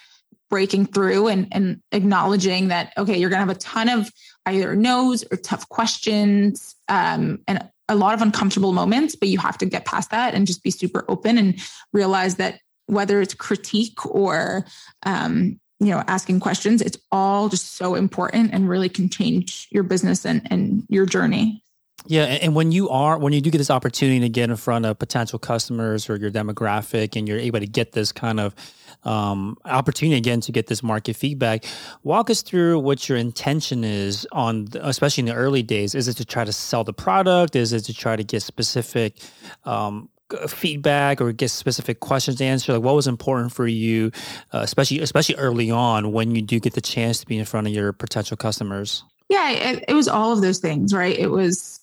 breaking 0.49 0.85
through 0.87 1.27
and, 1.27 1.47
and 1.51 1.81
acknowledging 1.91 2.69
that 2.69 2.93
okay, 2.97 3.17
you're 3.17 3.29
going 3.29 3.41
to 3.41 3.47
have 3.47 3.55
a 3.55 3.59
ton 3.59 3.89
of 3.89 4.09
either 4.45 4.75
no's 4.75 5.23
or 5.31 5.37
tough 5.37 5.69
questions, 5.69 6.75
um, 6.87 7.39
and 7.47 7.67
a 7.87 7.95
lot 7.95 8.13
of 8.13 8.21
uncomfortable 8.21 8.73
moments. 8.73 9.15
But 9.15 9.29
you 9.29 9.37
have 9.39 9.57
to 9.59 9.65
get 9.65 9.85
past 9.85 10.11
that 10.11 10.33
and 10.33 10.47
just 10.47 10.63
be 10.63 10.71
super 10.71 11.05
open 11.07 11.37
and 11.37 11.59
realize 11.93 12.35
that 12.35 12.59
whether 12.87 13.21
it's 13.21 13.33
critique 13.33 14.05
or 14.05 14.65
um, 15.03 15.59
you 15.79 15.87
know 15.87 16.03
asking 16.07 16.39
questions 16.39 16.81
it's 16.81 16.97
all 17.11 17.49
just 17.49 17.73
so 17.75 17.95
important 17.95 18.53
and 18.53 18.69
really 18.69 18.89
can 18.89 19.09
change 19.09 19.67
your 19.71 19.83
business 19.83 20.25
and, 20.25 20.47
and 20.51 20.83
your 20.89 21.05
journey 21.05 21.63
yeah, 22.07 22.23
and 22.23 22.55
when 22.55 22.71
you 22.71 22.89
are 22.89 23.17
when 23.17 23.33
you 23.33 23.41
do 23.41 23.51
get 23.51 23.59
this 23.59 23.69
opportunity 23.69 24.19
to 24.21 24.29
get 24.29 24.49
in 24.49 24.55
front 24.55 24.85
of 24.85 24.97
potential 24.97 25.37
customers 25.39 26.09
or 26.09 26.15
your 26.15 26.31
demographic, 26.31 27.15
and 27.15 27.27
you're 27.27 27.39
able 27.39 27.59
to 27.59 27.67
get 27.67 27.91
this 27.91 28.11
kind 28.11 28.39
of 28.39 28.55
um, 29.03 29.57
opportunity 29.65 30.17
again 30.17 30.41
to 30.41 30.51
get 30.51 30.67
this 30.67 30.83
market 30.83 31.15
feedback, 31.15 31.65
walk 32.03 32.29
us 32.29 32.41
through 32.41 32.79
what 32.79 33.07
your 33.09 33.17
intention 33.17 33.83
is 33.83 34.27
on, 34.31 34.65
the, 34.65 34.87
especially 34.87 35.21
in 35.21 35.25
the 35.27 35.35
early 35.35 35.63
days. 35.63 35.95
Is 35.95 36.07
it 36.07 36.15
to 36.15 36.25
try 36.25 36.43
to 36.43 36.53
sell 36.53 36.83
the 36.83 36.93
product? 36.93 37.55
Is 37.55 37.73
it 37.73 37.81
to 37.81 37.93
try 37.93 38.15
to 38.15 38.23
get 38.23 38.41
specific 38.41 39.17
um, 39.65 40.09
feedback 40.47 41.21
or 41.21 41.31
get 41.31 41.49
specific 41.49 41.99
questions 41.99 42.41
answered? 42.41 42.73
Like, 42.73 42.83
what 42.83 42.95
was 42.95 43.07
important 43.07 43.53
for 43.53 43.67
you, 43.67 44.11
uh, 44.53 44.59
especially 44.59 44.99
especially 44.99 45.35
early 45.35 45.71
on 45.71 46.11
when 46.11 46.35
you 46.35 46.41
do 46.41 46.59
get 46.59 46.73
the 46.73 46.81
chance 46.81 47.19
to 47.19 47.25
be 47.25 47.37
in 47.37 47.45
front 47.45 47.67
of 47.67 47.73
your 47.73 47.93
potential 47.93 48.37
customers? 48.37 49.03
Yeah, 49.29 49.49
it, 49.51 49.85
it 49.87 49.93
was 49.93 50.09
all 50.09 50.33
of 50.33 50.41
those 50.41 50.59
things, 50.59 50.93
right? 50.93 51.17
It 51.17 51.31
was 51.31 51.79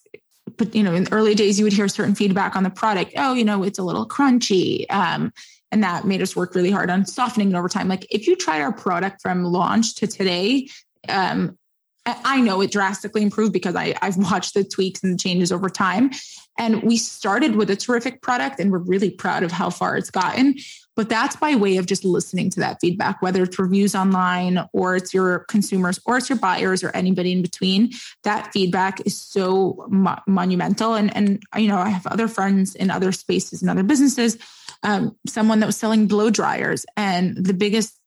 but 0.57 0.75
you 0.75 0.83
know, 0.83 0.95
in 0.95 1.05
the 1.05 1.13
early 1.13 1.35
days, 1.35 1.59
you 1.59 1.65
would 1.65 1.73
hear 1.73 1.89
certain 1.89 2.15
feedback 2.15 2.57
on 2.57 2.63
the 2.63 2.71
product. 2.71 3.13
Oh, 3.17 3.35
you 3.35 3.45
know, 3.45 3.63
it's 3.63 3.79
a 3.79 3.83
little 3.83 4.07
crunchy. 4.07 4.87
Um, 4.91 5.33
and 5.71 5.83
that 5.83 6.07
made 6.07 6.23
us 6.23 6.35
work 6.35 6.55
really 6.55 6.71
hard 6.71 6.91
on 6.91 7.05
softening 7.05 7.51
it 7.51 7.55
over 7.55 7.69
time. 7.69 7.89
Like 7.89 8.07
if 8.11 8.27
you 8.27 8.37
tried 8.37 8.63
our 8.63 8.73
product 8.73 9.21
from 9.21 9.45
launch 9.45 9.97
to 9.97 10.07
today, 10.07 10.69
um, 11.09 11.59
I 12.07 12.41
know 12.41 12.61
it 12.63 12.71
drastically 12.71 13.23
improved 13.23 13.53
because 13.53 13.77
I, 13.77 13.95
I've 14.01 14.17
watched 14.17 14.55
the 14.55 14.65
tweaks 14.65 15.03
and 15.03 15.13
the 15.13 15.19
changes 15.19 15.53
over 15.53 15.69
time. 15.69 16.11
And 16.59 16.83
we 16.83 16.97
started 16.97 17.55
with 17.55 17.71
a 17.71 17.77
terrific 17.77 18.23
product 18.23 18.61
and 18.61 18.73
we're 18.73 18.79
really 18.79 19.11
proud 19.11 19.43
of 19.43 19.53
how 19.53 19.71
far 19.71 19.97
it's 19.97 20.11
gotten. 20.11 20.57
But 20.99 21.09
that's 21.09 21.37
by 21.37 21.55
way 21.55 21.77
of 21.77 21.87
just 21.87 22.05
listening 22.05 22.51
to 22.51 22.61
that 22.61 22.79
feedback, 22.81 23.23
whether 23.23 23.45
it's 23.45 23.57
reviews 23.57 23.95
online 23.95 24.59
or 24.73 24.97
it's 24.97 25.15
your 25.15 25.45
consumers 25.49 26.01
or 26.05 26.17
it's 26.17 26.29
your 26.29 26.39
buyers 26.39 26.83
or 26.83 26.91
anybody 26.91 27.31
in 27.31 27.41
between. 27.41 27.93
That 28.25 28.53
feedback 28.53 29.07
is 29.07 29.17
so 29.17 29.87
mo- 29.89 30.19
monumental. 30.27 30.95
And, 30.95 31.17
and, 31.17 31.41
you 31.57 31.69
know, 31.69 31.79
I 31.79 31.91
have 31.91 32.05
other 32.09 32.27
friends 32.27 32.75
in 32.75 32.91
other 32.91 33.13
spaces 33.13 33.63
and 33.63 33.71
other 33.71 33.85
businesses. 33.85 34.39
Um, 34.83 35.17
someone 35.27 35.61
that 35.61 35.67
was 35.67 35.77
selling 35.77 36.09
blow 36.09 36.31
dryers, 36.31 36.85
and 36.97 37.37
the 37.37 37.55
biggest 37.55 37.98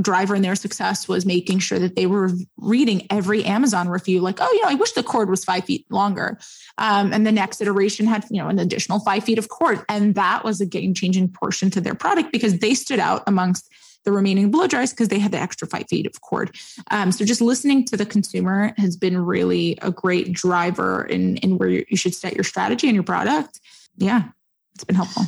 driver 0.00 0.34
in 0.34 0.42
their 0.42 0.56
success 0.56 1.06
was 1.06 1.24
making 1.24 1.60
sure 1.60 1.78
that 1.78 1.96
they 1.96 2.06
were 2.06 2.30
reading 2.56 3.06
every 3.10 3.44
Amazon 3.44 3.88
review, 3.88 4.20
like, 4.20 4.38
oh, 4.40 4.52
you 4.52 4.62
know, 4.62 4.68
I 4.68 4.74
wish 4.74 4.92
the 4.92 5.02
cord 5.02 5.30
was 5.30 5.44
five 5.44 5.64
feet 5.64 5.86
longer. 5.90 6.38
Um, 6.78 7.12
and 7.12 7.26
the 7.26 7.32
next 7.32 7.60
iteration 7.60 8.06
had, 8.06 8.24
you 8.30 8.42
know, 8.42 8.48
an 8.48 8.58
additional 8.58 9.00
five 9.00 9.24
feet 9.24 9.38
of 9.38 9.48
cord. 9.48 9.84
And 9.88 10.14
that 10.16 10.44
was 10.44 10.60
a 10.60 10.66
game 10.66 10.94
changing 10.94 11.28
portion 11.28 11.70
to 11.70 11.80
their 11.80 11.94
product 11.94 12.32
because 12.32 12.58
they 12.58 12.74
stood 12.74 12.98
out 12.98 13.22
amongst 13.26 13.70
the 14.04 14.12
remaining 14.12 14.50
blow 14.50 14.66
dries 14.66 14.90
because 14.90 15.08
they 15.08 15.18
had 15.18 15.32
the 15.32 15.38
extra 15.38 15.68
five 15.68 15.86
feet 15.88 16.06
of 16.06 16.20
cord. 16.22 16.56
Um, 16.90 17.12
so 17.12 17.24
just 17.24 17.40
listening 17.40 17.84
to 17.86 17.96
the 17.96 18.06
consumer 18.06 18.72
has 18.78 18.96
been 18.96 19.18
really 19.24 19.78
a 19.82 19.90
great 19.90 20.32
driver 20.32 21.04
in, 21.04 21.36
in 21.38 21.58
where 21.58 21.68
you 21.68 21.96
should 21.96 22.14
set 22.14 22.34
your 22.34 22.44
strategy 22.44 22.88
and 22.88 22.94
your 22.94 23.04
product. 23.04 23.60
Yeah, 23.96 24.28
it's 24.74 24.84
been 24.84 24.96
helpful. 24.96 25.24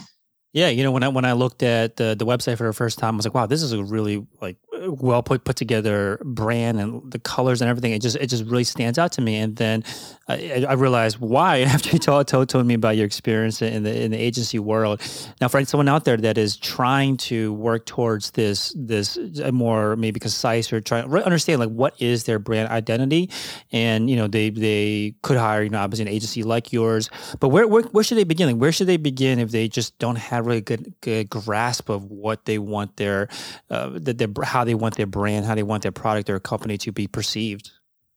Yeah, 0.52 0.68
you 0.68 0.82
know 0.82 0.90
when 0.90 1.02
I 1.02 1.08
when 1.08 1.24
I 1.24 1.32
looked 1.32 1.62
at 1.62 1.96
the 1.96 2.14
the 2.14 2.26
website 2.26 2.58
for 2.58 2.66
the 2.66 2.74
first 2.74 2.98
time, 2.98 3.14
I 3.14 3.16
was 3.16 3.26
like, 3.26 3.34
wow, 3.34 3.46
this 3.46 3.62
is 3.62 3.72
a 3.72 3.82
really 3.82 4.26
like 4.40 4.56
well 4.86 5.22
put 5.22 5.44
put 5.44 5.56
together 5.56 6.20
brand 6.24 6.80
and 6.80 7.10
the 7.10 7.18
colors 7.18 7.60
and 7.60 7.68
everything. 7.68 7.92
It 7.92 8.02
just 8.02 8.16
it 8.16 8.26
just 8.26 8.44
really 8.44 8.64
stands 8.64 8.98
out 8.98 9.12
to 9.12 9.20
me. 9.20 9.36
And 9.36 9.56
then 9.56 9.84
I, 10.28 10.64
I 10.68 10.72
realized 10.74 11.18
why 11.18 11.58
after 11.60 11.90
you 11.90 11.98
told, 11.98 12.28
told 12.28 12.48
told 12.48 12.66
me 12.66 12.74
about 12.74 12.96
your 12.96 13.06
experience 13.06 13.62
in 13.62 13.82
the 13.82 14.02
in 14.02 14.10
the 14.10 14.16
agency 14.16 14.58
world. 14.58 15.00
Now, 15.40 15.48
for 15.48 15.64
someone 15.64 15.88
out 15.88 16.04
there 16.04 16.16
that 16.16 16.38
is 16.38 16.56
trying 16.56 17.16
to 17.18 17.52
work 17.54 17.86
towards 17.86 18.32
this 18.32 18.74
this 18.76 19.18
more 19.52 19.96
maybe 19.96 20.20
concise 20.20 20.72
or 20.72 20.80
trying 20.80 21.08
to 21.08 21.24
understand 21.24 21.60
like 21.60 21.70
what 21.70 22.00
is 22.00 22.24
their 22.24 22.38
brand 22.38 22.68
identity, 22.70 23.30
and 23.72 24.08
you 24.08 24.16
know 24.16 24.28
they 24.28 24.50
they 24.50 25.14
could 25.22 25.36
hire 25.36 25.62
you 25.62 25.70
know 25.70 25.78
obviously 25.78 26.02
an 26.02 26.12
agency 26.12 26.42
like 26.42 26.72
yours, 26.72 27.10
but 27.40 27.48
where 27.48 27.66
where, 27.66 27.82
where 27.84 28.04
should 28.04 28.18
they 28.18 28.24
begin? 28.24 28.48
Like, 28.48 28.60
where 28.60 28.72
should 28.72 28.86
they 28.86 28.96
begin 28.96 29.38
if 29.38 29.50
they 29.50 29.68
just 29.68 29.98
don't 29.98 30.16
have 30.16 30.46
really 30.46 30.60
good 30.60 30.94
good 31.00 31.28
grasp 31.28 31.88
of 31.88 32.04
what 32.04 32.44
they 32.44 32.58
want 32.58 32.96
their 32.96 33.28
uh, 33.70 33.90
that 33.94 34.18
their 34.18 34.28
how 34.44 34.64
they 34.64 34.71
they 34.72 34.76
want 34.76 34.96
their 34.96 35.06
brand, 35.06 35.44
how 35.44 35.54
they 35.54 35.62
want 35.62 35.82
their 35.82 35.92
product 35.92 36.30
or 36.30 36.40
company 36.40 36.78
to 36.78 36.92
be 36.92 37.06
perceived? 37.06 37.70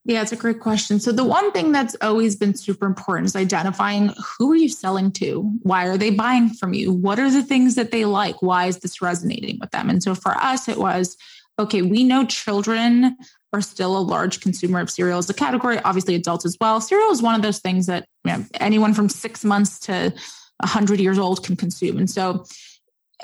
Yeah, 0.06 0.22
it's 0.22 0.32
a 0.32 0.38
great 0.38 0.62
question. 0.62 1.02
So 1.02 1.12
the 1.12 1.26
one 1.26 1.52
thing 1.52 1.74
that's 1.74 1.98
always 2.00 2.38
been 2.38 2.56
super 2.56 2.86
important 2.86 3.26
is 3.26 3.36
identifying 3.36 4.14
who 4.38 4.54
are 4.54 4.56
you 4.56 4.70
selling 4.70 5.12
to? 5.14 5.42
Why 5.64 5.88
are 5.88 5.98
they 5.98 6.12
buying 6.12 6.50
from 6.50 6.74
you? 6.74 6.94
What 6.94 7.20
are 7.20 7.30
the 7.30 7.44
things 7.44 7.76
that 7.76 7.92
they 7.92 8.06
like? 8.06 8.42
Why 8.42 8.68
is 8.68 8.80
this 8.80 9.02
resonating 9.02 9.58
with 9.60 9.72
them? 9.72 9.90
And 9.90 10.02
so 10.02 10.16
for 10.16 10.32
us, 10.38 10.70
it 10.70 10.78
was 10.78 11.18
okay, 11.58 11.82
we 11.82 12.04
know 12.04 12.26
children 12.26 13.18
are 13.52 13.62
still 13.62 13.98
a 13.98 14.00
large 14.00 14.42
consumer 14.42 14.80
of 14.80 14.90
cereal 14.90 15.18
as 15.18 15.30
a 15.30 15.34
category, 15.34 15.80
obviously 15.80 16.14
adults 16.16 16.46
as 16.46 16.58
well. 16.60 16.80
Cereal 16.82 17.12
is 17.12 17.22
one 17.22 17.36
of 17.36 17.42
those 17.42 17.60
things 17.60 17.86
that 17.88 18.06
you 18.26 18.34
know, 18.34 18.46
anyone 18.56 18.94
from 18.94 19.10
six 19.10 19.44
months 19.44 19.80
to 19.80 20.14
100 20.60 21.00
years 21.00 21.18
old 21.18 21.44
can 21.46 21.56
consume. 21.56 21.98
And 21.98 22.10
so 22.10 22.46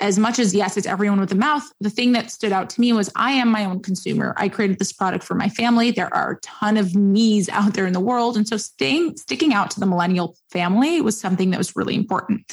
as 0.02 0.18
much 0.18 0.40
as 0.40 0.54
yes, 0.54 0.76
it's 0.78 0.88
everyone 0.88 1.20
with 1.20 1.32
a 1.32 1.36
mouth, 1.36 1.64
the 1.80 1.90
thing 1.90 2.12
that 2.14 2.32
stood 2.32 2.52
out 2.52 2.70
to 2.72 2.82
me 2.82 2.92
was 2.92 3.10
I 3.16 3.34
am 3.34 3.50
my 3.50 3.66
own 3.66 3.82
consumer. 3.82 4.34
I 4.36 4.50
created 4.50 4.80
this 4.80 4.92
product 4.92 5.24
for 5.24 5.36
my 5.36 5.48
family. 5.48 5.92
There 5.92 6.14
are 6.14 6.32
a 6.32 6.40
ton 6.40 6.76
of 6.76 6.96
me's 6.96 7.48
out 7.50 7.76
there 7.76 7.86
in 7.86 7.94
the 7.94 8.00
world. 8.00 8.36
And 8.36 8.48
so 8.48 8.58
staying 8.58 9.16
sticking 9.18 9.54
out 9.54 9.70
to 9.72 9.80
the 9.80 9.86
millennial 9.86 10.36
family 10.50 11.02
was 11.02 11.20
something 11.20 11.52
that 11.52 11.58
was 11.58 11.76
really 11.76 11.96
important. 11.96 12.52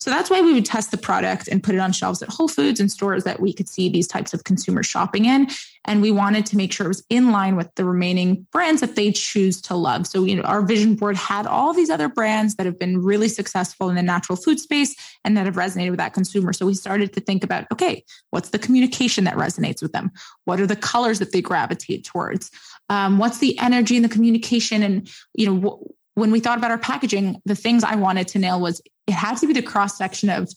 So 0.00 0.08
that's 0.08 0.30
why 0.30 0.40
we 0.40 0.54
would 0.54 0.64
test 0.64 0.90
the 0.90 0.96
product 0.96 1.46
and 1.48 1.62
put 1.62 1.74
it 1.74 1.78
on 1.78 1.92
shelves 1.92 2.22
at 2.22 2.30
Whole 2.30 2.48
Foods 2.48 2.80
and 2.80 2.90
stores 2.90 3.24
that 3.24 3.38
we 3.38 3.52
could 3.52 3.68
see 3.68 3.90
these 3.90 4.08
types 4.08 4.32
of 4.32 4.44
consumers 4.44 4.86
shopping 4.86 5.26
in. 5.26 5.48
And 5.84 6.00
we 6.00 6.10
wanted 6.10 6.46
to 6.46 6.56
make 6.56 6.72
sure 6.72 6.86
it 6.86 6.88
was 6.88 7.04
in 7.10 7.32
line 7.32 7.54
with 7.54 7.74
the 7.74 7.84
remaining 7.84 8.46
brands 8.50 8.80
that 8.80 8.96
they 8.96 9.12
choose 9.12 9.60
to 9.62 9.74
love. 9.74 10.06
So, 10.06 10.24
you 10.24 10.36
know, 10.36 10.42
our 10.42 10.62
vision 10.62 10.94
board 10.94 11.16
had 11.16 11.46
all 11.46 11.74
these 11.74 11.90
other 11.90 12.08
brands 12.08 12.56
that 12.56 12.64
have 12.64 12.78
been 12.78 13.02
really 13.02 13.28
successful 13.28 13.90
in 13.90 13.94
the 13.94 14.02
natural 14.02 14.36
food 14.36 14.58
space 14.58 14.96
and 15.22 15.36
that 15.36 15.44
have 15.44 15.56
resonated 15.56 15.90
with 15.90 15.98
that 15.98 16.14
consumer. 16.14 16.54
So 16.54 16.64
we 16.64 16.74
started 16.74 17.12
to 17.12 17.20
think 17.20 17.44
about, 17.44 17.66
okay, 17.70 18.02
what's 18.30 18.50
the 18.50 18.58
communication 18.58 19.24
that 19.24 19.36
resonates 19.36 19.82
with 19.82 19.92
them? 19.92 20.12
What 20.46 20.60
are 20.60 20.66
the 20.66 20.76
colors 20.76 21.18
that 21.18 21.32
they 21.32 21.42
gravitate 21.42 22.04
towards? 22.04 22.50
Um, 22.88 23.18
what's 23.18 23.38
the 23.38 23.58
energy 23.58 23.96
and 23.96 24.04
the 24.04 24.08
communication? 24.08 24.82
And, 24.82 25.10
you 25.34 25.46
know, 25.46 25.92
when 26.14 26.30
we 26.30 26.40
thought 26.40 26.58
about 26.58 26.70
our 26.70 26.78
packaging, 26.78 27.40
the 27.44 27.54
things 27.54 27.84
I 27.84 27.96
wanted 27.96 28.28
to 28.28 28.38
nail 28.38 28.60
was 28.60 28.82
it 29.10 29.14
had 29.14 29.36
to 29.38 29.46
be 29.46 29.52
the 29.52 29.62
cross 29.62 29.98
section 29.98 30.30
of 30.30 30.48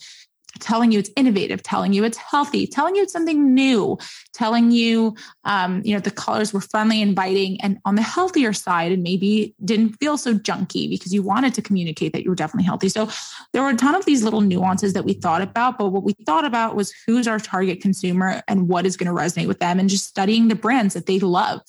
telling 0.59 0.91
you 0.91 0.99
it's 0.99 1.09
innovative, 1.15 1.63
telling 1.63 1.93
you 1.93 2.03
it's 2.03 2.17
healthy, 2.17 2.67
telling 2.67 2.95
you 2.95 3.01
it's 3.01 3.11
something 3.11 3.55
new, 3.55 3.97
telling 4.33 4.69
you, 4.69 5.15
um, 5.45 5.81
you 5.83 5.95
know, 5.95 5.99
the 5.99 6.11
colors 6.11 6.53
were 6.53 6.61
friendly, 6.61 7.01
inviting, 7.01 7.59
and 7.61 7.79
on 7.85 7.95
the 7.95 8.03
healthier 8.03 8.53
side, 8.53 8.91
and 8.91 9.01
maybe 9.01 9.55
didn't 9.65 9.93
feel 9.93 10.15
so 10.15 10.35
junky 10.35 10.87
because 10.87 11.11
you 11.11 11.23
wanted 11.23 11.55
to 11.55 11.61
communicate 11.63 12.13
that 12.13 12.23
you 12.23 12.29
were 12.29 12.35
definitely 12.35 12.65
healthy. 12.65 12.87
So 12.87 13.09
there 13.51 13.63
were 13.63 13.71
a 13.71 13.75
ton 13.75 13.95
of 13.95 14.05
these 14.05 14.23
little 14.23 14.41
nuances 14.41 14.93
that 14.93 15.05
we 15.05 15.13
thought 15.13 15.41
about, 15.41 15.79
but 15.79 15.89
what 15.89 16.03
we 16.03 16.13
thought 16.25 16.45
about 16.45 16.75
was 16.75 16.93
who's 17.07 17.27
our 17.27 17.39
target 17.39 17.81
consumer 17.81 18.43
and 18.47 18.67
what 18.67 18.85
is 18.85 18.95
going 18.95 19.13
to 19.13 19.19
resonate 19.19 19.47
with 19.47 19.59
them, 19.59 19.79
and 19.79 19.89
just 19.89 20.05
studying 20.05 20.49
the 20.49 20.55
brands 20.55 20.93
that 20.93 21.07
they 21.07 21.19
love 21.19 21.61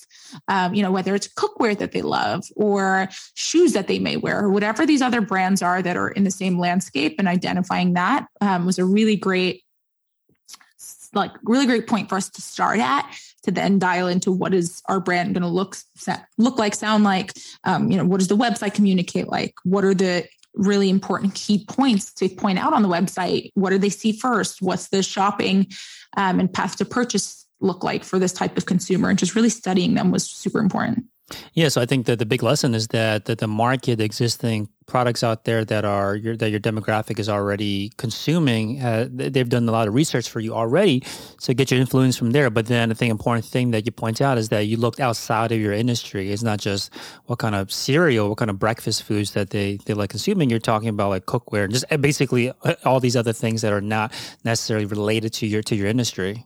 um, 0.47 0.73
you 0.73 0.81
know, 0.81 0.91
whether 0.91 1.15
it's 1.15 1.27
cookware 1.27 1.77
that 1.77 1.91
they 1.91 2.01
love 2.01 2.45
or 2.55 3.09
shoes 3.35 3.73
that 3.73 3.87
they 3.87 3.99
may 3.99 4.17
wear 4.17 4.39
or 4.39 4.49
whatever 4.49 4.85
these 4.85 5.01
other 5.01 5.21
brands 5.21 5.61
are 5.61 5.81
that 5.81 5.97
are 5.97 6.09
in 6.09 6.23
the 6.23 6.31
same 6.31 6.59
landscape 6.59 7.15
and 7.17 7.27
identifying 7.27 7.93
that 7.93 8.27
um, 8.41 8.65
was 8.65 8.79
a 8.79 8.85
really 8.85 9.15
great 9.15 9.63
like 11.13 11.31
really 11.43 11.65
great 11.65 11.87
point 11.87 12.09
for 12.09 12.17
us 12.17 12.29
to 12.29 12.41
start 12.41 12.77
at 12.77 13.09
to 13.41 13.49
then 13.49 13.79
dial 13.79 14.07
into 14.07 14.33
what 14.33 14.53
is 14.53 14.81
our 14.87 14.99
brand 14.99 15.33
going 15.33 15.41
to 15.41 15.47
look 15.47 15.77
look 16.37 16.59
like 16.59 16.75
sound 16.75 17.05
like 17.05 17.31
um, 17.63 17.89
you 17.89 17.97
know 17.97 18.03
what 18.03 18.19
does 18.19 18.27
the 18.27 18.35
website 18.35 18.73
communicate 18.73 19.29
like 19.29 19.53
what 19.63 19.85
are 19.85 19.93
the 19.93 20.25
really 20.55 20.89
important 20.89 21.35
key 21.35 21.65
points 21.65 22.13
to 22.13 22.29
point 22.29 22.59
out 22.59 22.73
on 22.73 22.81
the 22.81 22.89
website. 22.89 23.51
What 23.53 23.71
do 23.71 23.77
they 23.77 23.89
see 23.89 24.11
first? 24.11 24.61
What's 24.61 24.89
the 24.89 25.03
shopping 25.03 25.67
um, 26.17 26.39
and 26.39 26.51
path 26.51 26.77
to 26.77 26.85
purchase 26.85 27.44
look 27.65 27.83
like 27.83 28.03
for 28.03 28.19
this 28.19 28.33
type 28.33 28.57
of 28.57 28.65
consumer? 28.65 29.09
And 29.09 29.19
just 29.19 29.35
really 29.35 29.49
studying 29.49 29.95
them 29.95 30.11
was 30.11 30.23
super 30.23 30.59
important. 30.59 31.05
Yeah, 31.53 31.69
so 31.69 31.81
I 31.81 31.87
think 31.87 32.05
that 32.05 32.19
the 32.19 32.25
big 32.25 32.43
lesson 32.43 32.75
is 32.75 32.89
that 32.89 33.25
that 33.25 33.39
the 33.39 33.47
market 33.47 33.99
existing 33.99 34.69
products 34.85 35.23
out 35.23 35.45
there 35.45 35.65
that 35.65 35.83
are 35.83 36.15
your 36.15 36.37
that 36.37 36.51
your 36.51 36.59
demographic 36.59 37.17
is 37.17 37.27
already 37.27 37.91
consuming, 37.97 38.79
uh, 38.79 39.07
they've 39.09 39.49
done 39.49 39.67
a 39.67 39.71
lot 39.71 39.87
of 39.87 39.95
research 39.95 40.29
for 40.29 40.39
you 40.39 40.53
already, 40.53 41.01
so 41.39 41.51
get 41.55 41.71
your 41.71 41.79
influence 41.79 42.15
from 42.15 42.29
there. 42.29 42.51
But 42.51 42.67
then 42.67 42.89
the 42.89 42.95
thing 42.95 43.09
important 43.09 43.45
thing 43.45 43.71
that 43.71 43.87
you 43.87 43.91
point 43.91 44.21
out 44.21 44.37
is 44.37 44.49
that 44.49 44.67
you 44.67 44.77
looked 44.77 44.99
outside 44.99 45.51
of 45.51 45.59
your 45.59 45.73
industry. 45.73 46.31
It's 46.31 46.43
not 46.43 46.59
just 46.59 46.93
what 47.25 47.39
kind 47.39 47.55
of 47.55 47.71
cereal, 47.71 48.29
what 48.29 48.37
kind 48.37 48.51
of 48.51 48.59
breakfast 48.59 49.01
foods 49.01 49.31
that 49.31 49.49
they 49.49 49.79
they 49.85 49.95
like 49.95 50.11
consuming. 50.11 50.51
You're 50.51 50.59
talking 50.59 50.89
about 50.89 51.09
like 51.09 51.25
cookware, 51.25 51.63
and 51.63 51.73
just 51.73 51.85
uh, 51.89 51.97
basically 51.97 52.51
uh, 52.61 52.75
all 52.85 52.99
these 52.99 53.15
other 53.15 53.33
things 53.33 53.63
that 53.63 53.73
are 53.73 53.81
not 53.81 54.13
necessarily 54.43 54.85
related 54.85 55.33
to 55.33 55.47
your 55.47 55.63
to 55.63 55.75
your 55.75 55.87
industry. 55.87 56.45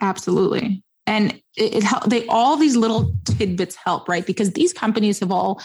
Absolutely. 0.00 0.82
And 1.06 1.32
it, 1.56 1.84
it 1.84 1.84
they 2.06 2.26
all 2.26 2.56
these 2.56 2.76
little 2.76 3.12
tidbits 3.24 3.76
help 3.76 4.08
right? 4.08 4.24
Because 4.24 4.52
these 4.52 4.72
companies 4.72 5.20
have 5.20 5.32
all 5.32 5.60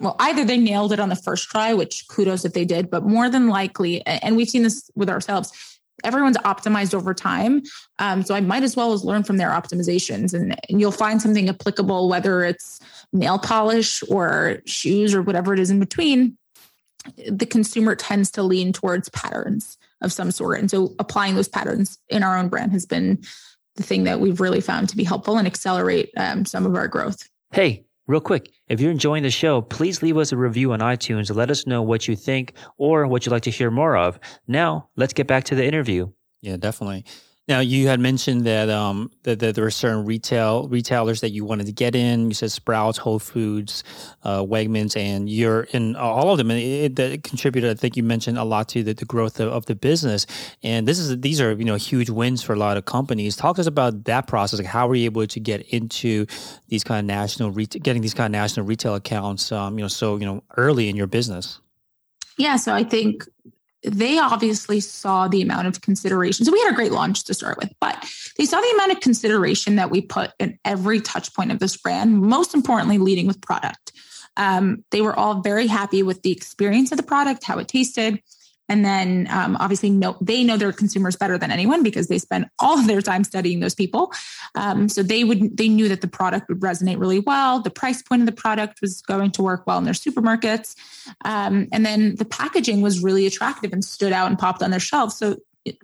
well 0.00 0.16
either 0.20 0.44
they 0.44 0.58
nailed 0.58 0.92
it 0.92 1.00
on 1.00 1.08
the 1.08 1.16
first 1.16 1.48
try 1.50 1.74
which 1.74 2.06
kudos 2.08 2.44
if 2.44 2.52
they 2.52 2.64
did 2.64 2.88
but 2.88 3.04
more 3.04 3.28
than 3.28 3.48
likely 3.48 4.06
and 4.06 4.36
we've 4.36 4.48
seen 4.48 4.62
this 4.62 4.88
with 4.94 5.10
ourselves 5.10 5.80
everyone's 6.04 6.36
optimized 6.38 6.94
over 6.94 7.12
time 7.12 7.62
um, 7.98 8.22
so 8.22 8.32
i 8.32 8.40
might 8.40 8.62
as 8.62 8.76
well 8.76 8.92
as 8.92 9.04
learn 9.04 9.24
from 9.24 9.38
their 9.38 9.50
optimizations. 9.50 10.34
And, 10.34 10.56
and 10.68 10.80
you'll 10.80 10.92
find 10.92 11.20
something 11.20 11.48
applicable 11.48 12.08
whether 12.08 12.44
it's 12.44 12.78
nail 13.12 13.40
polish 13.40 14.04
or 14.08 14.62
shoes 14.66 15.16
or 15.16 15.22
whatever 15.22 15.52
it 15.52 15.58
is 15.58 15.70
in 15.70 15.80
between 15.80 16.38
the 17.28 17.46
consumer 17.46 17.94
tends 17.94 18.30
to 18.32 18.42
lean 18.42 18.72
towards 18.72 19.08
patterns 19.08 19.76
of 20.02 20.12
some 20.12 20.30
sort. 20.30 20.58
And 20.60 20.70
so 20.70 20.94
applying 20.98 21.34
those 21.34 21.48
patterns 21.48 21.98
in 22.08 22.22
our 22.22 22.38
own 22.38 22.48
brand 22.48 22.72
has 22.72 22.86
been 22.86 23.22
the 23.76 23.82
thing 23.82 24.04
that 24.04 24.20
we've 24.20 24.40
really 24.40 24.60
found 24.60 24.88
to 24.88 24.96
be 24.96 25.04
helpful 25.04 25.38
and 25.38 25.46
accelerate 25.46 26.10
um, 26.16 26.44
some 26.44 26.66
of 26.66 26.74
our 26.74 26.88
growth. 26.88 27.28
Hey, 27.52 27.84
real 28.06 28.20
quick, 28.20 28.50
if 28.68 28.80
you're 28.80 28.90
enjoying 28.90 29.22
the 29.22 29.30
show, 29.30 29.62
please 29.62 30.02
leave 30.02 30.16
us 30.16 30.32
a 30.32 30.36
review 30.36 30.72
on 30.72 30.80
iTunes 30.80 31.34
let 31.34 31.50
us 31.50 31.66
know 31.66 31.82
what 31.82 32.08
you 32.08 32.16
think 32.16 32.54
or 32.78 33.06
what 33.06 33.24
you'd 33.24 33.32
like 33.32 33.42
to 33.44 33.50
hear 33.50 33.70
more 33.70 33.96
of. 33.96 34.18
Now, 34.46 34.88
let's 34.96 35.12
get 35.12 35.26
back 35.26 35.44
to 35.44 35.54
the 35.54 35.64
interview. 35.64 36.08
Yeah, 36.40 36.56
definitely. 36.56 37.04
Now 37.48 37.58
you 37.58 37.88
had 37.88 37.98
mentioned 37.98 38.46
that 38.46 38.70
um 38.70 39.10
that, 39.24 39.40
that, 39.40 39.56
there 39.56 39.64
were 39.64 39.70
certain 39.70 40.04
retail 40.04 40.68
retailers 40.68 41.20
that 41.22 41.30
you 41.30 41.44
wanted 41.44 41.66
to 41.66 41.72
get 41.72 41.96
in. 41.96 42.28
You 42.28 42.34
said 42.34 42.52
Sprouts, 42.52 42.98
Whole 42.98 43.18
Foods, 43.18 43.82
uh, 44.22 44.42
Wegmans, 44.42 44.96
and 44.96 45.28
you're 45.28 45.62
in 45.72 45.96
all 45.96 46.30
of 46.30 46.38
them. 46.38 46.52
And 46.52 46.60
it, 46.60 46.98
it, 46.98 47.24
contributed, 47.24 47.70
I 47.70 47.74
think 47.74 47.96
you 47.96 48.04
mentioned 48.04 48.38
a 48.38 48.44
lot 48.44 48.68
to 48.70 48.84
the, 48.84 48.92
the 48.92 49.04
growth 49.04 49.40
of, 49.40 49.52
of, 49.52 49.66
the 49.66 49.74
business. 49.74 50.26
And 50.62 50.86
this 50.86 51.00
is 51.00 51.20
these 51.20 51.40
are 51.40 51.52
you 51.52 51.64
know 51.64 51.74
huge 51.74 52.10
wins 52.10 52.42
for 52.44 52.52
a 52.52 52.56
lot 52.56 52.76
of 52.76 52.84
companies. 52.84 53.34
Talk 53.34 53.56
to 53.56 53.60
us 53.60 53.66
about 53.66 54.04
that 54.04 54.28
process. 54.28 54.60
Like 54.60 54.68
how 54.68 54.86
were 54.86 54.94
you 54.94 55.06
able 55.06 55.26
to 55.26 55.40
get 55.40 55.62
into 55.62 56.26
these 56.68 56.84
kind 56.84 57.00
of 57.00 57.06
national 57.06 57.50
retail, 57.50 57.82
getting 57.82 58.02
these 58.02 58.14
kind 58.14 58.32
of 58.32 58.40
national 58.40 58.66
retail 58.66 58.94
accounts? 58.94 59.50
Um, 59.50 59.78
you 59.78 59.84
know, 59.84 59.88
so 59.88 60.16
you 60.16 60.26
know 60.26 60.44
early 60.56 60.88
in 60.88 60.94
your 60.94 61.08
business. 61.08 61.58
Yeah, 62.38 62.56
so 62.56 62.72
I 62.72 62.84
think 62.84 63.28
they 63.84 64.18
obviously 64.18 64.80
saw 64.80 65.28
the 65.28 65.42
amount 65.42 65.66
of 65.66 65.80
consideration. 65.80 66.44
So 66.44 66.52
we 66.52 66.60
had 66.60 66.72
a 66.72 66.76
great 66.76 66.92
launch 66.92 67.24
to 67.24 67.34
start 67.34 67.58
with, 67.58 67.72
but 67.80 68.04
they 68.38 68.44
saw 68.44 68.60
the 68.60 68.70
amount 68.74 68.92
of 68.92 69.00
consideration 69.00 69.76
that 69.76 69.90
we 69.90 70.00
put 70.00 70.32
in 70.38 70.58
every 70.64 71.00
touch 71.00 71.34
point 71.34 71.50
of 71.50 71.58
this 71.58 71.76
brand, 71.76 72.20
most 72.20 72.54
importantly, 72.54 72.98
leading 72.98 73.26
with 73.26 73.40
product. 73.40 73.92
Um, 74.36 74.84
they 74.90 75.02
were 75.02 75.14
all 75.14 75.40
very 75.40 75.66
happy 75.66 76.02
with 76.02 76.22
the 76.22 76.32
experience 76.32 76.90
of 76.92 76.96
the 76.96 77.02
product, 77.02 77.44
how 77.44 77.58
it 77.58 77.68
tasted, 77.68 78.22
and 78.68 78.84
then 78.84 79.26
um, 79.30 79.56
obviously 79.60 79.90
know 79.90 80.16
they 80.20 80.44
know 80.44 80.56
their 80.56 80.72
consumers 80.72 81.16
better 81.16 81.36
than 81.36 81.50
anyone 81.50 81.82
because 81.82 82.08
they 82.08 82.18
spend 82.18 82.46
all 82.58 82.78
of 82.78 82.86
their 82.86 83.02
time 83.02 83.24
studying 83.24 83.60
those 83.60 83.74
people. 83.74 84.12
Um, 84.54 84.88
so 84.88 85.02
they 85.02 85.24
would 85.24 85.56
they 85.56 85.68
knew 85.68 85.88
that 85.88 86.00
the 86.00 86.08
product 86.08 86.48
would 86.48 86.60
resonate 86.60 86.98
really 86.98 87.18
well. 87.18 87.60
The 87.60 87.70
price 87.70 88.02
point 88.02 88.22
of 88.22 88.26
the 88.26 88.32
product 88.32 88.80
was 88.80 89.02
going 89.02 89.32
to 89.32 89.42
work 89.42 89.66
well 89.66 89.78
in 89.78 89.84
their 89.84 89.94
supermarkets. 89.94 90.74
Um, 91.24 91.68
and 91.72 91.84
then 91.84 92.16
the 92.16 92.24
packaging 92.24 92.80
was 92.80 93.02
really 93.02 93.26
attractive 93.26 93.72
and 93.72 93.84
stood 93.84 94.12
out 94.12 94.28
and 94.28 94.38
popped 94.38 94.62
on 94.62 94.70
their 94.70 94.80
shelves. 94.80 95.16
So 95.16 95.36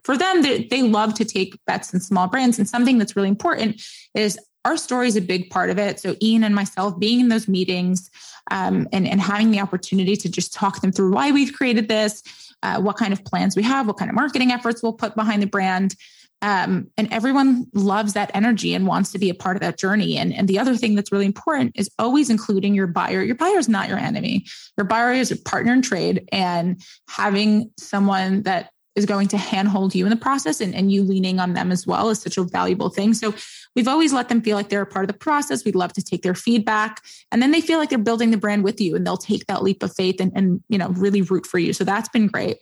for 0.02 0.16
them 0.16 0.42
they, 0.42 0.64
they 0.64 0.82
love 0.82 1.14
to 1.14 1.24
take 1.24 1.58
bets 1.66 1.92
in 1.92 2.00
small 2.00 2.28
brands. 2.28 2.58
And 2.58 2.68
something 2.68 2.98
that's 2.98 3.16
really 3.16 3.28
important 3.28 3.82
is 4.14 4.38
our 4.64 4.76
story 4.76 5.08
is 5.08 5.16
a 5.16 5.20
big 5.20 5.50
part 5.50 5.70
of 5.70 5.78
it. 5.78 6.00
So 6.00 6.16
ian 6.20 6.44
and 6.44 6.54
myself 6.54 6.98
being 6.98 7.20
in 7.20 7.28
those 7.28 7.48
meetings 7.48 8.10
um, 8.50 8.88
and, 8.92 9.06
and 9.06 9.20
having 9.20 9.50
the 9.50 9.60
opportunity 9.60 10.16
to 10.16 10.28
just 10.28 10.52
talk 10.52 10.80
them 10.80 10.92
through 10.92 11.12
why 11.12 11.30
we've 11.30 11.52
created 11.52 11.88
this 11.88 12.22
uh, 12.62 12.80
what 12.80 12.96
kind 12.96 13.12
of 13.12 13.24
plans 13.24 13.56
we 13.56 13.62
have, 13.62 13.86
what 13.86 13.96
kind 13.96 14.10
of 14.10 14.14
marketing 14.14 14.52
efforts 14.52 14.82
we'll 14.82 14.92
put 14.92 15.14
behind 15.14 15.42
the 15.42 15.46
brand. 15.46 15.94
Um, 16.40 16.88
and 16.96 17.12
everyone 17.12 17.66
loves 17.74 18.12
that 18.12 18.30
energy 18.32 18.72
and 18.72 18.86
wants 18.86 19.10
to 19.10 19.18
be 19.18 19.28
a 19.28 19.34
part 19.34 19.56
of 19.56 19.60
that 19.62 19.76
journey. 19.76 20.16
And, 20.16 20.32
and 20.32 20.46
the 20.46 20.58
other 20.60 20.76
thing 20.76 20.94
that's 20.94 21.10
really 21.10 21.26
important 21.26 21.72
is 21.74 21.90
always 21.98 22.30
including 22.30 22.74
your 22.74 22.86
buyer. 22.86 23.22
Your 23.22 23.34
buyer 23.34 23.58
is 23.58 23.68
not 23.68 23.88
your 23.88 23.98
enemy. 23.98 24.46
Your 24.76 24.84
buyer 24.84 25.12
is 25.12 25.32
a 25.32 25.36
partner 25.36 25.72
in 25.72 25.82
trade, 25.82 26.28
and 26.30 26.80
having 27.08 27.72
someone 27.76 28.42
that 28.44 28.70
is 28.98 29.06
going 29.06 29.28
to 29.28 29.38
handhold 29.38 29.94
you 29.94 30.04
in 30.04 30.10
the 30.10 30.16
process 30.16 30.60
and, 30.60 30.74
and 30.74 30.90
you 30.90 31.02
leaning 31.02 31.38
on 31.38 31.54
them 31.54 31.70
as 31.70 31.86
well 31.86 32.10
is 32.10 32.20
such 32.20 32.36
a 32.36 32.42
valuable 32.42 32.90
thing. 32.90 33.14
So 33.14 33.32
we've 33.76 33.88
always 33.88 34.12
let 34.12 34.28
them 34.28 34.42
feel 34.42 34.56
like 34.56 34.68
they're 34.68 34.82
a 34.82 34.86
part 34.86 35.04
of 35.04 35.08
the 35.08 35.18
process. 35.18 35.64
We'd 35.64 35.76
love 35.76 35.92
to 35.94 36.02
take 36.02 36.22
their 36.22 36.34
feedback. 36.34 37.02
And 37.30 37.40
then 37.40 37.52
they 37.52 37.60
feel 37.60 37.78
like 37.78 37.90
they're 37.90 37.98
building 37.98 38.32
the 38.32 38.36
brand 38.36 38.64
with 38.64 38.80
you 38.80 38.96
and 38.96 39.06
they'll 39.06 39.16
take 39.16 39.46
that 39.46 39.62
leap 39.62 39.82
of 39.84 39.94
faith 39.94 40.20
and, 40.20 40.32
and 40.34 40.62
you 40.68 40.78
know, 40.78 40.88
really 40.88 41.22
root 41.22 41.46
for 41.46 41.58
you. 41.58 41.72
So 41.72 41.84
that's 41.84 42.08
been 42.08 42.26
great. 42.26 42.58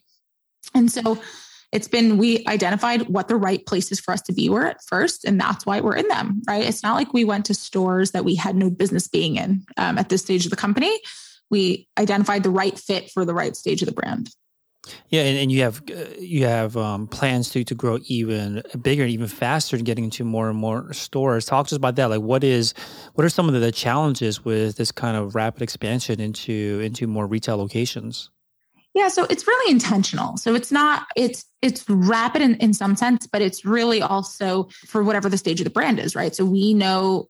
And 0.74 0.92
so 0.92 1.18
it's 1.72 1.88
been 1.88 2.18
we 2.18 2.44
identified 2.46 3.08
what 3.08 3.28
the 3.28 3.36
right 3.36 3.64
places 3.66 3.98
for 3.98 4.12
us 4.12 4.22
to 4.22 4.32
be 4.32 4.48
were 4.48 4.66
at 4.66 4.84
first 4.84 5.24
and 5.24 5.40
that's 5.40 5.66
why 5.66 5.80
we're 5.80 5.96
in 5.96 6.06
them 6.06 6.40
right 6.46 6.64
it's 6.64 6.82
not 6.82 6.94
like 6.94 7.12
we 7.12 7.24
went 7.24 7.44
to 7.44 7.54
stores 7.54 8.12
that 8.12 8.24
we 8.24 8.36
had 8.36 8.54
no 8.54 8.70
business 8.70 9.08
being 9.08 9.36
in 9.36 9.64
um, 9.76 9.98
at 9.98 10.08
this 10.08 10.22
stage 10.22 10.46
of 10.46 10.50
the 10.50 10.56
company 10.56 10.96
we 11.50 11.88
identified 11.98 12.44
the 12.44 12.50
right 12.50 12.78
fit 12.78 13.10
for 13.10 13.24
the 13.24 13.34
right 13.34 13.56
stage 13.56 13.82
of 13.82 13.86
the 13.86 13.92
brand 13.94 14.30
yeah, 15.08 15.22
and, 15.22 15.38
and 15.38 15.52
you 15.52 15.62
have 15.62 15.82
uh, 15.90 16.04
you 16.18 16.44
have 16.44 16.76
um, 16.76 17.06
plans 17.06 17.50
to 17.50 17.64
to 17.64 17.74
grow 17.74 17.98
even 18.06 18.62
bigger, 18.82 19.02
and 19.02 19.12
even 19.12 19.28
faster, 19.28 19.76
and 19.76 19.84
getting 19.84 20.04
into 20.04 20.24
more 20.24 20.48
and 20.48 20.58
more 20.58 20.92
stores. 20.92 21.44
Talk 21.44 21.66
to 21.68 21.74
us 21.74 21.76
about 21.76 21.96
that. 21.96 22.10
Like, 22.10 22.20
what 22.20 22.44
is 22.44 22.74
what 23.14 23.24
are 23.24 23.28
some 23.28 23.48
of 23.48 23.60
the 23.60 23.72
challenges 23.72 24.44
with 24.44 24.76
this 24.76 24.92
kind 24.92 25.16
of 25.16 25.34
rapid 25.34 25.62
expansion 25.62 26.20
into 26.20 26.80
into 26.82 27.06
more 27.06 27.26
retail 27.26 27.56
locations? 27.56 28.30
Yeah, 28.94 29.08
so 29.08 29.26
it's 29.28 29.46
really 29.46 29.70
intentional. 29.70 30.38
So 30.38 30.54
it's 30.54 30.72
not 30.72 31.06
it's 31.16 31.44
it's 31.60 31.88
rapid 31.88 32.40
in, 32.40 32.54
in 32.56 32.72
some 32.72 32.96
sense, 32.96 33.26
but 33.26 33.42
it's 33.42 33.64
really 33.64 34.00
also 34.00 34.68
for 34.86 35.02
whatever 35.02 35.28
the 35.28 35.36
stage 35.36 35.60
of 35.60 35.64
the 35.64 35.70
brand 35.70 35.98
is, 35.98 36.16
right? 36.16 36.34
So 36.34 36.46
we 36.46 36.72
know 36.72 37.28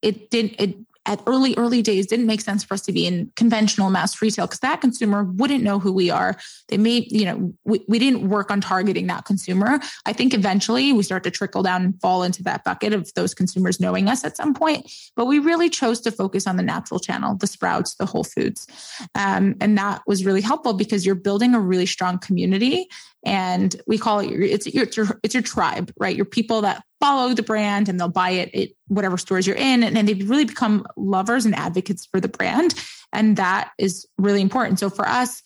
it 0.00 0.30
didn't 0.30 0.54
it 0.60 0.76
at 1.08 1.22
early, 1.26 1.54
early 1.56 1.80
days 1.80 2.06
didn't 2.06 2.26
make 2.26 2.42
sense 2.42 2.62
for 2.62 2.74
us 2.74 2.82
to 2.82 2.92
be 2.92 3.06
in 3.06 3.32
conventional 3.34 3.88
mass 3.88 4.20
retail 4.20 4.46
because 4.46 4.60
that 4.60 4.82
consumer 4.82 5.24
wouldn't 5.24 5.64
know 5.64 5.78
who 5.78 5.90
we 5.90 6.10
are. 6.10 6.36
They 6.68 6.76
may, 6.76 7.08
you 7.10 7.24
know, 7.24 7.54
we, 7.64 7.82
we 7.88 7.98
didn't 7.98 8.28
work 8.28 8.50
on 8.50 8.60
targeting 8.60 9.06
that 9.06 9.24
consumer. 9.24 9.80
I 10.04 10.12
think 10.12 10.34
eventually 10.34 10.92
we 10.92 11.02
start 11.02 11.24
to 11.24 11.30
trickle 11.30 11.62
down 11.62 11.82
and 11.82 12.00
fall 12.02 12.22
into 12.22 12.42
that 12.42 12.62
bucket 12.62 12.92
of 12.92 13.12
those 13.14 13.32
consumers 13.32 13.80
knowing 13.80 14.06
us 14.06 14.22
at 14.22 14.36
some 14.36 14.52
point. 14.52 14.92
But 15.16 15.24
we 15.24 15.38
really 15.38 15.70
chose 15.70 16.02
to 16.02 16.10
focus 16.10 16.46
on 16.46 16.56
the 16.56 16.62
natural 16.62 17.00
channel, 17.00 17.34
the 17.34 17.46
sprouts, 17.46 17.94
the 17.94 18.06
Whole 18.06 18.24
Foods. 18.24 18.66
Um, 19.14 19.54
and 19.62 19.78
that 19.78 20.02
was 20.06 20.26
really 20.26 20.42
helpful 20.42 20.74
because 20.74 21.06
you're 21.06 21.14
building 21.14 21.54
a 21.54 21.60
really 21.60 21.86
strong 21.86 22.18
community 22.18 22.86
and 23.24 23.80
we 23.86 23.98
call 23.98 24.20
it 24.20 24.30
your 24.30 24.42
it's 24.42 24.66
your, 24.66 24.84
it's 24.84 24.96
your 24.96 25.20
it's 25.22 25.34
your 25.34 25.42
tribe 25.42 25.92
right? 25.98 26.16
Your 26.16 26.24
people 26.24 26.62
that 26.62 26.82
follow 27.00 27.34
the 27.34 27.42
brand 27.42 27.88
and 27.88 27.98
they'll 27.98 28.08
buy 28.08 28.30
it 28.30 28.54
at 28.54 28.68
whatever 28.88 29.16
stores 29.16 29.46
you're 29.46 29.56
in. 29.56 29.82
And, 29.82 29.96
and 29.96 30.08
they 30.08 30.14
really 30.14 30.44
become 30.44 30.86
lovers 30.96 31.46
and 31.46 31.54
advocates 31.54 32.06
for 32.06 32.20
the 32.20 32.28
brand. 32.28 32.74
And 33.12 33.36
that 33.36 33.70
is 33.78 34.06
really 34.18 34.40
important. 34.40 34.78
So 34.78 34.90
for 34.90 35.06
us 35.06 35.42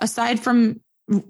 aside 0.00 0.40
from 0.40 0.80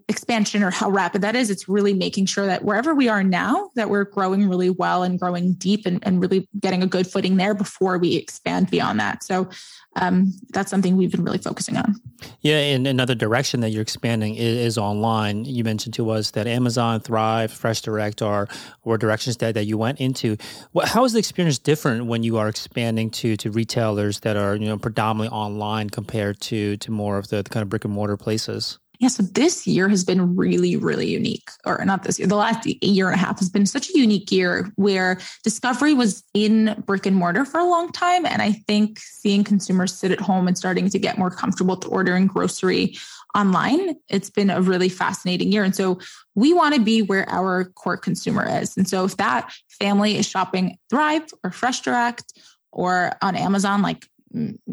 expansion 0.08 0.62
or 0.62 0.70
how 0.70 0.90
rapid 0.90 1.22
that 1.22 1.34
is 1.34 1.48
it's 1.48 1.68
really 1.68 1.94
making 1.94 2.26
sure 2.26 2.44
that 2.44 2.62
wherever 2.62 2.94
we 2.94 3.08
are 3.08 3.24
now 3.24 3.70
that 3.74 3.88
we're 3.88 4.04
growing 4.04 4.46
really 4.46 4.68
well 4.68 5.02
and 5.02 5.18
growing 5.18 5.54
deep 5.54 5.86
and, 5.86 5.98
and 6.06 6.20
really 6.20 6.46
getting 6.60 6.82
a 6.82 6.86
good 6.86 7.06
footing 7.06 7.36
there 7.36 7.54
before 7.54 7.96
we 7.96 8.14
expand 8.16 8.70
beyond 8.70 9.00
that. 9.00 9.24
So 9.24 9.48
um, 9.96 10.32
that's 10.50 10.70
something 10.70 10.96
we've 10.96 11.10
been 11.10 11.24
really 11.24 11.38
focusing 11.38 11.78
on. 11.78 11.96
Yeah 12.42 12.58
and 12.58 12.86
another 12.86 13.14
direction 13.14 13.60
that 13.60 13.70
you're 13.70 13.82
expanding 13.82 14.36
is, 14.36 14.58
is 14.58 14.78
online. 14.78 15.46
You 15.46 15.64
mentioned 15.64 15.94
to 15.94 16.10
us 16.10 16.32
that 16.32 16.46
amazon 16.46 17.00
thrive 17.00 17.50
fresh 17.50 17.80
direct 17.80 18.20
are 18.20 18.48
or 18.82 18.98
directions 18.98 19.38
that, 19.38 19.54
that 19.54 19.64
you 19.64 19.78
went 19.78 20.00
into. 20.00 20.36
How 20.84 21.04
is 21.04 21.14
the 21.14 21.18
experience 21.18 21.58
different 21.58 22.06
when 22.06 22.22
you 22.22 22.36
are 22.36 22.48
expanding 22.48 23.10
to 23.10 23.38
to 23.38 23.50
retailers 23.50 24.20
that 24.20 24.36
are 24.36 24.54
you 24.54 24.66
know 24.66 24.76
predominantly 24.76 25.34
online 25.34 25.88
compared 25.88 26.40
to 26.42 26.76
to 26.76 26.90
more 26.90 27.16
of 27.16 27.28
the, 27.28 27.42
the 27.42 27.50
kind 27.50 27.62
of 27.62 27.70
brick 27.70 27.86
and 27.86 27.94
mortar 27.94 28.18
places 28.18 28.78
Yeah, 29.02 29.08
so 29.08 29.24
this 29.24 29.66
year 29.66 29.88
has 29.88 30.04
been 30.04 30.36
really, 30.36 30.76
really 30.76 31.08
unique, 31.08 31.50
or 31.66 31.84
not 31.84 32.04
this 32.04 32.20
year, 32.20 32.28
the 32.28 32.36
last 32.36 32.64
year 32.84 33.08
and 33.08 33.16
a 33.16 33.18
half 33.18 33.40
has 33.40 33.50
been 33.50 33.66
such 33.66 33.90
a 33.90 33.98
unique 33.98 34.30
year 34.30 34.70
where 34.76 35.18
discovery 35.42 35.92
was 35.92 36.22
in 36.34 36.80
brick 36.86 37.04
and 37.04 37.16
mortar 37.16 37.44
for 37.44 37.58
a 37.58 37.64
long 37.64 37.90
time. 37.90 38.24
And 38.24 38.40
I 38.40 38.52
think 38.52 39.00
seeing 39.00 39.42
consumers 39.42 39.92
sit 39.92 40.12
at 40.12 40.20
home 40.20 40.46
and 40.46 40.56
starting 40.56 40.88
to 40.88 41.00
get 41.00 41.18
more 41.18 41.32
comfortable 41.32 41.76
to 41.78 41.88
ordering 41.88 42.28
grocery 42.28 42.96
online, 43.34 43.96
it's 44.08 44.30
been 44.30 44.50
a 44.50 44.62
really 44.62 44.88
fascinating 44.88 45.50
year. 45.50 45.64
And 45.64 45.74
so 45.74 45.98
we 46.36 46.54
want 46.54 46.76
to 46.76 46.80
be 46.80 47.02
where 47.02 47.28
our 47.28 47.64
core 47.64 47.96
consumer 47.96 48.48
is. 48.60 48.76
And 48.76 48.88
so 48.88 49.04
if 49.04 49.16
that 49.16 49.52
family 49.80 50.16
is 50.16 50.28
shopping 50.28 50.78
Thrive 50.90 51.24
or 51.42 51.50
Fresh 51.50 51.80
Direct 51.80 52.40
or 52.70 53.14
on 53.20 53.34
Amazon, 53.34 53.82
like 53.82 54.06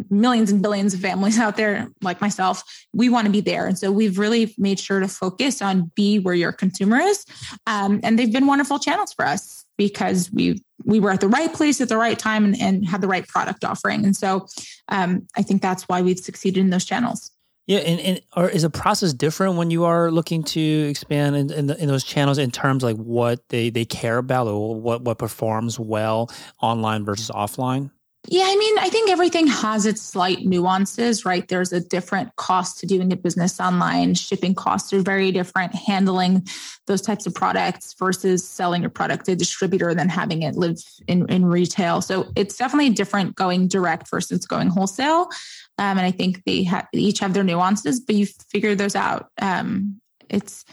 millions 0.09 0.51
and 0.51 0.61
billions 0.61 0.93
of 0.93 0.99
families 0.99 1.37
out 1.39 1.57
there 1.57 1.87
like 2.01 2.21
myself 2.21 2.63
we 2.93 3.09
want 3.09 3.25
to 3.25 3.31
be 3.31 3.41
there. 3.41 3.67
And 3.67 3.77
so 3.77 3.91
we've 3.91 4.17
really 4.17 4.53
made 4.57 4.79
sure 4.79 4.99
to 4.99 5.07
focus 5.07 5.61
on 5.61 5.91
be 5.95 6.19
where 6.19 6.33
your 6.33 6.51
consumer 6.51 6.97
is. 6.97 7.25
Um, 7.67 7.99
and 8.03 8.17
they've 8.17 8.31
been 8.31 8.47
wonderful 8.47 8.79
channels 8.79 9.13
for 9.13 9.25
us 9.25 9.65
because 9.77 10.31
we 10.31 10.63
we 10.85 10.99
were 10.99 11.11
at 11.11 11.21
the 11.21 11.27
right 11.27 11.53
place 11.53 11.81
at 11.81 11.89
the 11.89 11.97
right 11.97 12.17
time 12.17 12.45
and, 12.45 12.59
and 12.59 12.87
had 12.87 13.01
the 13.01 13.07
right 13.07 13.27
product 13.27 13.63
offering. 13.63 14.05
And 14.05 14.15
so 14.15 14.47
um, 14.89 15.27
i 15.35 15.41
think 15.41 15.61
that's 15.61 15.83
why 15.83 16.01
we've 16.01 16.19
succeeded 16.19 16.59
in 16.59 16.69
those 16.69 16.85
channels. 16.85 17.31
Yeah, 17.67 17.79
and, 17.79 17.99
and 17.99 18.21
or 18.35 18.49
is 18.49 18.63
a 18.63 18.69
process 18.71 19.13
different 19.13 19.55
when 19.55 19.69
you 19.69 19.85
are 19.85 20.09
looking 20.09 20.41
to 20.43 20.59
expand 20.59 21.35
in, 21.35 21.53
in, 21.53 21.67
the, 21.67 21.79
in, 21.79 21.87
those 21.87 22.03
channels 22.03 22.39
in 22.39 22.49
terms 22.49 22.83
like 22.83 22.95
what 22.95 23.47
they, 23.49 23.69
they 23.69 23.85
care 23.85 24.17
about 24.17 24.47
or 24.47 24.73
what, 24.73 25.03
what 25.03 25.19
performs 25.19 25.79
well 25.79 26.31
online 26.63 27.05
versus 27.05 27.29
offline? 27.29 27.91
Yeah, 28.27 28.43
I 28.45 28.55
mean, 28.57 28.77
I 28.77 28.89
think 28.89 29.09
everything 29.09 29.47
has 29.47 29.85
its 29.85 30.01
slight 30.01 30.45
nuances, 30.45 31.23
right? 31.23 31.47
There's 31.47 31.71
a 31.71 31.79
different 31.79 32.35
cost 32.35 32.77
to 32.79 32.85
doing 32.85 33.13
a 33.13 33.15
business 33.15 33.59
online. 33.59 34.13
Shipping 34.13 34.53
costs 34.53 34.91
are 34.91 35.01
very 35.01 35.31
different. 35.31 35.73
Handling 35.73 36.45
those 36.85 37.01
types 37.01 37.25
of 37.25 37.33
products 37.33 37.95
versus 37.97 38.47
selling 38.47 38.81
your 38.81 38.89
product 38.89 39.25
to 39.25 39.31
a 39.31 39.35
distributor 39.35 39.95
then 39.95 40.09
having 40.09 40.43
it 40.43 40.55
live 40.55 40.77
in, 41.07 41.27
in 41.29 41.45
retail. 41.45 42.01
So 42.01 42.29
it's 42.35 42.57
definitely 42.57 42.89
different 42.89 43.35
going 43.35 43.67
direct 43.69 44.09
versus 44.09 44.45
going 44.45 44.67
wholesale. 44.67 45.29
Um, 45.77 45.97
and 45.97 46.01
I 46.01 46.11
think 46.11 46.43
they 46.45 46.65
ha- 46.65 46.87
each 46.93 47.19
have 47.19 47.33
their 47.33 47.43
nuances, 47.43 48.01
but 48.01 48.15
you 48.15 48.25
figure 48.51 48.75
those 48.75 48.95
out. 48.95 49.29
Um, 49.41 50.01
it's, 50.29 50.65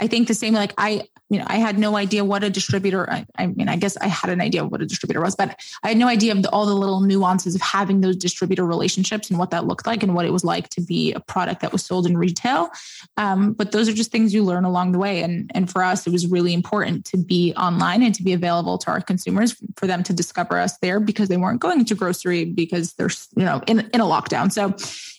I 0.00 0.06
think 0.06 0.28
the 0.28 0.34
same, 0.34 0.54
like 0.54 0.72
I, 0.78 1.02
you 1.30 1.38
know, 1.38 1.44
I 1.48 1.56
had 1.56 1.78
no 1.78 1.96
idea 1.96 2.24
what 2.24 2.44
a 2.44 2.50
distributor, 2.50 3.10
I, 3.10 3.26
I, 3.36 3.46
mean, 3.46 3.68
I 3.68 3.76
guess 3.76 3.96
I 3.96 4.08
had 4.08 4.30
an 4.30 4.40
idea 4.40 4.62
of 4.62 4.70
what 4.70 4.82
a 4.82 4.86
distributor 4.86 5.20
was, 5.20 5.34
but 5.34 5.58
I 5.82 5.88
had 5.88 5.96
no 5.96 6.06
idea 6.06 6.32
of 6.32 6.42
the, 6.42 6.50
all 6.50 6.66
the 6.66 6.74
little 6.74 7.00
nuances 7.00 7.54
of 7.54 7.60
having 7.60 8.02
those 8.02 8.16
distributor 8.16 8.64
relationships 8.64 9.30
and 9.30 9.38
what 9.38 9.50
that 9.50 9.66
looked 9.66 9.86
like 9.86 10.02
and 10.02 10.14
what 10.14 10.26
it 10.26 10.32
was 10.32 10.44
like 10.44 10.68
to 10.70 10.82
be 10.82 11.12
a 11.12 11.20
product 11.20 11.62
that 11.62 11.72
was 11.72 11.84
sold 11.84 12.06
in 12.06 12.18
retail. 12.18 12.68
Um, 13.16 13.54
but 13.54 13.72
those 13.72 13.88
are 13.88 13.94
just 13.94 14.12
things 14.12 14.34
you 14.34 14.44
learn 14.44 14.64
along 14.64 14.92
the 14.92 14.98
way. 14.98 15.22
And, 15.22 15.50
and 15.54 15.70
for 15.70 15.82
us, 15.82 16.06
it 16.06 16.12
was 16.12 16.26
really 16.26 16.52
important 16.52 17.06
to 17.06 17.16
be 17.16 17.54
online 17.54 18.02
and 18.02 18.14
to 18.14 18.22
be 18.22 18.34
available 18.34 18.76
to 18.78 18.90
our 18.90 19.00
consumers 19.00 19.56
for 19.76 19.86
them 19.86 20.02
to 20.02 20.12
discover 20.12 20.58
us 20.58 20.76
there 20.78 21.00
because 21.00 21.28
they 21.28 21.38
weren't 21.38 21.60
going 21.60 21.84
to 21.84 21.94
grocery 21.94 22.44
because 22.44 22.92
they're, 22.94 23.10
you 23.36 23.44
know, 23.44 23.62
in, 23.66 23.80
in 23.94 24.00
a 24.00 24.04
lockdown. 24.04 24.52
So 24.52 24.74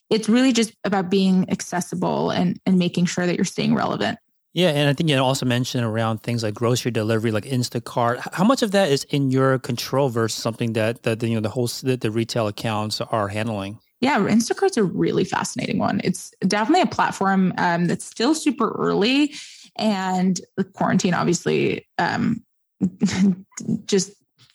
it's 0.10 0.30
really 0.30 0.54
just 0.54 0.74
about 0.84 1.10
being 1.10 1.50
accessible 1.50 2.30
and, 2.30 2.60
and 2.66 2.78
making 2.78 3.06
sure 3.06 3.26
that 3.26 3.36
you're 3.36 3.46
staying 3.46 3.74
relevant. 3.74 4.20
Yeah, 4.56 4.70
and 4.70 4.88
I 4.88 4.94
think 4.94 5.10
you 5.10 5.18
also 5.18 5.46
mentioned 5.46 5.84
around 5.84 6.24
things 6.24 6.42
like 6.42 6.54
grocery 6.54 6.90
delivery, 6.90 7.30
like 7.30 7.44
Instacart. 7.44 8.26
How 8.32 8.46
much 8.46 8.62
of 8.64 8.72
that 8.72 8.90
is 8.90 9.04
in 9.10 9.30
your 9.30 9.60
control 9.60 10.08
versus 10.08 10.42
something 10.42 10.72
that 10.74 11.04
that 11.04 11.22
you 11.22 11.36
know 11.36 11.42
the 11.42 11.50
whole 11.50 11.68
the, 11.68 11.98
the 11.98 12.10
retail 12.10 12.48
accounts 12.48 13.02
are 13.02 13.28
handling? 13.28 13.80
Yeah, 14.00 14.18
Instacart's 14.20 14.78
a 14.78 14.84
really 14.84 15.26
fascinating 15.26 15.78
one. 15.78 16.00
It's 16.06 16.32
definitely 16.48 16.84
a 16.84 16.88
platform 16.88 17.54
um, 17.58 17.88
that's 17.88 18.06
still 18.06 18.34
super 18.34 18.72
early, 18.72 19.34
and 19.76 20.40
the 20.56 20.64
quarantine 20.64 21.14
obviously 21.14 21.86
um, 21.98 22.42
just 23.88 24.14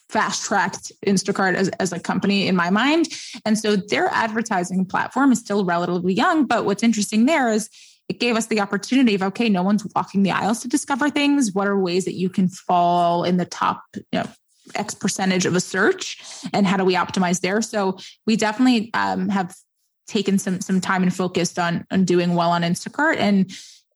fast 0.08 0.44
tracked 0.44 0.92
Instacart 1.06 1.56
as, 1.56 1.68
as 1.78 1.92
a 1.92 2.00
company 2.00 2.48
in 2.48 2.56
my 2.56 2.70
mind. 2.70 3.08
And 3.44 3.58
so 3.58 3.76
their 3.76 4.08
advertising 4.08 4.86
platform 4.86 5.30
is 5.30 5.40
still 5.40 5.66
relatively 5.66 6.14
young. 6.14 6.46
But 6.46 6.64
what's 6.64 6.82
interesting 6.82 7.26
there 7.26 7.52
is 7.52 7.68
it 8.10 8.18
gave 8.18 8.34
us 8.34 8.48
the 8.48 8.58
opportunity 8.58 9.14
of 9.14 9.22
okay 9.22 9.48
no 9.48 9.62
one's 9.62 9.86
walking 9.94 10.24
the 10.24 10.32
aisles 10.32 10.58
to 10.62 10.68
discover 10.68 11.08
things. 11.08 11.52
What 11.52 11.68
are 11.68 11.78
ways 11.78 12.04
that 12.06 12.14
you 12.14 12.28
can 12.28 12.48
fall 12.48 13.22
in 13.22 13.36
the 13.36 13.44
top 13.44 13.84
you 13.94 14.02
know 14.12 14.26
x 14.74 14.94
percentage 14.94 15.46
of 15.46 15.54
a 15.54 15.60
search? 15.60 16.20
And 16.52 16.66
how 16.66 16.76
do 16.76 16.84
we 16.84 16.94
optimize 16.94 17.40
there? 17.40 17.62
So 17.62 17.98
we 18.26 18.34
definitely 18.34 18.90
um, 18.94 19.28
have 19.28 19.54
taken 20.08 20.40
some 20.40 20.60
some 20.60 20.80
time 20.80 21.04
and 21.04 21.14
focused 21.14 21.56
on 21.56 21.86
on 21.92 22.04
doing 22.04 22.34
well 22.34 22.50
on 22.50 22.62
instacart. 22.62 23.16
And 23.18 23.52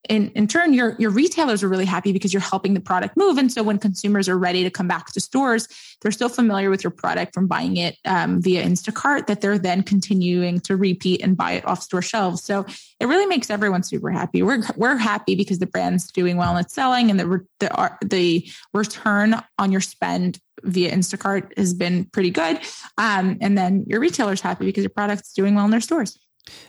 in, 0.09 0.31
in 0.31 0.47
turn, 0.47 0.75
your, 0.75 0.97
your 0.99 1.11
retailers 1.11 1.62
are 1.62 1.69
really 1.69 1.85
happy 1.85 2.12
because 2.12 2.33
you're 2.33 2.43
helping 2.43 2.75
the 2.75 2.81
product 2.81 3.17
move. 3.17 3.38
And 3.38 3.51
so 3.51 3.62
when 3.62 3.79
consumers 3.79 4.29
are 4.29 4.38
ready 4.38 4.62
to 4.62 4.71
come 4.71 4.87
back 4.87 5.12
to 5.12 5.21
stores, 5.21 5.67
they're 6.03 6.12
so 6.12 6.29
familiar 6.29 6.71
with 6.71 6.85
your 6.85 6.90
product 6.90 7.35
from 7.35 7.47
buying 7.47 7.77
it 7.77 7.97
um, 8.05 8.40
via 8.43 8.64
Instacart 8.64 9.27
that 9.27 9.40
they're 9.40 9.59
then 9.59 9.83
continuing 9.83 10.61
to 10.61 10.77
repeat 10.77 11.23
and 11.23 11.37
buy 11.37 11.53
it 11.53 11.64
off 11.67 11.83
store 11.83 12.03
shelves. 12.03 12.43
So 12.43 12.67
it 13.01 13.07
really 13.07 13.27
makes 13.27 13.51
everyone 13.51 13.83
super 13.83 14.11
happy. 14.11 14.43
We're, 14.43 14.62
we're 14.77 14.97
happy 14.97 15.35
because 15.35 15.59
the 15.59 15.67
brand's 15.67 16.11
doing 16.12 16.37
well 16.37 16.55
and 16.55 16.64
it's 16.64 16.75
selling 16.75 17.11
and 17.11 17.19
the, 17.19 17.47
the, 17.61 17.99
the 18.03 18.49
return 18.75 19.37
on 19.59 19.73
your 19.73 19.81
spend 19.81 20.38
via 20.62 20.90
Instacart 20.90 21.57
has 21.57 21.75
been 21.75 22.05
pretty 22.07 22.31
good. 22.31 22.59
Um, 22.99 23.38
and 23.40 23.57
then 23.57 23.85
your 23.87 24.01
retailer's 24.01 24.40
happy 24.40 24.64
because 24.67 24.83
your 24.83 24.90
product's 24.90 25.33
doing 25.33 25.55
well 25.55 25.64
in 25.64 25.71
their 25.71 25.81
stores. 25.81 26.19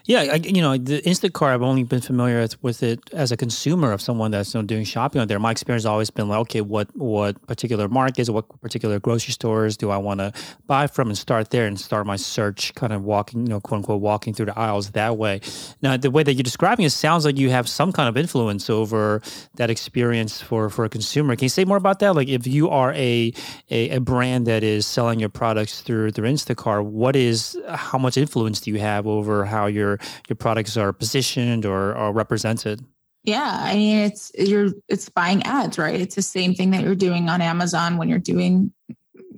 Yeah, 0.05 0.33
I, 0.33 0.35
you 0.35 0.61
know, 0.61 0.77
the 0.77 1.01
Instacart, 1.01 1.47
I've 1.49 1.63
only 1.63 1.83
been 1.83 1.99
familiar 1.99 2.47
with 2.61 2.83
it 2.83 2.99
as 3.11 3.31
a 3.31 3.37
consumer 3.37 3.91
of 3.91 4.01
someone 4.01 4.31
that's 4.31 4.53
you 4.53 4.61
know, 4.61 4.65
doing 4.67 4.83
shopping 4.83 5.19
on 5.19 5.27
there. 5.27 5.39
My 5.39 5.51
experience 5.51 5.81
has 5.81 5.87
always 5.87 6.11
been 6.11 6.29
like, 6.29 6.39
okay, 6.41 6.61
what 6.61 6.95
what 6.95 7.41
particular 7.47 7.87
markets, 7.87 8.29
what 8.29 8.45
particular 8.61 8.99
grocery 8.99 9.31
stores 9.33 9.77
do 9.77 9.89
I 9.89 9.97
want 9.97 10.19
to 10.19 10.31
buy 10.67 10.87
from, 10.87 11.07
and 11.07 11.17
start 11.17 11.49
there 11.49 11.65
and 11.65 11.79
start 11.79 12.05
my 12.05 12.17
search, 12.17 12.73
kind 12.75 12.93
of 12.93 13.03
walking, 13.03 13.41
you 13.41 13.49
know, 13.49 13.59
quote 13.59 13.79
unquote, 13.79 13.99
walking 13.99 14.33
through 14.33 14.45
the 14.47 14.57
aisles 14.59 14.91
that 14.91 15.17
way. 15.17 15.41
Now, 15.81 15.97
the 15.97 16.11
way 16.11 16.21
that 16.21 16.33
you're 16.35 16.43
describing 16.43 16.85
it 16.85 16.91
sounds 16.91 17.25
like 17.25 17.37
you 17.37 17.49
have 17.49 17.67
some 17.67 17.91
kind 17.91 18.07
of 18.07 18.15
influence 18.15 18.69
over 18.69 19.21
that 19.55 19.71
experience 19.71 20.39
for 20.39 20.69
for 20.69 20.85
a 20.85 20.89
consumer. 20.89 21.35
Can 21.35 21.45
you 21.45 21.49
say 21.49 21.65
more 21.65 21.77
about 21.77 21.99
that? 21.99 22.15
Like, 22.15 22.27
if 22.27 22.45
you 22.45 22.69
are 22.69 22.93
a 22.93 23.33
a, 23.71 23.89
a 23.89 23.99
brand 23.99 24.45
that 24.45 24.63
is 24.63 24.85
selling 24.85 25.19
your 25.19 25.29
products 25.29 25.81
through 25.81 26.11
through 26.11 26.29
Instacart, 26.29 26.85
what 26.85 27.15
is 27.15 27.57
how 27.67 27.97
much 27.97 28.17
influence 28.17 28.61
do 28.61 28.69
you 28.69 28.79
have 28.79 29.07
over 29.07 29.45
how 29.45 29.64
how 29.65 29.69
your 29.69 29.99
your 30.29 30.35
products 30.35 30.77
are 30.77 30.93
positioned 30.93 31.65
or, 31.65 31.95
or 31.97 32.13
represented. 32.13 32.85
Yeah, 33.23 33.57
I 33.59 33.75
mean 33.75 33.97
it's 33.99 34.31
you're 34.37 34.69
it's 34.87 35.09
buying 35.09 35.43
ads, 35.43 35.77
right? 35.77 35.99
It's 35.99 36.15
the 36.15 36.21
same 36.21 36.53
thing 36.53 36.71
that 36.71 36.83
you're 36.83 36.95
doing 36.95 37.29
on 37.29 37.41
Amazon 37.41 37.97
when 37.97 38.07
you're 38.07 38.19
doing 38.19 38.71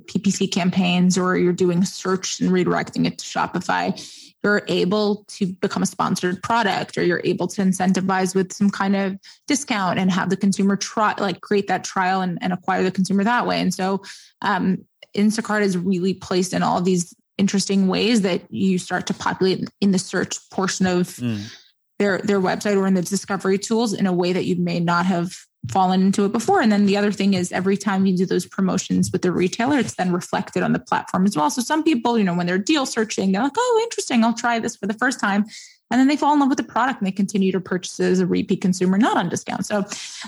PPC 0.08 0.52
campaigns 0.52 1.18
or 1.18 1.38
you're 1.38 1.54
doing 1.54 1.84
search 1.84 2.40
and 2.40 2.52
redirecting 2.52 3.06
it 3.08 3.18
to 3.18 3.26
Shopify. 3.26 3.96
You're 4.44 4.64
able 4.68 5.26
to 5.30 5.48
become 5.48 5.84
a 5.84 5.88
sponsored 5.88 6.44
product 6.44 6.98
or 6.98 7.04
you're 7.04 7.22
able 7.24 7.48
to 7.48 7.62
incentivize 7.62 8.36
with 8.36 8.54
some 8.54 8.70
kind 8.70 8.96
of 8.96 9.18
discount 9.48 10.00
and 10.00 10.12
have 10.12 10.30
the 10.30 10.38
consumer 10.38 10.76
try 10.76 11.14
like 11.18 11.42
create 11.42 11.68
that 11.68 11.84
trial 11.84 12.22
and, 12.22 12.38
and 12.42 12.54
acquire 12.54 12.84
the 12.84 12.92
consumer 12.92 13.24
that 13.24 13.48
way. 13.48 13.60
And 13.60 13.74
so 13.74 14.04
um, 14.42 14.86
Instacart 15.16 15.62
is 15.62 15.78
really 15.78 16.14
placed 16.14 16.54
in 16.54 16.62
all 16.62 16.82
these 16.82 17.16
interesting 17.38 17.88
ways 17.88 18.22
that 18.22 18.42
you 18.52 18.78
start 18.78 19.08
to 19.08 19.14
populate 19.14 19.70
in 19.82 19.92
the 19.92 20.00
search 20.00 20.38
portion 20.50 20.86
of 20.86 21.08
mm. 21.18 21.54
their 22.00 22.20
their 22.20 22.40
website 22.40 22.78
or 22.78 22.88
in 22.88 22.94
the 22.94 23.02
discovery 23.02 23.58
tools 23.58 23.94
in 23.94 24.08
a 24.08 24.14
way 24.14 24.34
that 24.34 24.46
you 24.46 24.56
may 24.56 24.80
not 24.80 25.06
have 25.06 25.34
fallen 25.72 26.02
into 26.02 26.26
it 26.26 26.32
before. 26.32 26.62
And 26.62 26.72
then 26.72 26.86
the 26.86 26.98
other 26.98 27.12
thing 27.12 27.34
is 27.34 27.52
every 27.52 27.78
time 27.78 28.06
you 28.06 28.16
do 28.16 28.26
those 28.26 28.46
promotions 28.46 29.12
with 29.12 29.22
the 29.22 29.32
retailer, 29.32 29.78
it's 29.80 29.96
then 29.96 30.14
reflected 30.14 30.64
on 30.64 30.74
the 30.74 30.80
platform 30.80 31.26
as 31.26 31.36
well. 31.36 31.50
So 31.50 31.62
some 31.62 31.84
people, 31.84 32.18
you 32.18 32.24
know, 32.24 32.34
when 32.34 32.48
they're 32.48 32.58
deal 32.58 32.86
searching, 32.86 33.32
they're 33.32 33.44
like, 33.44 33.54
oh, 33.58 33.80
interesting, 33.84 34.24
I'll 34.24 34.34
try 34.34 34.60
this 34.60 34.76
for 34.76 34.88
the 34.88 34.94
first 34.94 35.20
time. 35.20 35.46
And 35.90 36.00
then 36.00 36.08
they 36.08 36.18
fall 36.18 36.34
in 36.34 36.40
love 36.40 36.50
with 36.50 36.58
the 36.58 36.66
product 36.66 37.00
and 37.00 37.08
they 37.08 37.12
continue 37.12 37.52
to 37.54 37.62
purchase 37.62 38.00
it 38.00 38.12
as 38.12 38.20
a 38.20 38.28
repeat 38.28 38.60
consumer, 38.62 38.98
not 38.98 39.16
on 39.16 39.30
discount. 39.30 39.66
So, 39.66 39.86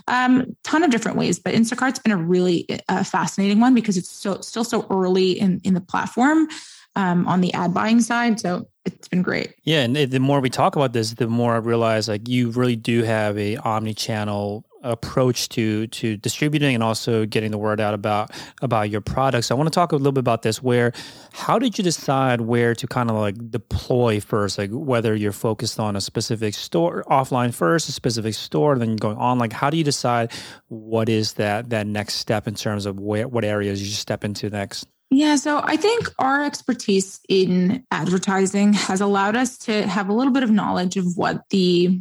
um, 0.08 0.56
ton 0.64 0.84
of 0.84 0.92
different 0.92 1.18
ways. 1.18 1.38
But 1.38 1.54
Instacart's 1.54 2.00
been 2.00 2.14
a 2.14 2.18
really 2.18 2.66
uh, 2.88 3.04
fascinating 3.04 3.60
one 3.60 3.76
because 3.76 3.98
it's 3.98 4.10
so 4.10 4.40
still 4.40 4.64
so 4.64 4.88
early 4.90 5.32
in 5.32 5.60
in 5.66 5.74
the 5.74 5.82
platform 5.82 6.48
um, 6.96 7.28
on 7.28 7.42
the 7.42 7.54
ad 7.54 7.74
buying 7.74 8.02
side. 8.02 8.40
So 8.40 8.68
it's 8.86 9.08
been 9.08 9.22
great. 9.22 9.54
Yeah, 9.64 9.82
and 9.82 9.96
the 9.96 10.20
more 10.20 10.40
we 10.40 10.50
talk 10.50 10.76
about 10.76 10.94
this, 10.94 11.14
the 11.14 11.28
more 11.28 11.54
I 11.54 11.58
realize 11.58 12.08
like 12.08 12.28
you 12.28 12.50
really 12.52 12.76
do 12.76 13.04
have 13.04 13.38
a 13.38 13.58
omni-channel 13.58 14.66
approach 14.82 15.50
to 15.50 15.88
to 15.88 16.16
distributing 16.18 16.74
and 16.74 16.82
also 16.82 17.26
getting 17.26 17.52
the 17.52 17.58
word 17.58 17.82
out 17.82 17.94
about 17.94 18.32
about 18.62 18.90
your 18.90 19.02
products. 19.02 19.52
I 19.52 19.54
want 19.54 19.68
to 19.68 19.72
talk 19.72 19.92
a 19.92 19.96
little 19.96 20.12
bit 20.12 20.20
about 20.20 20.42
this. 20.42 20.64
Where, 20.64 20.94
how 21.34 21.60
did 21.60 21.78
you 21.78 21.84
decide 21.84 22.42
where 22.42 22.74
to 22.76 22.88
kind 22.88 23.10
of 23.10 23.18
like 23.18 23.36
deploy 23.52 24.20
first? 24.20 24.58
Like 24.58 24.72
whether 24.72 25.16
you're 25.16 25.32
focused 25.32 25.80
on 25.80 25.96
a 25.96 26.02
specific 26.02 26.54
store 26.54 27.04
offline 27.10 27.54
first, 27.54 27.90
a 27.90 27.92
specific 27.92 28.34
store, 28.34 28.78
then 28.78 28.96
going 28.96 29.18
on. 29.18 29.38
Like 29.38 29.54
how 29.54 29.70
do 29.70 29.78
you 29.78 29.84
decide 29.84 30.32
what 30.68 31.10
is 31.10 31.34
that 31.34 31.70
that 31.72 31.86
next 31.86 32.16
step 32.16 32.48
in 32.48 32.56
terms 32.56 32.86
of 32.86 33.00
where 33.00 33.28
what 33.28 33.44
areas 33.44 33.82
you 33.82 33.94
step 33.94 34.24
into 34.24 34.50
next? 34.50 34.88
Yeah, 35.12 35.38
so 35.38 35.60
I 35.64 35.76
think 35.76 36.08
our 36.20 36.44
expertise 36.44 37.20
in 37.28 37.84
advertising 37.90 38.74
has 38.74 39.02
allowed 39.02 39.36
us 39.36 39.58
to 39.60 39.88
have 39.88 40.08
a 40.08 40.14
little 40.14 40.32
bit 40.32 40.44
of 40.44 40.52
knowledge 40.52 40.98
of 40.98 41.18
what 41.18 41.50
the 41.50 42.00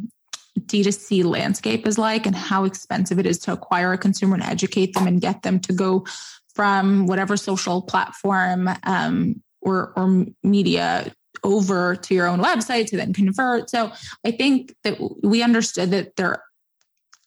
D2C 0.59 1.23
landscape 1.23 1.87
is 1.87 1.97
like 1.97 2.27
and 2.27 2.35
how 2.35 2.65
expensive 2.65 3.17
it 3.17 3.25
is 3.25 3.39
to 3.39 3.51
acquire 3.51 3.93
a 3.93 3.97
consumer 3.97 4.35
and 4.35 4.43
educate 4.43 4.93
them 4.93 5.07
and 5.07 5.21
get 5.21 5.41
them 5.41 5.59
to 5.61 5.73
go 5.73 6.05
from 6.53 7.07
whatever 7.07 7.35
social 7.35 7.81
platform 7.81 8.69
um, 8.83 9.41
or, 9.61 9.91
or 9.95 10.25
media 10.43 11.11
over 11.43 11.95
to 11.95 12.13
your 12.13 12.27
own 12.27 12.39
website 12.39 12.87
to 12.87 12.97
then 12.97 13.13
convert. 13.13 13.69
So 13.69 13.91
I 14.25 14.31
think 14.31 14.75
that 14.83 14.99
we 15.23 15.41
understood 15.41 15.91
that 15.91 16.15
there 16.15 16.43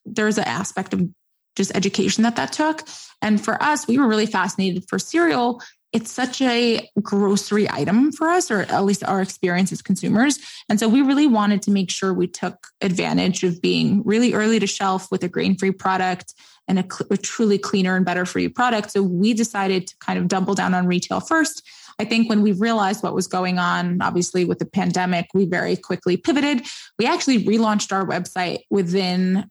there's 0.05 0.37
an 0.37 0.45
aspect 0.45 0.93
of 0.93 1.09
just 1.57 1.75
education 1.75 2.23
that 2.25 2.37
that 2.37 2.53
took. 2.53 2.83
And 3.21 3.43
for 3.43 3.63
us, 3.63 3.87
we 3.87 3.99
were 3.99 4.09
really 4.09 4.27
fascinated 4.27 4.85
for 4.89 4.99
cereal. 4.99 5.63
It's 5.93 6.11
such 6.11 6.41
a 6.41 6.89
grocery 7.03 7.71
item 7.71 8.13
for 8.13 8.29
us, 8.31 8.51
or 8.51 8.61
at 8.61 8.85
least 8.85 9.05
our 9.05 9.21
experience 9.21 9.73
as 9.73 9.83
consumers. 9.83 10.39
And 10.69 10.81
so 10.81 10.89
we 10.89 11.03
really 11.03 11.27
wanted 11.27 11.61
to 11.63 11.71
make 11.71 11.91
sure 11.91 12.15
we 12.15 12.27
took 12.27 12.67
advantage 12.81 13.45
of 13.45 13.61
being 13.61 14.03
really 14.05 14.33
early 14.33 14.59
to 14.59 14.67
shelf 14.67 15.11
with 15.11 15.23
a 15.23 15.29
grain 15.29 15.57
free 15.57 15.71
product 15.71 16.33
and 16.67 16.79
a, 16.79 16.85
a 17.11 17.17
truly 17.19 17.59
cleaner 17.59 17.95
and 17.95 18.07
better 18.07 18.25
for 18.25 18.39
you 18.39 18.49
product. 18.49 18.91
So 18.91 19.03
we 19.03 19.35
decided 19.35 19.87
to 19.89 19.97
kind 19.99 20.19
of 20.19 20.29
double 20.29 20.55
down 20.55 20.73
on 20.73 20.87
retail 20.87 21.21
first. 21.21 21.63
I 21.99 22.07
think 22.07 22.31
when 22.31 22.41
we 22.41 22.53
realized 22.53 23.03
what 23.03 23.15
was 23.15 23.27
going 23.27 23.59
on, 23.59 24.01
obviously 24.01 24.47
with 24.47 24.61
the 24.61 24.67
pandemic, 24.67 25.27
we 25.35 25.45
very 25.45 25.77
quickly 25.77 26.17
pivoted. 26.17 26.63
We 26.99 27.07
actually 27.07 27.45
relaunched 27.45 27.93
our 27.93 28.07
website 28.07 28.61
within 28.71 29.51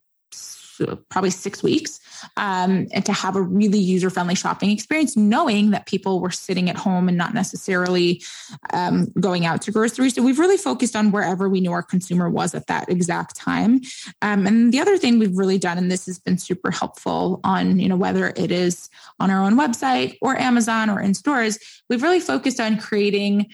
probably 1.08 1.30
six 1.30 1.62
weeks 1.62 2.00
um, 2.36 2.86
and 2.92 3.04
to 3.04 3.12
have 3.12 3.36
a 3.36 3.42
really 3.42 3.78
user 3.78 4.10
friendly 4.10 4.34
shopping 4.34 4.70
experience, 4.70 5.16
knowing 5.16 5.70
that 5.70 5.86
people 5.86 6.20
were 6.20 6.30
sitting 6.30 6.70
at 6.70 6.76
home 6.76 7.08
and 7.08 7.16
not 7.16 7.34
necessarily 7.34 8.22
um, 8.72 9.08
going 9.20 9.46
out 9.46 9.62
to 9.62 9.72
groceries. 9.72 10.14
So 10.14 10.22
we've 10.22 10.38
really 10.38 10.56
focused 10.56 10.96
on 10.96 11.10
wherever 11.10 11.48
we 11.48 11.60
knew 11.60 11.72
our 11.72 11.82
consumer 11.82 12.28
was 12.30 12.54
at 12.54 12.66
that 12.66 12.88
exact 12.88 13.36
time. 13.36 13.80
Um, 14.20 14.46
and 14.46 14.72
the 14.72 14.80
other 14.80 14.98
thing 14.98 15.18
we've 15.18 15.36
really 15.36 15.58
done, 15.58 15.78
and 15.78 15.90
this 15.90 16.06
has 16.06 16.18
been 16.18 16.38
super 16.38 16.70
helpful 16.70 17.40
on, 17.44 17.78
you 17.78 17.88
know, 17.88 17.96
whether 17.96 18.32
it 18.36 18.52
is 18.52 18.88
on 19.20 19.30
our 19.30 19.42
own 19.42 19.54
website 19.54 20.18
or 20.22 20.38
Amazon 20.38 20.90
or 20.90 21.00
in 21.00 21.14
stores, 21.14 21.58
we've 21.88 22.02
really 22.02 22.20
focused 22.20 22.60
on 22.60 22.78
creating 22.78 23.46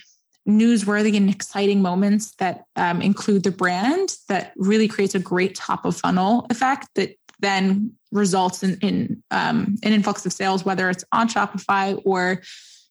newsworthy 0.48 1.14
and 1.14 1.28
exciting 1.28 1.82
moments 1.82 2.34
that 2.36 2.64
um, 2.76 3.02
include 3.02 3.42
the 3.42 3.50
brand 3.50 4.16
that 4.28 4.52
really 4.56 4.88
creates 4.88 5.14
a 5.14 5.18
great 5.18 5.54
top 5.54 5.84
of 5.84 5.94
funnel 5.96 6.46
effect 6.48 6.88
that 6.94 7.17
then 7.40 7.92
results 8.12 8.62
in, 8.62 8.78
in 8.80 9.22
um, 9.30 9.76
an 9.82 9.92
influx 9.92 10.24
of 10.26 10.32
sales, 10.32 10.64
whether 10.64 10.88
it's 10.90 11.04
on 11.12 11.28
Shopify 11.28 12.00
or 12.04 12.42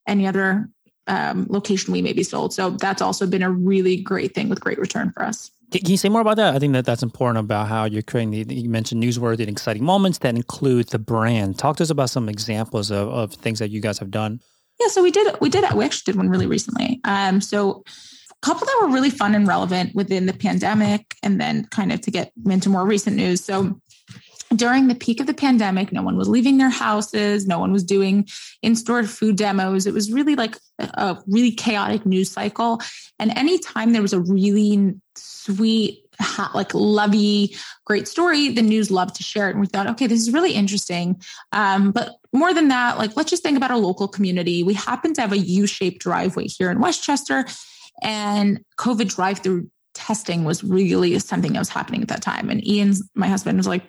any 0.07 0.27
other 0.27 0.69
um, 1.07 1.47
location 1.49 1.91
we 1.91 2.01
may 2.01 2.13
be 2.13 2.23
sold. 2.23 2.53
So 2.53 2.71
that's 2.71 3.01
also 3.01 3.25
been 3.25 3.43
a 3.43 3.51
really 3.51 3.97
great 3.97 4.35
thing 4.35 4.49
with 4.49 4.59
great 4.59 4.79
return 4.79 5.11
for 5.11 5.23
us. 5.23 5.51
Can 5.71 5.89
you 5.89 5.97
say 5.97 6.07
more 6.07 6.21
about 6.21 6.37
that? 6.37 6.55
I 6.55 6.59
think 6.59 6.73
that 6.73 6.85
that's 6.85 7.03
important 7.03 7.43
about 7.43 7.67
how 7.67 7.85
you're 7.85 8.01
creating 8.01 8.31
the, 8.31 8.55
you 8.55 8.69
mentioned 8.69 9.03
newsworthy 9.03 9.41
and 9.41 9.49
exciting 9.49 9.83
moments 9.83 10.19
that 10.19 10.35
include 10.35 10.89
the 10.89 10.99
brand. 10.99 11.59
Talk 11.59 11.75
to 11.77 11.83
us 11.83 11.89
about 11.89 12.09
some 12.09 12.29
examples 12.29 12.89
of, 12.89 13.09
of 13.09 13.33
things 13.33 13.59
that 13.59 13.69
you 13.69 13.81
guys 13.81 13.99
have 13.99 14.09
done. 14.09 14.39
Yeah, 14.79 14.87
so 14.87 15.03
we 15.03 15.11
did 15.11 15.35
we 15.41 15.49
did 15.49 15.65
we 15.73 15.83
actually 15.83 16.13
did 16.13 16.17
one 16.17 16.29
really 16.29 16.45
recently. 16.45 17.01
Um, 17.03 17.41
so 17.41 17.83
a 18.31 18.45
couple 18.45 18.65
that 18.65 18.79
were 18.81 18.89
really 18.89 19.09
fun 19.09 19.35
and 19.35 19.47
relevant 19.47 19.93
within 19.95 20.25
the 20.25 20.33
pandemic, 20.33 21.15
and 21.21 21.41
then 21.41 21.65
kind 21.65 21.91
of 21.91 21.99
to 22.01 22.11
get 22.11 22.31
into 22.45 22.69
more 22.69 22.85
recent 22.85 23.17
news. 23.17 23.43
So 23.43 23.77
during 24.55 24.87
the 24.87 24.95
peak 24.95 25.19
of 25.19 25.27
the 25.27 25.33
pandemic, 25.33 25.91
no 25.91 26.01
one 26.01 26.15
was 26.15 26.29
leaving 26.29 26.57
their 26.57 26.69
houses, 26.69 27.45
no 27.45 27.59
one 27.59 27.71
was 27.71 27.83
doing 27.83 28.27
in-store 28.61 29.03
food 29.03 29.35
demos. 29.35 29.85
It 29.85 29.93
was 29.93 30.11
really 30.11 30.35
like 30.35 30.57
a 30.79 31.17
really 31.27 31.51
chaotic 31.51 32.05
news 32.05 32.31
cycle. 32.31 32.79
And 33.19 33.31
anytime 33.37 33.91
there 33.91 34.01
was 34.01 34.13
a 34.13 34.19
really 34.19 34.95
sweet, 35.15 36.03
like 36.53 36.73
lovey, 36.73 37.55
great 37.85 38.07
story, 38.07 38.49
the 38.49 38.61
news 38.61 38.89
loved 38.89 39.15
to 39.15 39.23
share 39.23 39.49
it. 39.49 39.51
And 39.51 39.59
we 39.59 39.67
thought, 39.67 39.87
okay, 39.87 40.07
this 40.07 40.21
is 40.21 40.33
really 40.33 40.53
interesting. 40.53 41.21
Um, 41.51 41.91
but 41.91 42.15
more 42.33 42.53
than 42.53 42.69
that, 42.69 42.97
like 42.97 43.15
let's 43.15 43.29
just 43.29 43.43
think 43.43 43.57
about 43.57 43.71
our 43.71 43.77
local 43.77 44.07
community. 44.07 44.63
We 44.63 44.73
happen 44.73 45.13
to 45.15 45.21
have 45.21 45.33
a 45.33 45.37
U-shaped 45.37 46.01
driveway 46.01 46.47
here 46.47 46.71
in 46.71 46.79
Westchester, 46.79 47.45
and 48.01 48.63
COVID 48.77 49.13
drive-through 49.13 49.69
testing 49.93 50.43
was 50.43 50.63
really 50.63 51.17
something 51.17 51.53
that 51.53 51.59
was 51.59 51.69
happening 51.69 52.03
at 52.03 52.07
that 52.09 52.21
time. 52.21 52.51
And 52.51 52.65
Ian's, 52.67 53.01
my 53.15 53.27
husband, 53.27 53.57
was 53.57 53.67
like, 53.67 53.83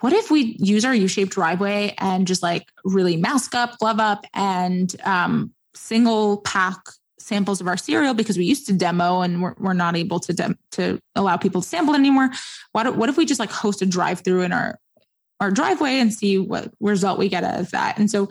what 0.00 0.12
if 0.12 0.30
we 0.30 0.56
use 0.58 0.84
our 0.84 0.94
U-shaped 0.94 1.32
driveway 1.32 1.94
and 1.98 2.26
just 2.26 2.42
like 2.42 2.66
really 2.84 3.16
mask 3.16 3.54
up, 3.54 3.78
glove 3.78 4.00
up, 4.00 4.24
and 4.34 4.94
um, 5.04 5.52
single 5.74 6.38
pack 6.38 6.78
samples 7.18 7.60
of 7.60 7.68
our 7.68 7.76
cereal 7.76 8.14
because 8.14 8.36
we 8.36 8.44
used 8.44 8.66
to 8.66 8.72
demo 8.72 9.20
and 9.20 9.42
we're, 9.42 9.54
we're 9.58 9.72
not 9.72 9.96
able 9.96 10.18
to 10.18 10.32
dem- 10.32 10.58
to 10.72 10.98
allow 11.14 11.36
people 11.36 11.60
to 11.60 11.68
sample 11.68 11.94
anymore. 11.94 12.30
What 12.72 12.96
what 12.96 13.08
if 13.08 13.16
we 13.16 13.26
just 13.26 13.40
like 13.40 13.50
host 13.50 13.82
a 13.82 13.86
drive 13.86 14.20
through 14.20 14.42
in 14.42 14.52
our 14.52 14.78
our 15.38 15.50
driveway 15.50 15.98
and 16.00 16.12
see 16.12 16.38
what 16.38 16.72
result 16.80 17.18
we 17.18 17.28
get 17.28 17.44
out 17.44 17.60
of 17.60 17.70
that? 17.70 17.98
And 17.98 18.10
so 18.10 18.28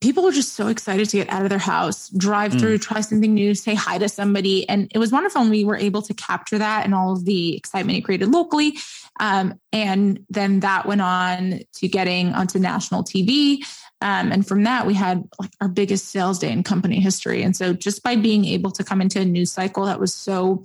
people 0.00 0.22
were 0.22 0.32
just 0.32 0.54
so 0.54 0.68
excited 0.68 1.08
to 1.08 1.16
get 1.16 1.30
out 1.30 1.42
of 1.42 1.48
their 1.48 1.58
house, 1.58 2.08
drive 2.10 2.52
mm. 2.52 2.60
through, 2.60 2.78
try 2.78 3.00
something 3.00 3.32
new, 3.32 3.54
say 3.54 3.74
hi 3.74 3.98
to 3.98 4.08
somebody. 4.08 4.68
And 4.68 4.90
it 4.94 4.98
was 4.98 5.12
wonderful. 5.12 5.42
And 5.42 5.50
we 5.50 5.64
were 5.64 5.76
able 5.76 6.02
to 6.02 6.14
capture 6.14 6.58
that 6.58 6.84
and 6.84 6.94
all 6.94 7.12
of 7.12 7.24
the 7.24 7.56
excitement 7.56 7.98
it 7.98 8.02
created 8.02 8.30
locally. 8.30 8.76
Um, 9.20 9.58
and 9.72 10.20
then 10.28 10.60
that 10.60 10.86
went 10.86 11.00
on 11.00 11.60
to 11.74 11.88
getting 11.88 12.32
onto 12.32 12.58
national 12.58 13.04
TV. 13.04 13.64
Um, 14.00 14.32
and 14.32 14.46
from 14.46 14.64
that, 14.64 14.86
we 14.86 14.94
had 14.94 15.26
like 15.38 15.52
our 15.60 15.68
biggest 15.68 16.08
sales 16.08 16.38
day 16.38 16.50
in 16.50 16.62
company 16.62 17.00
history. 17.00 17.42
And 17.42 17.56
so 17.56 17.72
just 17.72 18.02
by 18.02 18.16
being 18.16 18.44
able 18.44 18.70
to 18.72 18.84
come 18.84 19.00
into 19.00 19.20
a 19.20 19.24
news 19.24 19.52
cycle 19.52 19.86
that 19.86 20.00
was 20.00 20.12
so 20.12 20.64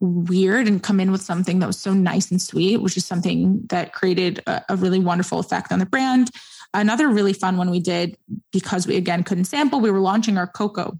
weird 0.00 0.66
and 0.66 0.82
come 0.82 0.98
in 0.98 1.12
with 1.12 1.22
something 1.22 1.58
that 1.60 1.66
was 1.66 1.78
so 1.78 1.92
nice 1.92 2.30
and 2.30 2.40
sweet, 2.40 2.78
which 2.78 2.96
is 2.96 3.04
something 3.04 3.60
that 3.68 3.92
created 3.92 4.42
a, 4.46 4.62
a 4.70 4.76
really 4.76 4.98
wonderful 4.98 5.38
effect 5.38 5.70
on 5.70 5.78
the 5.78 5.86
brand. 5.86 6.30
Another 6.74 7.08
really 7.08 7.32
fun 7.32 7.56
one 7.56 7.70
we 7.70 7.80
did 7.80 8.16
because 8.52 8.86
we 8.86 8.96
again 8.96 9.24
couldn't 9.24 9.44
sample, 9.44 9.80
we 9.80 9.90
were 9.90 10.00
launching 10.00 10.38
our 10.38 10.46
cocoa. 10.46 10.98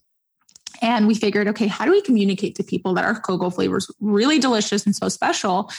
And 0.81 1.07
we 1.07 1.15
figured, 1.15 1.47
okay, 1.49 1.69
how 1.69 1.85
do 1.85 1.93
we 1.93 2.03
communicate 2.03 2.57
to 2.57 2.65
people 2.65 2.95
that 2.95 3.05
our 3.05 3.19
cocoa 3.19 3.51
flavor 3.51 3.77
is 3.77 3.89
really 4.01 4.41
delicious 4.41 4.85
and 4.85 4.97
so 4.97 5.09
special? 5.09 5.71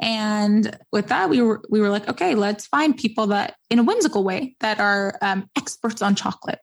And 0.00 0.76
with 0.92 1.08
that, 1.08 1.30
we 1.30 1.40
were 1.40 1.62
we 1.70 1.80
were 1.80 1.88
like, 1.88 2.08
okay, 2.08 2.34
let's 2.34 2.66
find 2.66 2.96
people 2.96 3.28
that, 3.28 3.54
in 3.70 3.78
a 3.78 3.82
whimsical 3.82 4.24
way, 4.24 4.56
that 4.60 4.80
are 4.80 5.16
um, 5.22 5.48
experts 5.56 6.02
on 6.02 6.16
chocolate. 6.16 6.58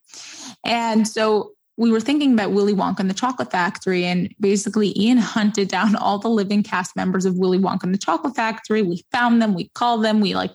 And 0.64 1.08
so 1.08 1.54
we 1.78 1.92
were 1.92 2.02
thinking 2.02 2.34
about 2.34 2.52
Willy 2.52 2.74
Wonka 2.74 3.00
and 3.00 3.10
the 3.10 3.14
Chocolate 3.14 3.50
Factory, 3.52 4.04
and 4.04 4.34
basically 4.40 4.94
Ian 5.00 5.18
hunted 5.18 5.70
down 5.70 5.96
all 5.96 6.20
the 6.20 6.30
living 6.30 6.62
cast 6.62 6.96
members 6.96 7.26
of 7.26 7.38
Willy 7.38 7.58
Wonka 7.58 7.84
and 7.84 7.94
the 7.94 8.00
Chocolate 8.00 8.36
Factory. 8.36 8.82
We 8.82 9.06
found 9.12 9.42
them, 9.42 9.54
we 9.54 9.70
called 9.70 10.04
them, 10.04 10.20
we 10.20 10.36
like 10.36 10.52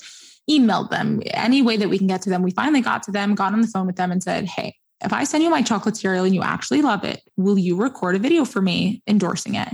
emailed 0.51 0.91
them 0.91 1.23
any 1.27 1.63
way 1.63 1.77
that 1.77 1.89
we 1.89 1.99
can 1.99 2.07
get 2.07 2.23
to 2.23 2.31
them. 2.31 2.43
We 2.43 2.51
finally 2.51 2.81
got 2.81 3.03
to 3.05 3.13
them, 3.13 3.35
got 3.35 3.53
on 3.53 3.61
the 3.61 3.69
phone 3.69 3.87
with 3.87 3.97
them, 3.97 4.11
and 4.11 4.23
said, 4.23 4.47
"Hey, 4.47 4.77
if 5.03 5.13
I 5.13 5.25
send 5.25 5.45
you 5.45 5.51
my 5.51 5.63
chocolate 5.63 5.97
cereal 5.97 6.25
and 6.25 6.35
you 6.35 6.43
actually 6.43 6.83
love 6.83 7.05
it, 7.05 7.23
will 7.37 7.59
you 7.59 7.77
record 7.77 8.17
a 8.17 8.19
video 8.19 8.45
for 8.45 8.61
me 8.61 9.03
endorsing 9.07 9.55
it?" 9.55 9.69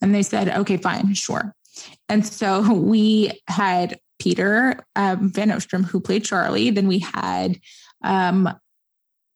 And 0.00 0.14
they 0.14 0.22
said, 0.22 0.48
"Okay, 0.48 0.76
fine, 0.76 1.14
sure." 1.14 1.54
And 2.08 2.26
so 2.26 2.72
we 2.72 3.32
had 3.48 3.98
Peter 4.18 4.84
um, 4.96 5.30
Van 5.30 5.50
Ostrum 5.50 5.84
who 5.84 6.00
played 6.00 6.24
Charlie. 6.24 6.70
Then 6.70 6.86
we 6.86 7.00
had 7.00 7.58
um, 8.02 8.48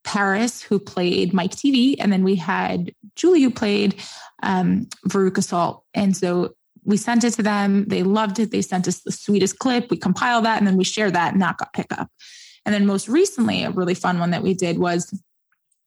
Paris 0.05 0.63
who 0.63 0.79
played 0.79 1.35
Mike 1.35 1.51
Teavee. 1.51 1.97
and 1.99 2.13
then 2.13 2.25
we 2.25 2.37
had 2.37 2.93
Julie 3.17 3.43
who 3.43 3.51
played 3.51 4.01
um, 4.43 4.87
Veruca 5.07 5.43
Salt. 5.43 5.85
And 5.95 6.17
so 6.17 6.55
we 6.85 6.97
sent 6.97 7.25
it 7.25 7.33
to 7.35 7.43
them. 7.43 7.85
They 7.87 8.03
loved 8.03 8.39
it. 8.39 8.51
They 8.51 8.63
sent 8.63 8.89
us 8.89 9.01
the 9.01 9.13
sweetest 9.13 9.59
clip. 9.59 9.91
We 9.91 9.97
compiled 9.97 10.45
that 10.45 10.59
and 10.59 10.67
then 10.67 10.77
we 10.77 10.85
shared 10.85 11.15
that 11.15 11.33
and 11.33 11.43
that 11.43 11.59
got 11.59 11.73
picked 11.73 11.93
up. 11.93 12.09
And 12.65 12.75
then 12.75 12.87
most 12.87 13.09
recently, 13.09 13.65
a 13.65 13.71
really 13.71 13.95
fun 13.95 14.19
one 14.19 14.31
that 14.31 14.43
we 14.43 14.55
did 14.55 14.79
was 14.79 15.13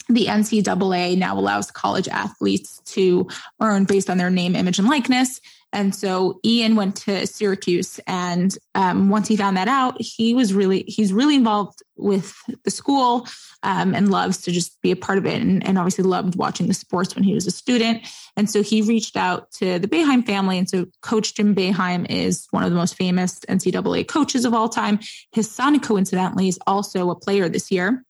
the 0.10 0.25
NCAA 0.25 1.17
now 1.17 1.38
allows 1.38 1.71
college 1.71 2.08
athletes 2.08 2.82
to 2.86 3.27
earn 3.62 3.86
based 3.86 4.10
on 4.10 4.17
their 4.17 4.30
name, 4.30 4.56
image, 4.56 4.80
and 4.80 4.88
likeness. 4.88 5.39
And 5.73 5.95
so 5.95 6.39
Ian 6.43 6.75
went 6.75 6.97
to 6.97 7.25
Syracuse, 7.25 7.99
and 8.05 8.57
um, 8.75 9.10
once 9.10 9.27
he 9.27 9.38
found 9.38 9.55
that 9.55 9.69
out, 9.69 9.95
he 10.01 10.34
was 10.34 10.53
really 10.53 10.84
he's 10.88 11.13
really 11.13 11.36
involved 11.36 11.81
with 11.95 12.36
the 12.65 12.71
school 12.71 13.27
um, 13.63 13.95
and 13.95 14.12
loves 14.12 14.41
to 14.41 14.51
just 14.51 14.81
be 14.81 14.91
a 14.91 14.95
part 14.95 15.17
of 15.17 15.25
it, 15.25 15.41
and, 15.41 15.65
and, 15.65 15.77
obviously 15.77 16.03
loved 16.03 16.36
watching 16.36 16.67
the 16.67 16.73
sports 16.73 17.15
when 17.15 17.23
he 17.23 17.34
was 17.34 17.47
a 17.47 17.51
student. 17.51 18.05
And 18.36 18.49
so 18.49 18.63
he 18.63 18.81
reached 18.81 19.15
out 19.15 19.51
to 19.53 19.79
the 19.79 19.88
Boeheim 19.88 20.25
family, 20.25 20.57
and 20.57 20.69
so 20.69 20.88
Coach 21.01 21.36
Jim 21.36 21.55
Boeheim 21.55 22.05
is 22.10 22.47
one 22.51 22.63
of 22.63 22.69
the 22.69 22.75
most 22.75 22.95
famous 22.95 23.39
NCAA 23.47 24.07
coaches 24.07 24.43
of 24.45 24.53
all 24.53 24.67
time. 24.67 24.99
His 25.31 25.49
son, 25.49 25.79
coincidentally, 25.79 26.47
is 26.47 26.60
also 26.67 27.10
a 27.12 27.15
player 27.15 27.47
this 27.47 27.71
year. 27.71 28.03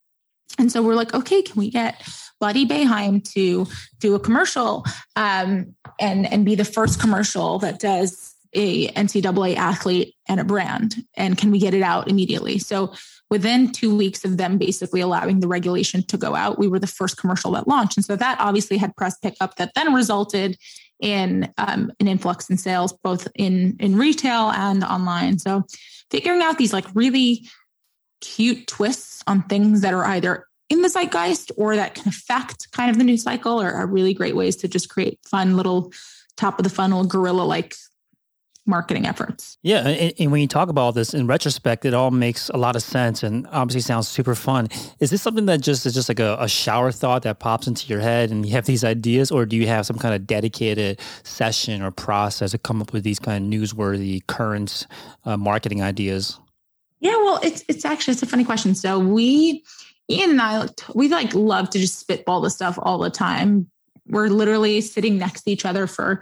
And 0.57 0.71
so 0.71 0.81
we're 0.81 0.95
like, 0.95 1.13
okay, 1.13 1.41
can 1.41 1.59
we 1.59 1.69
get 1.69 2.01
Buddy 2.41 2.65
Boeheim 2.65 3.23
to 3.33 3.67
do 3.99 4.15
a 4.15 4.19
commercial 4.19 4.83
um, 5.15 5.75
and 5.99 6.25
and 6.25 6.43
be 6.43 6.55
the 6.55 6.65
first 6.65 6.99
commercial 6.99 7.59
that 7.59 7.79
does 7.79 8.35
a 8.53 8.89
NCAA 8.89 9.55
athlete 9.55 10.15
and 10.27 10.39
a 10.39 10.43
brand, 10.43 10.95
and 11.15 11.37
can 11.37 11.51
we 11.51 11.59
get 11.59 11.73
it 11.73 11.83
out 11.83 12.09
immediately? 12.09 12.57
So 12.57 12.93
within 13.29 13.71
two 13.71 13.95
weeks 13.95 14.25
of 14.25 14.37
them 14.37 14.57
basically 14.57 14.99
allowing 14.99 15.39
the 15.39 15.47
regulation 15.47 16.03
to 16.07 16.17
go 16.17 16.35
out, 16.35 16.59
we 16.59 16.67
were 16.67 16.79
the 16.79 16.87
first 16.87 17.15
commercial 17.15 17.51
that 17.51 17.67
launched, 17.67 17.95
and 17.95 18.05
so 18.05 18.15
that 18.15 18.39
obviously 18.39 18.77
had 18.77 18.95
press 18.97 19.17
pickup 19.19 19.55
that 19.57 19.73
then 19.75 19.93
resulted 19.93 20.57
in 20.99 21.53
um, 21.59 21.91
an 21.99 22.07
influx 22.07 22.49
in 22.49 22.57
sales, 22.57 22.91
both 23.03 23.27
in 23.35 23.77
in 23.79 23.97
retail 23.97 24.49
and 24.49 24.83
online. 24.83 25.37
So 25.37 25.63
figuring 26.09 26.41
out 26.41 26.57
these 26.57 26.73
like 26.73 26.85
really 26.95 27.47
cute 28.19 28.65
twists 28.65 29.21
on 29.27 29.43
things 29.43 29.81
that 29.81 29.93
are 29.93 30.05
either 30.05 30.47
in 30.71 30.81
the 30.81 30.89
zeitgeist 30.89 31.51
or 31.57 31.75
that 31.75 31.95
can 31.95 32.07
affect 32.07 32.71
kind 32.71 32.89
of 32.89 32.97
the 32.97 33.03
news 33.03 33.23
cycle 33.23 33.61
are, 33.61 33.73
are 33.73 33.85
really 33.85 34.13
great 34.13 34.37
ways 34.37 34.55
to 34.55 34.69
just 34.69 34.89
create 34.89 35.19
fun 35.25 35.57
little 35.57 35.91
top 36.37 36.57
of 36.57 36.63
the 36.63 36.69
funnel 36.69 37.03
guerrilla 37.03 37.41
like 37.41 37.75
marketing 38.65 39.05
efforts. 39.05 39.57
Yeah, 39.63 39.85
and, 39.85 40.13
and, 40.17 40.31
when 40.31 40.39
you 40.39 40.47
talk 40.47 40.69
about 40.69 40.93
this 40.93 41.13
in 41.13 41.27
retrospect, 41.27 41.83
it 41.83 41.93
all 41.93 42.11
makes 42.11 42.47
a 42.49 42.57
lot 42.57 42.75
of 42.75 42.83
sense 42.83 43.21
and 43.21 43.47
obviously 43.51 43.81
sounds 43.81 44.07
super 44.07 44.33
fun. 44.33 44.69
Is 44.99 45.09
this 45.09 45.21
something 45.21 45.45
that 45.47 45.59
just 45.59 45.85
is 45.85 45.93
just 45.93 46.07
like 46.07 46.19
a, 46.19 46.37
a, 46.39 46.47
shower 46.47 46.91
thought 46.91 47.23
that 47.23 47.39
pops 47.39 47.67
into 47.67 47.87
your 47.87 47.99
head 47.99 48.29
and 48.29 48.45
you 48.45 48.53
have 48.53 48.65
these 48.65 48.85
ideas, 48.85 49.29
or 49.29 49.45
do 49.45 49.57
you 49.57 49.67
have 49.67 49.85
some 49.85 49.97
kind 49.97 50.15
of 50.15 50.25
dedicated 50.25 51.01
session 51.23 51.81
or 51.81 51.91
process 51.91 52.51
to 52.51 52.57
come 52.57 52.81
up 52.81 52.93
with 52.93 53.03
these 53.03 53.19
kind 53.19 53.43
of 53.43 53.51
newsworthy 53.51 54.25
current 54.27 54.87
uh, 55.25 55.35
marketing 55.35 55.81
ideas? 55.81 56.39
Yeah, 56.99 57.17
well, 57.17 57.39
it's 57.43 57.63
it's 57.67 57.83
actually 57.83 58.13
it's 58.13 58.23
a 58.23 58.27
funny 58.27 58.45
question. 58.45 58.75
So 58.75 58.99
we 58.99 59.63
Ian 60.11 60.31
and 60.31 60.41
I 60.41 60.67
we 60.93 61.07
like 61.07 61.33
love 61.33 61.69
to 61.71 61.79
just 61.79 61.99
spitball 61.99 62.41
the 62.41 62.49
stuff 62.49 62.77
all 62.81 62.97
the 62.97 63.09
time. 63.09 63.69
We're 64.07 64.27
literally 64.27 64.81
sitting 64.81 65.17
next 65.17 65.43
to 65.43 65.51
each 65.51 65.65
other 65.65 65.87
for 65.87 66.21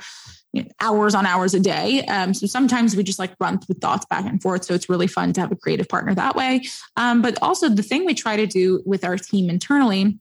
you 0.53 0.63
know, 0.63 0.69
hours 0.81 1.15
on 1.15 1.25
hours 1.25 1.53
a 1.53 1.59
day. 1.59 2.03
Um, 2.05 2.33
so 2.33 2.47
sometimes 2.47 2.95
we 2.95 3.03
just 3.03 3.19
like 3.19 3.33
run 3.39 3.59
through 3.59 3.75
thoughts 3.75 4.05
back 4.05 4.25
and 4.25 4.41
forth. 4.41 4.65
So 4.65 4.73
it's 4.73 4.89
really 4.89 5.07
fun 5.07 5.33
to 5.33 5.41
have 5.41 5.51
a 5.51 5.55
creative 5.55 5.87
partner 5.87 6.13
that 6.15 6.35
way. 6.35 6.61
Um, 6.97 7.21
but 7.21 7.37
also 7.41 7.69
the 7.69 7.83
thing 7.83 8.05
we 8.05 8.15
try 8.15 8.35
to 8.35 8.47
do 8.47 8.81
with 8.85 9.03
our 9.03 9.17
team 9.17 9.49
internally 9.49 10.19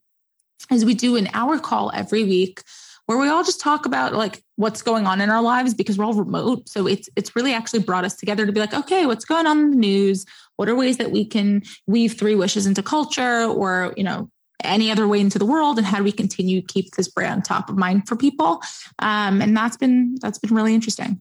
is 0.70 0.84
we 0.84 0.94
do 0.94 1.16
an 1.16 1.28
hour 1.32 1.58
call 1.58 1.90
every 1.94 2.24
week 2.24 2.62
where 3.06 3.16
we 3.16 3.28
all 3.28 3.42
just 3.42 3.60
talk 3.60 3.86
about 3.86 4.12
like 4.12 4.42
what's 4.56 4.82
going 4.82 5.06
on 5.06 5.22
in 5.22 5.30
our 5.30 5.40
lives 5.40 5.72
because 5.72 5.96
we're 5.96 6.04
all 6.04 6.12
remote. 6.12 6.68
So 6.68 6.86
it's 6.86 7.08
it's 7.16 7.34
really 7.34 7.54
actually 7.54 7.80
brought 7.80 8.04
us 8.04 8.14
together 8.14 8.44
to 8.44 8.52
be 8.52 8.60
like, 8.60 8.74
okay, 8.74 9.06
what's 9.06 9.24
going 9.24 9.46
on 9.46 9.58
in 9.58 9.70
the 9.70 9.76
news? 9.76 10.26
What 10.58 10.68
are 10.68 10.74
ways 10.74 10.96
that 10.96 11.12
we 11.12 11.24
can 11.24 11.62
weave 11.86 12.18
three 12.18 12.34
wishes 12.34 12.66
into 12.66 12.82
culture 12.82 13.44
or, 13.44 13.94
you 13.96 14.02
know, 14.02 14.28
any 14.64 14.90
other 14.90 15.06
way 15.06 15.20
into 15.20 15.38
the 15.38 15.46
world? 15.46 15.78
And 15.78 15.86
how 15.86 15.98
do 15.98 16.04
we 16.04 16.10
continue 16.10 16.60
to 16.60 16.66
keep 16.66 16.96
this 16.96 17.06
brand 17.06 17.44
top 17.44 17.70
of 17.70 17.78
mind 17.78 18.08
for 18.08 18.16
people? 18.16 18.60
Um, 18.98 19.40
and 19.40 19.56
that's 19.56 19.76
been 19.76 20.16
that's 20.20 20.38
been 20.38 20.52
really 20.52 20.74
interesting. 20.74 21.20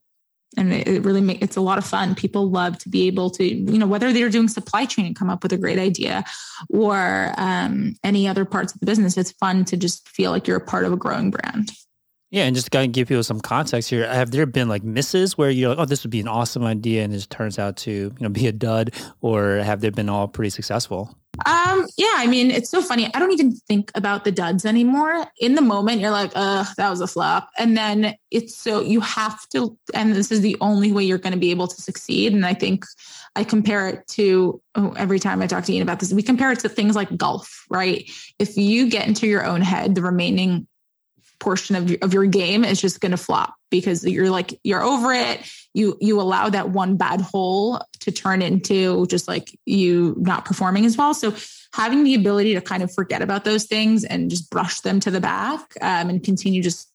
And 0.58 0.74
it, 0.74 1.06
really 1.06 1.22
make, 1.22 1.44
it's 1.44 1.56
a 1.56 1.62
lot 1.62 1.78
of 1.78 1.86
fun. 1.86 2.16
People 2.16 2.50
love 2.50 2.80
to 2.80 2.90
be 2.90 3.06
able 3.06 3.30
to 3.32 3.46
you 3.46 3.78
know 3.78 3.86
whether 3.86 4.12
they're 4.12 4.30
doing 4.30 4.48
supply 4.48 4.86
chain 4.86 5.06
and 5.06 5.16
come 5.16 5.30
up 5.30 5.44
with 5.44 5.54
a 5.54 5.58
great 5.58 5.78
idea 5.78 6.24
or 6.72 7.32
um, 7.38 7.94
any 8.04 8.28
other 8.28 8.44
parts 8.44 8.74
of 8.74 8.80
the 8.80 8.88
business 8.88 9.18
it's 9.18 9.34
fun 9.34 9.66
to 9.66 9.78
just 9.78 10.10
feel 10.10 10.32
like 10.32 10.48
you're 10.48 10.58
a 10.58 10.66
part 10.66 10.84
of 10.84 10.92
a 10.92 10.98
growing 10.98 11.30
brand 11.30 11.70
yeah, 12.30 12.44
and 12.44 12.56
just 12.56 12.68
to 12.68 12.70
kind 12.72 12.90
of 12.90 12.94
give 12.94 13.08
people 13.08 13.24
some 13.24 13.40
context 13.40 13.90
here, 13.90 14.08
have 14.08 14.32
there 14.32 14.46
been 14.46 14.68
like 14.68 14.84
misses 14.84 15.38
where 15.38 15.50
you're 15.50 15.70
like, 15.70 15.80
oh, 15.80 15.86
this 15.86 16.04
would 16.04 16.12
be 16.12 16.20
an 16.20 16.28
awesome 16.28 16.64
idea, 16.64 17.04
and 17.04 17.14
it 17.14 17.30
turns 17.30 17.58
out 17.58 17.78
to 17.78 17.92
you 17.92 18.16
know 18.20 18.30
be 18.30 18.48
a 18.48 18.52
dud, 18.52 18.94
or 19.22 19.58
have 19.58 19.82
they 19.82 19.90
been 19.90 20.10
all 20.10 20.28
pretty 20.28 20.50
successful? 20.50 21.16
Um, 21.46 21.86
yeah, 21.98 22.14
I 22.16 22.26
mean, 22.28 22.50
it's 22.50 22.70
so 22.70 22.82
funny. 22.82 23.14
I 23.14 23.20
don't 23.20 23.32
even 23.32 23.52
think 23.52 23.92
about 23.96 24.24
the 24.24 24.32
duds 24.32 24.66
anymore. 24.66 25.28
In 25.40 25.56
the 25.56 25.62
moment, 25.62 26.02
you're 26.02 26.12
like, 26.12 26.32
uh, 26.34 26.66
that 26.78 26.90
was 26.90 27.00
a 27.00 27.08
flop. 27.08 27.50
And 27.60 27.78
then 27.78 28.16
it's 28.32 28.58
so 28.58 28.82
you 28.82 29.02
have 29.02 29.48
to, 29.50 29.78
and 29.94 30.16
this 30.16 30.32
is 30.32 30.42
the 30.42 30.58
only 30.62 30.92
way 30.92 31.04
you're 31.04 31.20
going 31.20 31.34
to 31.34 31.40
be 31.40 31.52
able 31.52 31.68
to 31.68 31.82
succeed. 31.82 32.34
And 32.34 32.46
I 32.46 32.56
think 32.56 32.86
I 33.36 33.44
compare 33.44 33.88
it 33.88 34.08
to 34.10 34.60
oh, 34.76 34.94
every 34.98 35.20
time 35.20 35.42
I 35.42 35.48
talk 35.48 35.64
to 35.66 35.74
Ian 35.74 35.84
about 35.84 36.00
this, 36.00 36.12
we 36.12 36.24
compare 36.24 36.52
it 36.52 36.60
to 36.60 36.70
things 36.70 36.96
like 36.96 37.16
golf, 37.16 37.66
right? 37.70 38.10
If 38.40 38.58
you 38.58 38.90
get 38.90 39.08
into 39.08 39.28
your 39.28 39.46
own 39.46 39.62
head, 39.62 39.94
the 39.94 40.02
remaining 40.02 40.68
portion 41.40 41.76
of 41.76 41.90
your, 41.90 42.00
of 42.02 42.14
your 42.14 42.26
game 42.26 42.64
is 42.64 42.82
just 42.82 43.00
going 43.00 43.12
to 43.12 43.18
flop 43.18 43.54
because 43.70 44.04
you're 44.06 44.30
like 44.30 44.60
you're 44.64 44.84
over 44.84 45.14
it. 45.14 45.42
You 45.74 45.98
you 46.02 46.20
allow 46.20 46.50
that 46.50 46.70
one 46.70 46.98
bad 46.98 47.22
hole 47.22 47.82
to 48.02 48.12
turn 48.12 48.42
into 48.42 49.06
just 49.08 49.28
like 49.28 49.58
you 49.66 50.16
not 50.20 50.46
performing 50.46 50.86
as 50.86 50.98
well. 50.98 51.14
So 51.14 51.36
having 51.74 52.04
the 52.04 52.16
ability 52.16 52.54
to 52.56 52.62
kind 52.62 52.84
of 52.84 52.94
forget 52.94 53.22
about 53.22 53.44
those 53.44 53.66
things 53.66 54.04
and 54.04 54.30
just 54.30 54.50
brush 54.50 54.82
them 54.82 55.00
to 55.02 55.12
the 55.12 55.22
back 55.22 55.62
um, 55.82 56.10
and 56.10 56.24
continue 56.24 56.64
just 56.64 56.92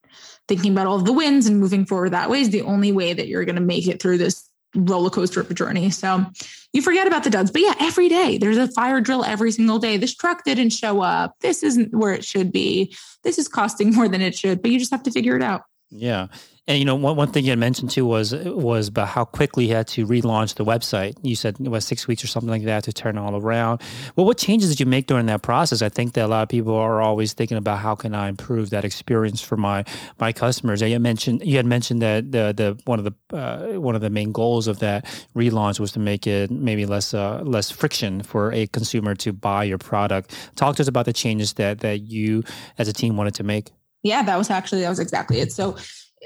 thinking 0.49 0.73
about 0.73 0.87
all 0.87 0.97
of 0.97 1.05
the 1.05 1.13
wins 1.13 1.47
and 1.47 1.61
moving 1.61 1.87
forward 1.87 2.11
that 2.11 2.29
way 2.29 2.41
is 2.41 2.51
the 2.51 2.63
only 2.63 2.91
way 2.91 3.13
that 3.13 3.29
you're 3.29 3.45
going 3.45 3.57
to 3.57 3.63
make 3.63 3.87
it 3.87 4.03
through 4.03 4.19
this 4.19 4.49
roller 4.75 5.11
coaster 5.11 5.41
of 5.41 5.51
a 5.51 5.55
journey. 5.55 5.91
So 5.91 6.25
you 6.73 6.83
forget 6.83 7.07
about 7.07 7.25
the 7.25 7.31
duds. 7.31 7.51
But 7.51 7.63
yeah, 7.63 7.75
every 7.81 8.09
day 8.09 8.39
there's 8.39 8.57
a 8.57 8.69
fire 8.69 9.01
drill 9.01 9.25
every 9.25 9.53
single 9.53 9.79
day. 9.79 9.97
This 9.97 10.15
truck 10.15 10.45
didn't 10.45 10.71
show 10.71 11.03
up. 11.03 11.37
This 11.41 11.63
isn't 11.63 11.95
where 11.95 12.13
it 12.13 12.25
should 12.25 12.53
be. 12.53 12.95
This 13.23 13.39
is 13.39 13.49
costing 13.49 13.93
more 13.95 14.09
than 14.09 14.21
it 14.21 14.35
should, 14.35 14.63
but 14.63 14.71
you 14.71 14.79
just 14.79 14.91
have 14.91 15.03
to 15.05 15.11
figure 15.11 15.37
it 15.37 15.43
out. 15.43 15.63
Yeah. 15.91 16.29
And 16.69 16.79
you 16.79 16.85
know, 16.85 16.95
one, 16.95 17.17
one 17.17 17.33
thing 17.33 17.45
you 17.45 17.51
had 17.51 17.59
mentioned 17.59 17.91
too 17.91 18.07
was 18.07 18.33
was 18.33 18.87
about 18.87 19.09
how 19.09 19.25
quickly 19.25 19.67
you 19.67 19.75
had 19.75 19.89
to 19.89 20.07
relaunch 20.07 20.55
the 20.55 20.65
website. 20.65 21.17
You 21.21 21.35
said 21.35 21.57
it 21.59 21.69
was 21.69 21.85
six 21.85 22.07
weeks 22.07 22.23
or 22.23 22.29
something 22.29 22.51
like 22.51 22.63
that 22.65 22.85
to 22.85 22.93
turn 22.93 23.19
all 23.19 23.35
around. 23.35 23.83
Well, 24.15 24.27
what 24.27 24.39
changes 24.39 24.71
did 24.71 24.79
you 24.79 24.87
make 24.87 25.09
during 25.09 25.27
that 25.27 25.43
process? 25.43 25.83
I 25.83 25.89
think 25.89 26.13
that 26.13 26.25
a 26.25 26.29
lot 26.29 26.45
of 26.45 26.49
people 26.49 26.77
are 26.77 27.01
always 27.01 27.33
thinking 27.33 27.57
about 27.57 27.81
how 27.81 27.97
can 27.97 28.15
I 28.15 28.29
improve 28.29 28.71
that 28.71 28.85
experience 28.85 29.43
for 29.43 29.57
my 29.57 29.85
my 30.21 30.33
customers. 30.33 30.81
You 30.83 31.01
mentioned 31.01 31.43
you 31.45 31.57
had 31.57 31.67
mentioned 31.67 32.01
that 32.03 32.31
the 32.31 32.55
the 32.57 32.81
one 32.85 33.01
of 33.01 33.07
the 33.07 33.37
uh, 33.37 33.81
one 33.81 33.97
of 33.97 34.01
the 34.01 34.11
main 34.11 34.31
goals 34.31 34.69
of 34.69 34.79
that 34.79 35.05
relaunch 35.35 35.81
was 35.81 35.91
to 35.93 35.99
make 35.99 36.29
it 36.29 36.49
maybe 36.49 36.87
less 36.87 37.13
uh, 37.13 37.43
less 37.43 37.73
friction 37.73 38.23
for 38.23 38.53
a 38.53 38.69
consumer 38.69 39.17
to 39.17 39.33
buy 39.33 39.65
your 39.65 39.79
product. 39.79 40.33
Talk 40.55 40.77
to 40.77 40.83
us 40.83 40.89
about 40.89 41.07
the 41.07 41.13
changes 41.13 41.55
that 41.55 41.81
that 41.81 42.03
you 42.03 42.45
as 42.79 42.87
a 42.87 42.93
team 42.93 43.17
wanted 43.17 43.35
to 43.35 43.43
make. 43.43 43.73
Yeah, 44.05 44.23
that 44.23 44.39
was 44.39 44.49
actually 44.49 44.83
that 44.83 44.91
was 44.91 45.01
exactly 45.01 45.41
it. 45.41 45.51
So 45.51 45.77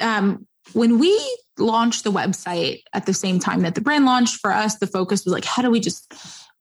um, 0.01 0.47
when 0.72 0.99
we 0.99 1.38
launched 1.59 2.05
the 2.05 2.12
website 2.12 2.82
at 2.92 3.07
the 3.07 3.14
same 3.14 3.38
time 3.38 3.61
that 3.62 3.74
the 3.74 3.80
brand 3.80 4.05
launched 4.05 4.40
for 4.40 4.53
us, 4.53 4.76
the 4.76 4.86
focus 4.86 5.24
was 5.24 5.32
like, 5.32 5.44
how 5.44 5.62
do 5.62 5.70
we 5.70 5.80
just 5.80 6.12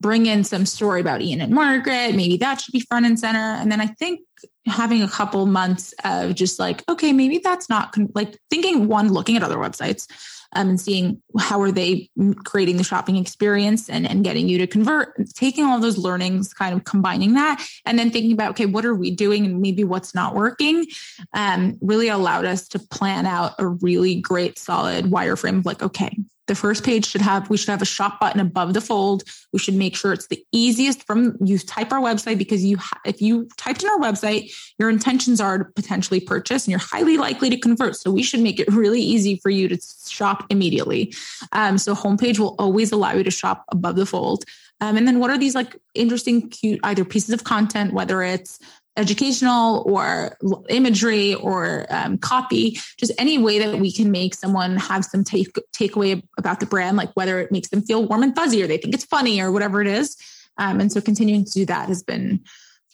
bring 0.02 0.26
in 0.26 0.44
some 0.44 0.66
story 0.66 1.02
about 1.02 1.22
Ian 1.22 1.42
and 1.42 1.54
Margaret? 1.54 2.16
Maybe 2.16 2.38
that 2.38 2.62
should 2.62 2.72
be 2.72 2.82
front 2.82 3.06
and 3.06 3.20
center. 3.20 3.40
And 3.40 3.72
then 3.72 3.82
I 3.82 3.88
think 3.88 4.22
having 4.68 5.02
a 5.02 5.08
couple 5.08 5.46
months 5.46 5.94
of 6.04 6.36
just 6.36 6.60
like, 6.60 6.84
okay, 6.90 7.14
maybe 7.14 7.40
that's 7.40 7.70
not 7.70 7.92
con- 7.92 8.12
like 8.16 8.38
thinking 8.50 8.88
one, 8.88 9.12
looking 9.12 9.36
at 9.36 9.44
other 9.44 9.58
websites 9.58 10.08
um, 10.56 10.70
and 10.70 10.82
seeing 10.82 11.22
how 11.40 11.62
are 11.62 11.72
they 11.72 12.10
creating 12.46 12.78
the 12.78 12.84
shopping 12.84 13.18
experience 13.18 13.90
and, 13.90 14.10
and 14.10 14.24
getting 14.24 14.48
you 14.48 14.58
to 14.58 14.68
convert, 14.68 15.14
taking 15.34 15.66
all 15.66 15.80
those 15.80 15.98
learnings, 15.98 16.54
kind 16.54 16.74
of 16.74 16.84
combining 16.86 17.34
that, 17.34 17.64
and 17.86 18.00
then 18.00 18.10
thinking 18.10 18.32
about, 18.32 18.52
okay, 18.52 18.66
what 18.66 18.86
are 18.86 18.96
we 18.96 19.12
doing 19.12 19.46
and 19.46 19.62
maybe 19.62 19.84
what's 19.84 20.16
not 20.16 20.34
working, 20.34 20.86
um, 21.34 21.78
really 21.82 22.08
allowed 22.08 22.46
us 22.46 22.68
to 22.70 22.80
plan 22.80 23.26
out 23.26 23.54
a 23.60 23.68
really 23.68 24.16
great, 24.16 24.58
solid 24.58 25.06
wireframe 25.06 25.60
of 25.60 25.66
like, 25.66 25.84
okay, 25.84 26.18
the 26.48 26.56
first 26.56 26.84
page 26.84 27.08
should 27.08 27.22
have 27.22 27.50
we 27.50 27.58
should 27.58 27.70
have 27.70 27.82
a 27.82 27.86
shop 27.86 28.20
button 28.20 28.40
above 28.40 28.74
the 28.74 28.82
fold. 28.82 29.24
We 29.52 29.60
should 29.60 29.74
make 29.76 29.96
sure 29.96 30.14
it's 30.14 30.28
the 30.28 30.44
easiest 30.52 31.06
from 31.06 31.38
you 31.42 31.58
type 31.58 31.92
our 31.92 32.00
website 32.00 32.38
because 32.38 32.64
you 32.64 32.78
if 33.06 33.22
you 33.22 33.48
typed 33.58 33.84
in 33.84 33.90
our 33.90 34.00
website 34.00 34.52
your 34.78 34.90
intentions 34.90 35.42
are 35.42 35.58
to 35.58 35.66
potentially 35.66 36.20
purchase 36.20 36.66
and 36.66 36.72
you're 36.72 36.80
highly 36.80 37.18
likely 37.18 37.50
to 37.50 37.58
convert. 37.58 37.96
So 37.96 38.12
we 38.12 38.24
should 38.24 38.42
make 38.42 38.60
it 38.60 38.68
really 38.72 39.02
easy 39.02 39.38
for 39.38 39.50
you 39.50 39.68
to 39.68 39.80
shop 40.08 40.46
immediately. 40.50 41.14
Um, 41.52 41.78
so 41.78 41.96
homepage 41.96 42.40
will 42.40 42.56
always 42.60 42.92
allow 42.92 43.14
you 43.14 43.24
to 43.24 43.32
shop 43.32 43.66
above 43.70 43.96
the 43.96 44.06
fold. 44.06 44.46
Um, 44.82 44.98
and 44.98 45.08
then 45.08 45.20
what 45.20 45.32
are 45.32 45.38
these 45.38 45.56
like 45.56 45.76
interesting 45.94 46.50
cute 46.50 46.80
either 46.84 47.06
pieces 47.06 47.34
of 47.34 47.44
content 47.44 47.94
whether 47.94 48.22
it's 48.22 48.60
educational 48.98 49.84
or 49.86 50.38
imagery 50.70 51.36
or 51.36 51.86
um, 51.90 52.18
copy, 52.18 52.80
just 52.98 53.12
any 53.18 53.38
way 53.38 53.60
that 53.60 53.80
we 53.80 53.92
can 53.92 54.12
make 54.12 54.34
someone 54.34 54.78
have 54.78 55.04
some 55.04 55.24
take 55.24 55.54
takeaway 55.74 56.22
about 56.38 56.60
the 56.60 56.66
brand, 56.66 56.98
like 56.98 57.12
whether 57.14 57.40
it 57.40 57.52
makes 57.52 57.70
them 57.70 57.82
feel 57.82 58.06
warm 58.06 58.24
and 58.24 58.36
fuzzy 58.36 58.64
or 58.64 58.68
they 58.68 58.78
think 58.78 58.94
it's 58.94 59.06
funny 59.06 59.42
or 59.42 59.52
whatever 59.52 59.82
it 59.82 59.88
is. 59.88 60.16
Um, 60.58 60.80
and 60.80 60.92
so 60.92 61.02
continuing 61.02 61.44
to 61.46 61.52
do 61.52 61.66
that 61.66 61.90
has 61.90 62.04
been 62.04 62.42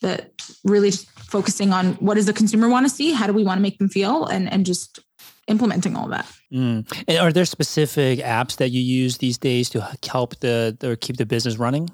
the 0.02 0.28
really 0.64 0.92
focusing 0.92 1.72
on 1.72 1.94
what 1.94 2.16
does 2.16 2.26
the 2.26 2.34
consumer 2.34 2.68
want 2.68 2.86
to 2.86 2.90
see, 2.90 3.12
how 3.12 3.28
do 3.28 3.34
we 3.34 3.44
want 3.44 3.60
to 3.60 3.62
make 3.62 3.78
them 3.78 3.88
feel, 3.88 4.26
and 4.26 4.52
and 4.52 4.66
just 4.66 5.00
implementing 5.48 5.96
all 5.96 6.08
that. 6.08 6.26
Mm. 6.52 7.04
And 7.08 7.18
are 7.20 7.32
there 7.32 7.46
specific 7.46 8.20
apps 8.20 8.58
that 8.58 8.70
you 8.70 8.82
use 8.82 9.18
these 9.18 9.38
days 9.38 9.70
to 9.70 9.98
help 10.08 10.40
the 10.40 10.76
or 10.84 10.96
keep 10.96 11.18
the 11.18 11.26
business 11.26 11.58
running? 11.58 11.90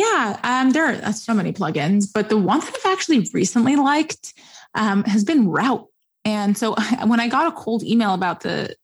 Yeah, 0.00 0.40
um, 0.44 0.70
there 0.70 1.04
are 1.04 1.12
so 1.12 1.34
many 1.34 1.52
plugins, 1.52 2.10
but 2.10 2.30
the 2.30 2.38
one 2.38 2.60
that 2.60 2.74
I've 2.74 2.92
actually 2.92 3.28
recently 3.34 3.76
liked 3.76 4.32
um, 4.74 5.04
has 5.04 5.24
been 5.24 5.48
Route. 5.48 5.86
And 6.24 6.56
so 6.56 6.74
when 7.04 7.20
I 7.20 7.28
got 7.28 7.52
a 7.52 7.52
cold 7.52 7.82
email 7.82 8.14
about 8.14 8.40
the 8.40 8.74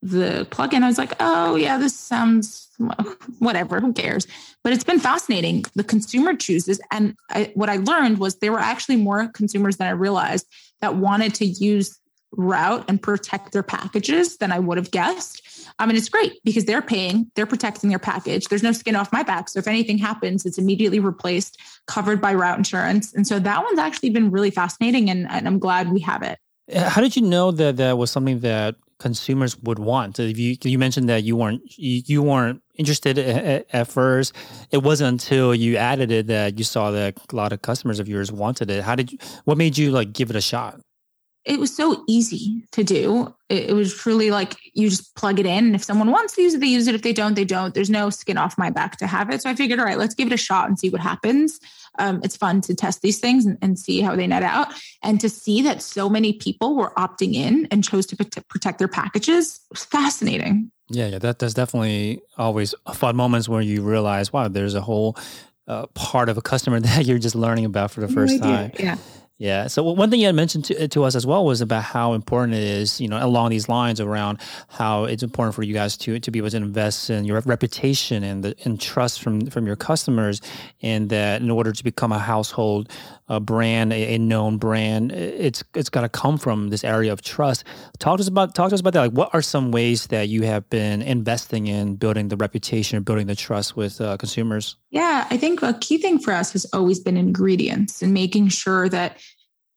the 0.00 0.46
plugin, 0.50 0.82
I 0.82 0.86
was 0.86 0.98
like, 0.98 1.14
oh 1.18 1.56
yeah, 1.56 1.78
this 1.78 1.98
sounds 1.98 2.68
whatever, 3.40 3.80
who 3.80 3.92
cares? 3.92 4.28
But 4.62 4.72
it's 4.72 4.84
been 4.84 5.00
fascinating. 5.00 5.64
The 5.74 5.82
consumer 5.82 6.36
chooses, 6.36 6.80
and 6.92 7.16
I, 7.30 7.50
what 7.54 7.68
I 7.68 7.76
learned 7.78 8.18
was 8.18 8.36
there 8.36 8.52
were 8.52 8.60
actually 8.60 8.96
more 8.96 9.26
consumers 9.28 9.78
than 9.78 9.88
I 9.88 9.92
realized 9.92 10.46
that 10.80 10.94
wanted 10.96 11.34
to 11.36 11.46
use 11.46 11.98
Route 12.36 12.84
and 12.88 13.00
protect 13.00 13.52
their 13.52 13.62
packages 13.62 14.38
than 14.38 14.52
I 14.52 14.58
would 14.58 14.78
have 14.78 14.90
guessed. 14.90 15.42
I 15.78 15.86
mean, 15.86 15.96
it's 15.96 16.08
great 16.08 16.42
because 16.44 16.64
they're 16.64 16.82
paying, 16.82 17.30
they're 17.34 17.46
protecting 17.46 17.90
their 17.90 17.98
package. 17.98 18.48
There's 18.48 18.62
no 18.62 18.72
skin 18.72 18.96
off 18.96 19.12
my 19.12 19.22
back. 19.22 19.48
So 19.48 19.58
if 19.58 19.66
anything 19.66 19.98
happens, 19.98 20.46
it's 20.46 20.58
immediately 20.58 21.00
replaced, 21.00 21.58
covered 21.86 22.20
by 22.20 22.34
route 22.34 22.58
insurance. 22.58 23.12
And 23.14 23.26
so 23.26 23.38
that 23.38 23.64
one's 23.64 23.78
actually 23.78 24.10
been 24.10 24.30
really 24.30 24.50
fascinating 24.50 25.10
and, 25.10 25.28
and 25.30 25.46
I'm 25.46 25.58
glad 25.58 25.92
we 25.92 26.00
have 26.00 26.22
it. 26.22 26.38
Uh, 26.72 26.88
how 26.88 27.00
did 27.00 27.16
you 27.16 27.22
know 27.22 27.50
that 27.50 27.76
that 27.76 27.98
was 27.98 28.10
something 28.10 28.40
that 28.40 28.76
consumers 28.98 29.58
would 29.58 29.78
want? 29.78 30.18
If 30.18 30.38
you 30.38 30.56
you 30.62 30.78
mentioned 30.78 31.08
that 31.08 31.24
you 31.24 31.36
weren't 31.36 31.60
you, 31.76 32.22
weren't 32.22 32.62
interested 32.76 33.18
at, 33.18 33.88
first. 33.88 34.34
It 34.70 34.78
wasn't 34.78 35.20
until 35.22 35.54
you 35.54 35.76
added 35.76 36.10
it 36.10 36.26
that 36.28 36.58
you 36.58 36.64
saw 36.64 36.90
that 36.92 37.18
a 37.30 37.36
lot 37.36 37.52
of 37.52 37.60
customers 37.62 38.00
of 38.00 38.08
yours 38.08 38.32
wanted 38.32 38.70
it. 38.70 38.82
How 38.82 38.94
did 38.94 39.12
you? 39.12 39.18
What 39.44 39.58
made 39.58 39.76
you 39.76 39.90
like 39.90 40.12
give 40.12 40.30
it 40.30 40.36
a 40.36 40.40
shot? 40.40 40.80
It 41.44 41.60
was 41.60 41.74
so 41.74 42.04
easy 42.08 42.66
to 42.72 42.82
do. 42.82 43.34
It, 43.48 43.70
it 43.70 43.72
was 43.74 43.94
truly 43.94 44.30
like 44.30 44.56
you 44.72 44.88
just 44.88 45.14
plug 45.14 45.38
it 45.38 45.46
in, 45.46 45.66
and 45.66 45.74
if 45.74 45.84
someone 45.84 46.10
wants 46.10 46.34
to 46.34 46.42
use 46.42 46.54
it, 46.54 46.60
they 46.60 46.66
use 46.66 46.86
it. 46.86 46.94
If 46.94 47.02
they 47.02 47.12
don't, 47.12 47.34
they 47.34 47.44
don't. 47.44 47.74
There's 47.74 47.90
no 47.90 48.10
skin 48.10 48.38
off 48.38 48.56
my 48.56 48.70
back 48.70 48.96
to 48.98 49.06
have 49.06 49.30
it. 49.30 49.42
So 49.42 49.50
I 49.50 49.54
figured, 49.54 49.78
all 49.78 49.84
right, 49.84 49.98
let's 49.98 50.14
give 50.14 50.28
it 50.28 50.32
a 50.32 50.38
shot 50.38 50.68
and 50.68 50.78
see 50.78 50.90
what 50.90 51.00
happens. 51.00 51.60
Um, 51.98 52.20
it's 52.24 52.36
fun 52.36 52.60
to 52.62 52.74
test 52.74 53.02
these 53.02 53.20
things 53.20 53.46
and, 53.46 53.56
and, 53.62 53.78
see 53.78 54.00
how 54.00 54.16
they 54.16 54.26
net 54.26 54.42
out. 54.42 54.68
And 55.02 55.20
to 55.20 55.28
see 55.28 55.62
that 55.62 55.80
so 55.80 56.08
many 56.08 56.32
people 56.32 56.74
were 56.74 56.92
opting 56.96 57.34
in 57.34 57.68
and 57.70 57.84
chose 57.84 58.04
to 58.06 58.16
protect 58.16 58.78
their 58.78 58.88
packages 58.88 59.60
was 59.70 59.84
fascinating. 59.84 60.72
Yeah, 60.88 61.06
yeah, 61.06 61.18
that 61.20 61.38
that's 61.38 61.54
definitely 61.54 62.20
always 62.36 62.74
fun 62.92 63.16
moments 63.16 63.48
where 63.48 63.62
you 63.62 63.82
realize, 63.82 64.32
wow, 64.32 64.48
there's 64.48 64.74
a 64.74 64.80
whole 64.80 65.16
uh, 65.66 65.86
part 65.88 66.28
of 66.28 66.36
a 66.36 66.42
customer 66.42 66.80
that 66.80 67.06
you're 67.06 67.18
just 67.18 67.34
learning 67.34 67.64
about 67.64 67.90
for 67.90 68.00
the 68.00 68.08
first 68.08 68.40
no 68.40 68.46
time. 68.46 68.72
Yeah. 68.78 68.96
Yeah. 69.36 69.66
So 69.66 69.82
one 69.82 70.10
thing 70.10 70.20
you 70.20 70.26
had 70.26 70.36
mentioned 70.36 70.66
to, 70.66 70.86
to 70.86 71.02
us 71.02 71.16
as 71.16 71.26
well 71.26 71.44
was 71.44 71.60
about 71.60 71.82
how 71.82 72.12
important 72.12 72.54
it 72.54 72.62
is, 72.62 73.00
you 73.00 73.08
know, 73.08 73.18
along 73.20 73.50
these 73.50 73.68
lines 73.68 74.00
around 74.00 74.38
how 74.68 75.04
it's 75.04 75.24
important 75.24 75.56
for 75.56 75.64
you 75.64 75.74
guys 75.74 75.96
to 75.98 76.20
to 76.20 76.30
be 76.30 76.38
able 76.38 76.50
to 76.50 76.56
invest 76.56 77.10
in 77.10 77.24
your 77.24 77.40
reputation 77.40 78.22
and 78.22 78.44
the 78.44 78.54
and 78.64 78.80
trust 78.80 79.20
from 79.20 79.46
from 79.46 79.66
your 79.66 79.74
customers, 79.74 80.40
and 80.82 81.10
that 81.10 81.42
in 81.42 81.50
order 81.50 81.72
to 81.72 81.82
become 81.82 82.12
a 82.12 82.18
household 82.18 82.88
uh, 83.28 83.40
brand, 83.40 83.92
a, 83.92 84.14
a, 84.14 84.18
known 84.18 84.58
brand, 84.58 85.10
it's 85.10 85.64
it's 85.74 85.88
got 85.88 86.02
to 86.02 86.08
come 86.08 86.38
from 86.38 86.68
this 86.68 86.84
area 86.84 87.12
of 87.12 87.22
trust. 87.22 87.64
Talk 87.98 88.18
to 88.18 88.22
us 88.22 88.28
about 88.28 88.54
talk 88.54 88.68
to 88.68 88.74
us 88.74 88.80
about 88.80 88.92
that. 88.92 89.00
Like, 89.00 89.12
what 89.12 89.34
are 89.34 89.42
some 89.42 89.72
ways 89.72 90.08
that 90.08 90.28
you 90.28 90.42
have 90.42 90.68
been 90.70 91.02
investing 91.02 91.66
in 91.66 91.96
building 91.96 92.28
the 92.28 92.36
reputation, 92.36 92.98
or 92.98 93.00
building 93.00 93.26
the 93.26 93.34
trust 93.34 93.76
with 93.76 94.00
uh, 94.00 94.16
consumers? 94.16 94.76
Yeah, 94.90 95.26
I 95.30 95.38
think 95.38 95.62
a 95.62 95.74
key 95.74 95.98
thing 95.98 96.18
for 96.18 96.32
us 96.32 96.52
has 96.52 96.66
always 96.72 97.00
been 97.00 97.16
ingredients 97.16 98.02
and 98.02 98.12
making 98.14 98.48
sure 98.48 98.88
that 98.90 99.18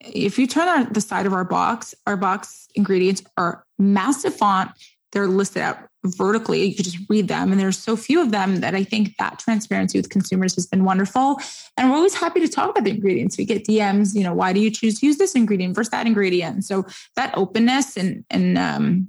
if 0.02 0.38
you 0.38 0.48
turn 0.48 0.68
on 0.68 0.94
the 0.94 1.02
side 1.02 1.26
of 1.26 1.34
our 1.34 1.44
box, 1.44 1.96
our 2.06 2.18
box 2.18 2.68
ingredients 2.76 3.24
are 3.38 3.66
massive 3.80 4.36
font. 4.36 4.72
They're 5.12 5.28
listed 5.28 5.62
out 5.62 5.78
vertically. 6.06 6.66
You 6.66 6.76
just 6.76 6.98
read 7.10 7.28
them. 7.28 7.52
And 7.52 7.60
there's 7.60 7.78
so 7.78 7.96
few 7.96 8.22
of 8.22 8.32
them 8.32 8.58
that 8.58 8.76
I 8.76 8.84
think 8.84 9.18
that 9.18 9.40
transparency 9.40 9.98
with 9.98 10.10
consumers 10.10 10.56
has 10.56 10.68
been 10.68 10.84
wonderful. 10.84 11.40
And 11.76 11.90
we're 11.90 11.98
always 11.98 12.14
happy 12.14 12.40
to 12.42 12.48
talk 12.48 12.70
about 12.70 12.84
the 12.84 12.92
ingredients. 12.92 13.38
We 13.38 13.46
get 13.46 13.66
DMs, 13.66 14.16
you 14.16 14.24
know, 14.24 14.34
why 14.34 14.54
do 14.54 14.60
you 14.60 14.70
choose 14.70 15.00
to 15.00 15.06
use 15.06 15.18
this 15.18 15.36
ingredient 15.36 15.76
versus 15.76 15.92
that 15.92 16.08
ingredient? 16.08 16.66
So 16.66 16.86
that 17.16 17.36
openness 17.38 17.98
and, 17.98 18.26
and, 18.30 18.58
um, 18.58 19.08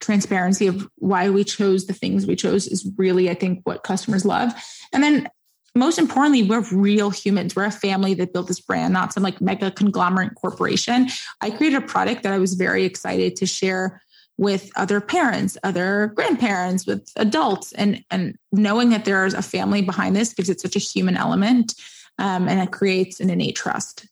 transparency 0.00 0.66
of 0.66 0.88
why 0.96 1.28
we 1.28 1.42
chose 1.42 1.86
the 1.86 1.92
things 1.92 2.26
we 2.26 2.36
chose 2.36 2.68
is 2.68 2.88
really, 2.96 3.28
I 3.28 3.34
think, 3.34 3.60
what 3.64 3.82
customers 3.82 4.24
love. 4.24 4.52
And 4.92 5.02
then 5.02 5.28
most 5.74 5.98
importantly, 5.98 6.42
we're 6.42 6.64
real 6.72 7.10
humans. 7.10 7.54
We're 7.54 7.64
a 7.64 7.70
family 7.70 8.14
that 8.14 8.32
built 8.32 8.48
this 8.48 8.60
brand, 8.60 8.92
not 8.92 9.12
some 9.12 9.22
like 9.22 9.40
mega 9.40 9.70
conglomerate 9.70 10.34
corporation. 10.34 11.08
I 11.40 11.50
created 11.50 11.82
a 11.82 11.86
product 11.86 12.22
that 12.22 12.32
I 12.32 12.38
was 12.38 12.54
very 12.54 12.84
excited 12.84 13.36
to 13.36 13.46
share 13.46 14.02
with 14.38 14.70
other 14.76 15.00
parents, 15.00 15.58
other 15.64 16.12
grandparents, 16.14 16.86
with 16.86 17.10
adults, 17.16 17.72
and 17.72 18.04
and 18.10 18.38
knowing 18.52 18.90
that 18.90 19.04
there's 19.04 19.34
a 19.34 19.42
family 19.42 19.82
behind 19.82 20.14
this 20.14 20.32
gives 20.32 20.48
it 20.48 20.60
such 20.60 20.76
a 20.76 20.80
human 20.80 21.16
element, 21.16 21.74
um, 22.18 22.48
and 22.48 22.60
it 22.60 22.70
creates 22.70 23.20
an 23.20 23.30
innate 23.30 23.56
trust. 23.56 24.06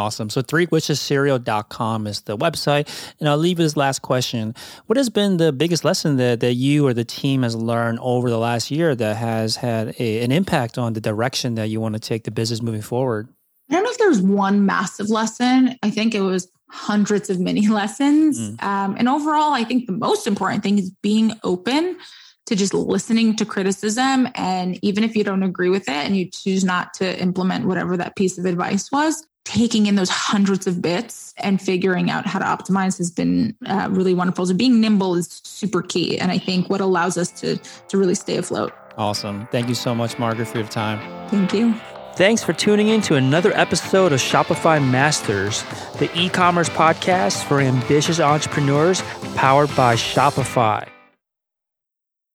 Awesome. 0.00 0.30
So 0.30 0.40
threewishescereal.com 0.40 2.06
is 2.06 2.22
the 2.22 2.34
website. 2.34 2.88
And 3.20 3.28
I'll 3.28 3.36
leave 3.36 3.58
this 3.58 3.76
last 3.76 4.00
question. 4.00 4.54
What 4.86 4.96
has 4.96 5.10
been 5.10 5.36
the 5.36 5.52
biggest 5.52 5.84
lesson 5.84 6.16
that, 6.16 6.40
that 6.40 6.54
you 6.54 6.86
or 6.86 6.94
the 6.94 7.04
team 7.04 7.42
has 7.42 7.54
learned 7.54 7.98
over 8.00 8.30
the 8.30 8.38
last 8.38 8.70
year 8.70 8.94
that 8.94 9.16
has 9.16 9.56
had 9.56 9.94
a, 9.98 10.24
an 10.24 10.32
impact 10.32 10.78
on 10.78 10.94
the 10.94 11.02
direction 11.02 11.56
that 11.56 11.68
you 11.68 11.82
want 11.82 11.96
to 11.96 12.00
take 12.00 12.24
the 12.24 12.30
business 12.30 12.62
moving 12.62 12.80
forward? 12.80 13.28
I 13.68 13.74
don't 13.74 13.84
know 13.84 13.90
if 13.90 13.98
there's 13.98 14.22
one 14.22 14.64
massive 14.64 15.10
lesson. 15.10 15.76
I 15.82 15.90
think 15.90 16.14
it 16.14 16.22
was 16.22 16.50
hundreds 16.70 17.28
of 17.28 17.38
mini 17.38 17.68
lessons. 17.80 18.40
Mm. 18.40 18.62
Um, 18.62 18.96
and 18.98 19.06
overall, 19.06 19.52
I 19.52 19.64
think 19.64 19.84
the 19.84 19.92
most 19.92 20.26
important 20.26 20.62
thing 20.62 20.78
is 20.78 20.90
being 21.02 21.34
open 21.44 21.98
to 22.46 22.56
just 22.56 22.72
listening 22.72 23.36
to 23.36 23.44
criticism. 23.44 24.28
And 24.34 24.78
even 24.82 25.04
if 25.04 25.14
you 25.14 25.24
don't 25.24 25.42
agree 25.42 25.68
with 25.68 25.82
it 25.82 25.94
and 25.94 26.16
you 26.16 26.30
choose 26.30 26.64
not 26.64 26.94
to 26.94 27.20
implement 27.20 27.66
whatever 27.66 27.98
that 27.98 28.16
piece 28.16 28.38
of 28.38 28.46
advice 28.46 28.90
was, 28.90 29.26
taking 29.50 29.86
in 29.86 29.96
those 29.96 30.08
hundreds 30.08 30.66
of 30.66 30.80
bits 30.80 31.34
and 31.38 31.60
figuring 31.60 32.08
out 32.08 32.24
how 32.24 32.38
to 32.38 32.44
optimize 32.44 32.98
has 32.98 33.10
been 33.10 33.56
uh, 33.66 33.88
really 33.90 34.14
wonderful. 34.14 34.46
So 34.46 34.54
being 34.54 34.80
nimble 34.80 35.16
is 35.16 35.40
super 35.44 35.82
key, 35.82 36.18
and 36.18 36.30
I 36.30 36.38
think 36.38 36.70
what 36.70 36.80
allows 36.80 37.18
us 37.18 37.30
to 37.40 37.56
to 37.56 37.98
really 37.98 38.14
stay 38.14 38.36
afloat. 38.36 38.72
Awesome. 38.96 39.48
Thank 39.50 39.68
you 39.68 39.74
so 39.74 39.94
much, 39.94 40.18
Margaret, 40.18 40.46
for 40.46 40.58
your 40.58 40.68
time. 40.68 40.98
Thank 41.28 41.52
you. 41.52 41.74
Thanks 42.14 42.42
for 42.42 42.52
tuning 42.52 42.88
in 42.88 43.00
to 43.02 43.14
another 43.14 43.52
episode 43.54 44.12
of 44.12 44.20
Shopify 44.20 44.78
Masters, 44.78 45.64
the 45.98 46.10
e 46.14 46.28
commerce 46.28 46.68
podcast 46.68 47.44
for 47.44 47.60
ambitious 47.60 48.20
entrepreneurs 48.20 49.02
powered 49.34 49.74
by 49.74 49.94
Shopify. 49.96 50.88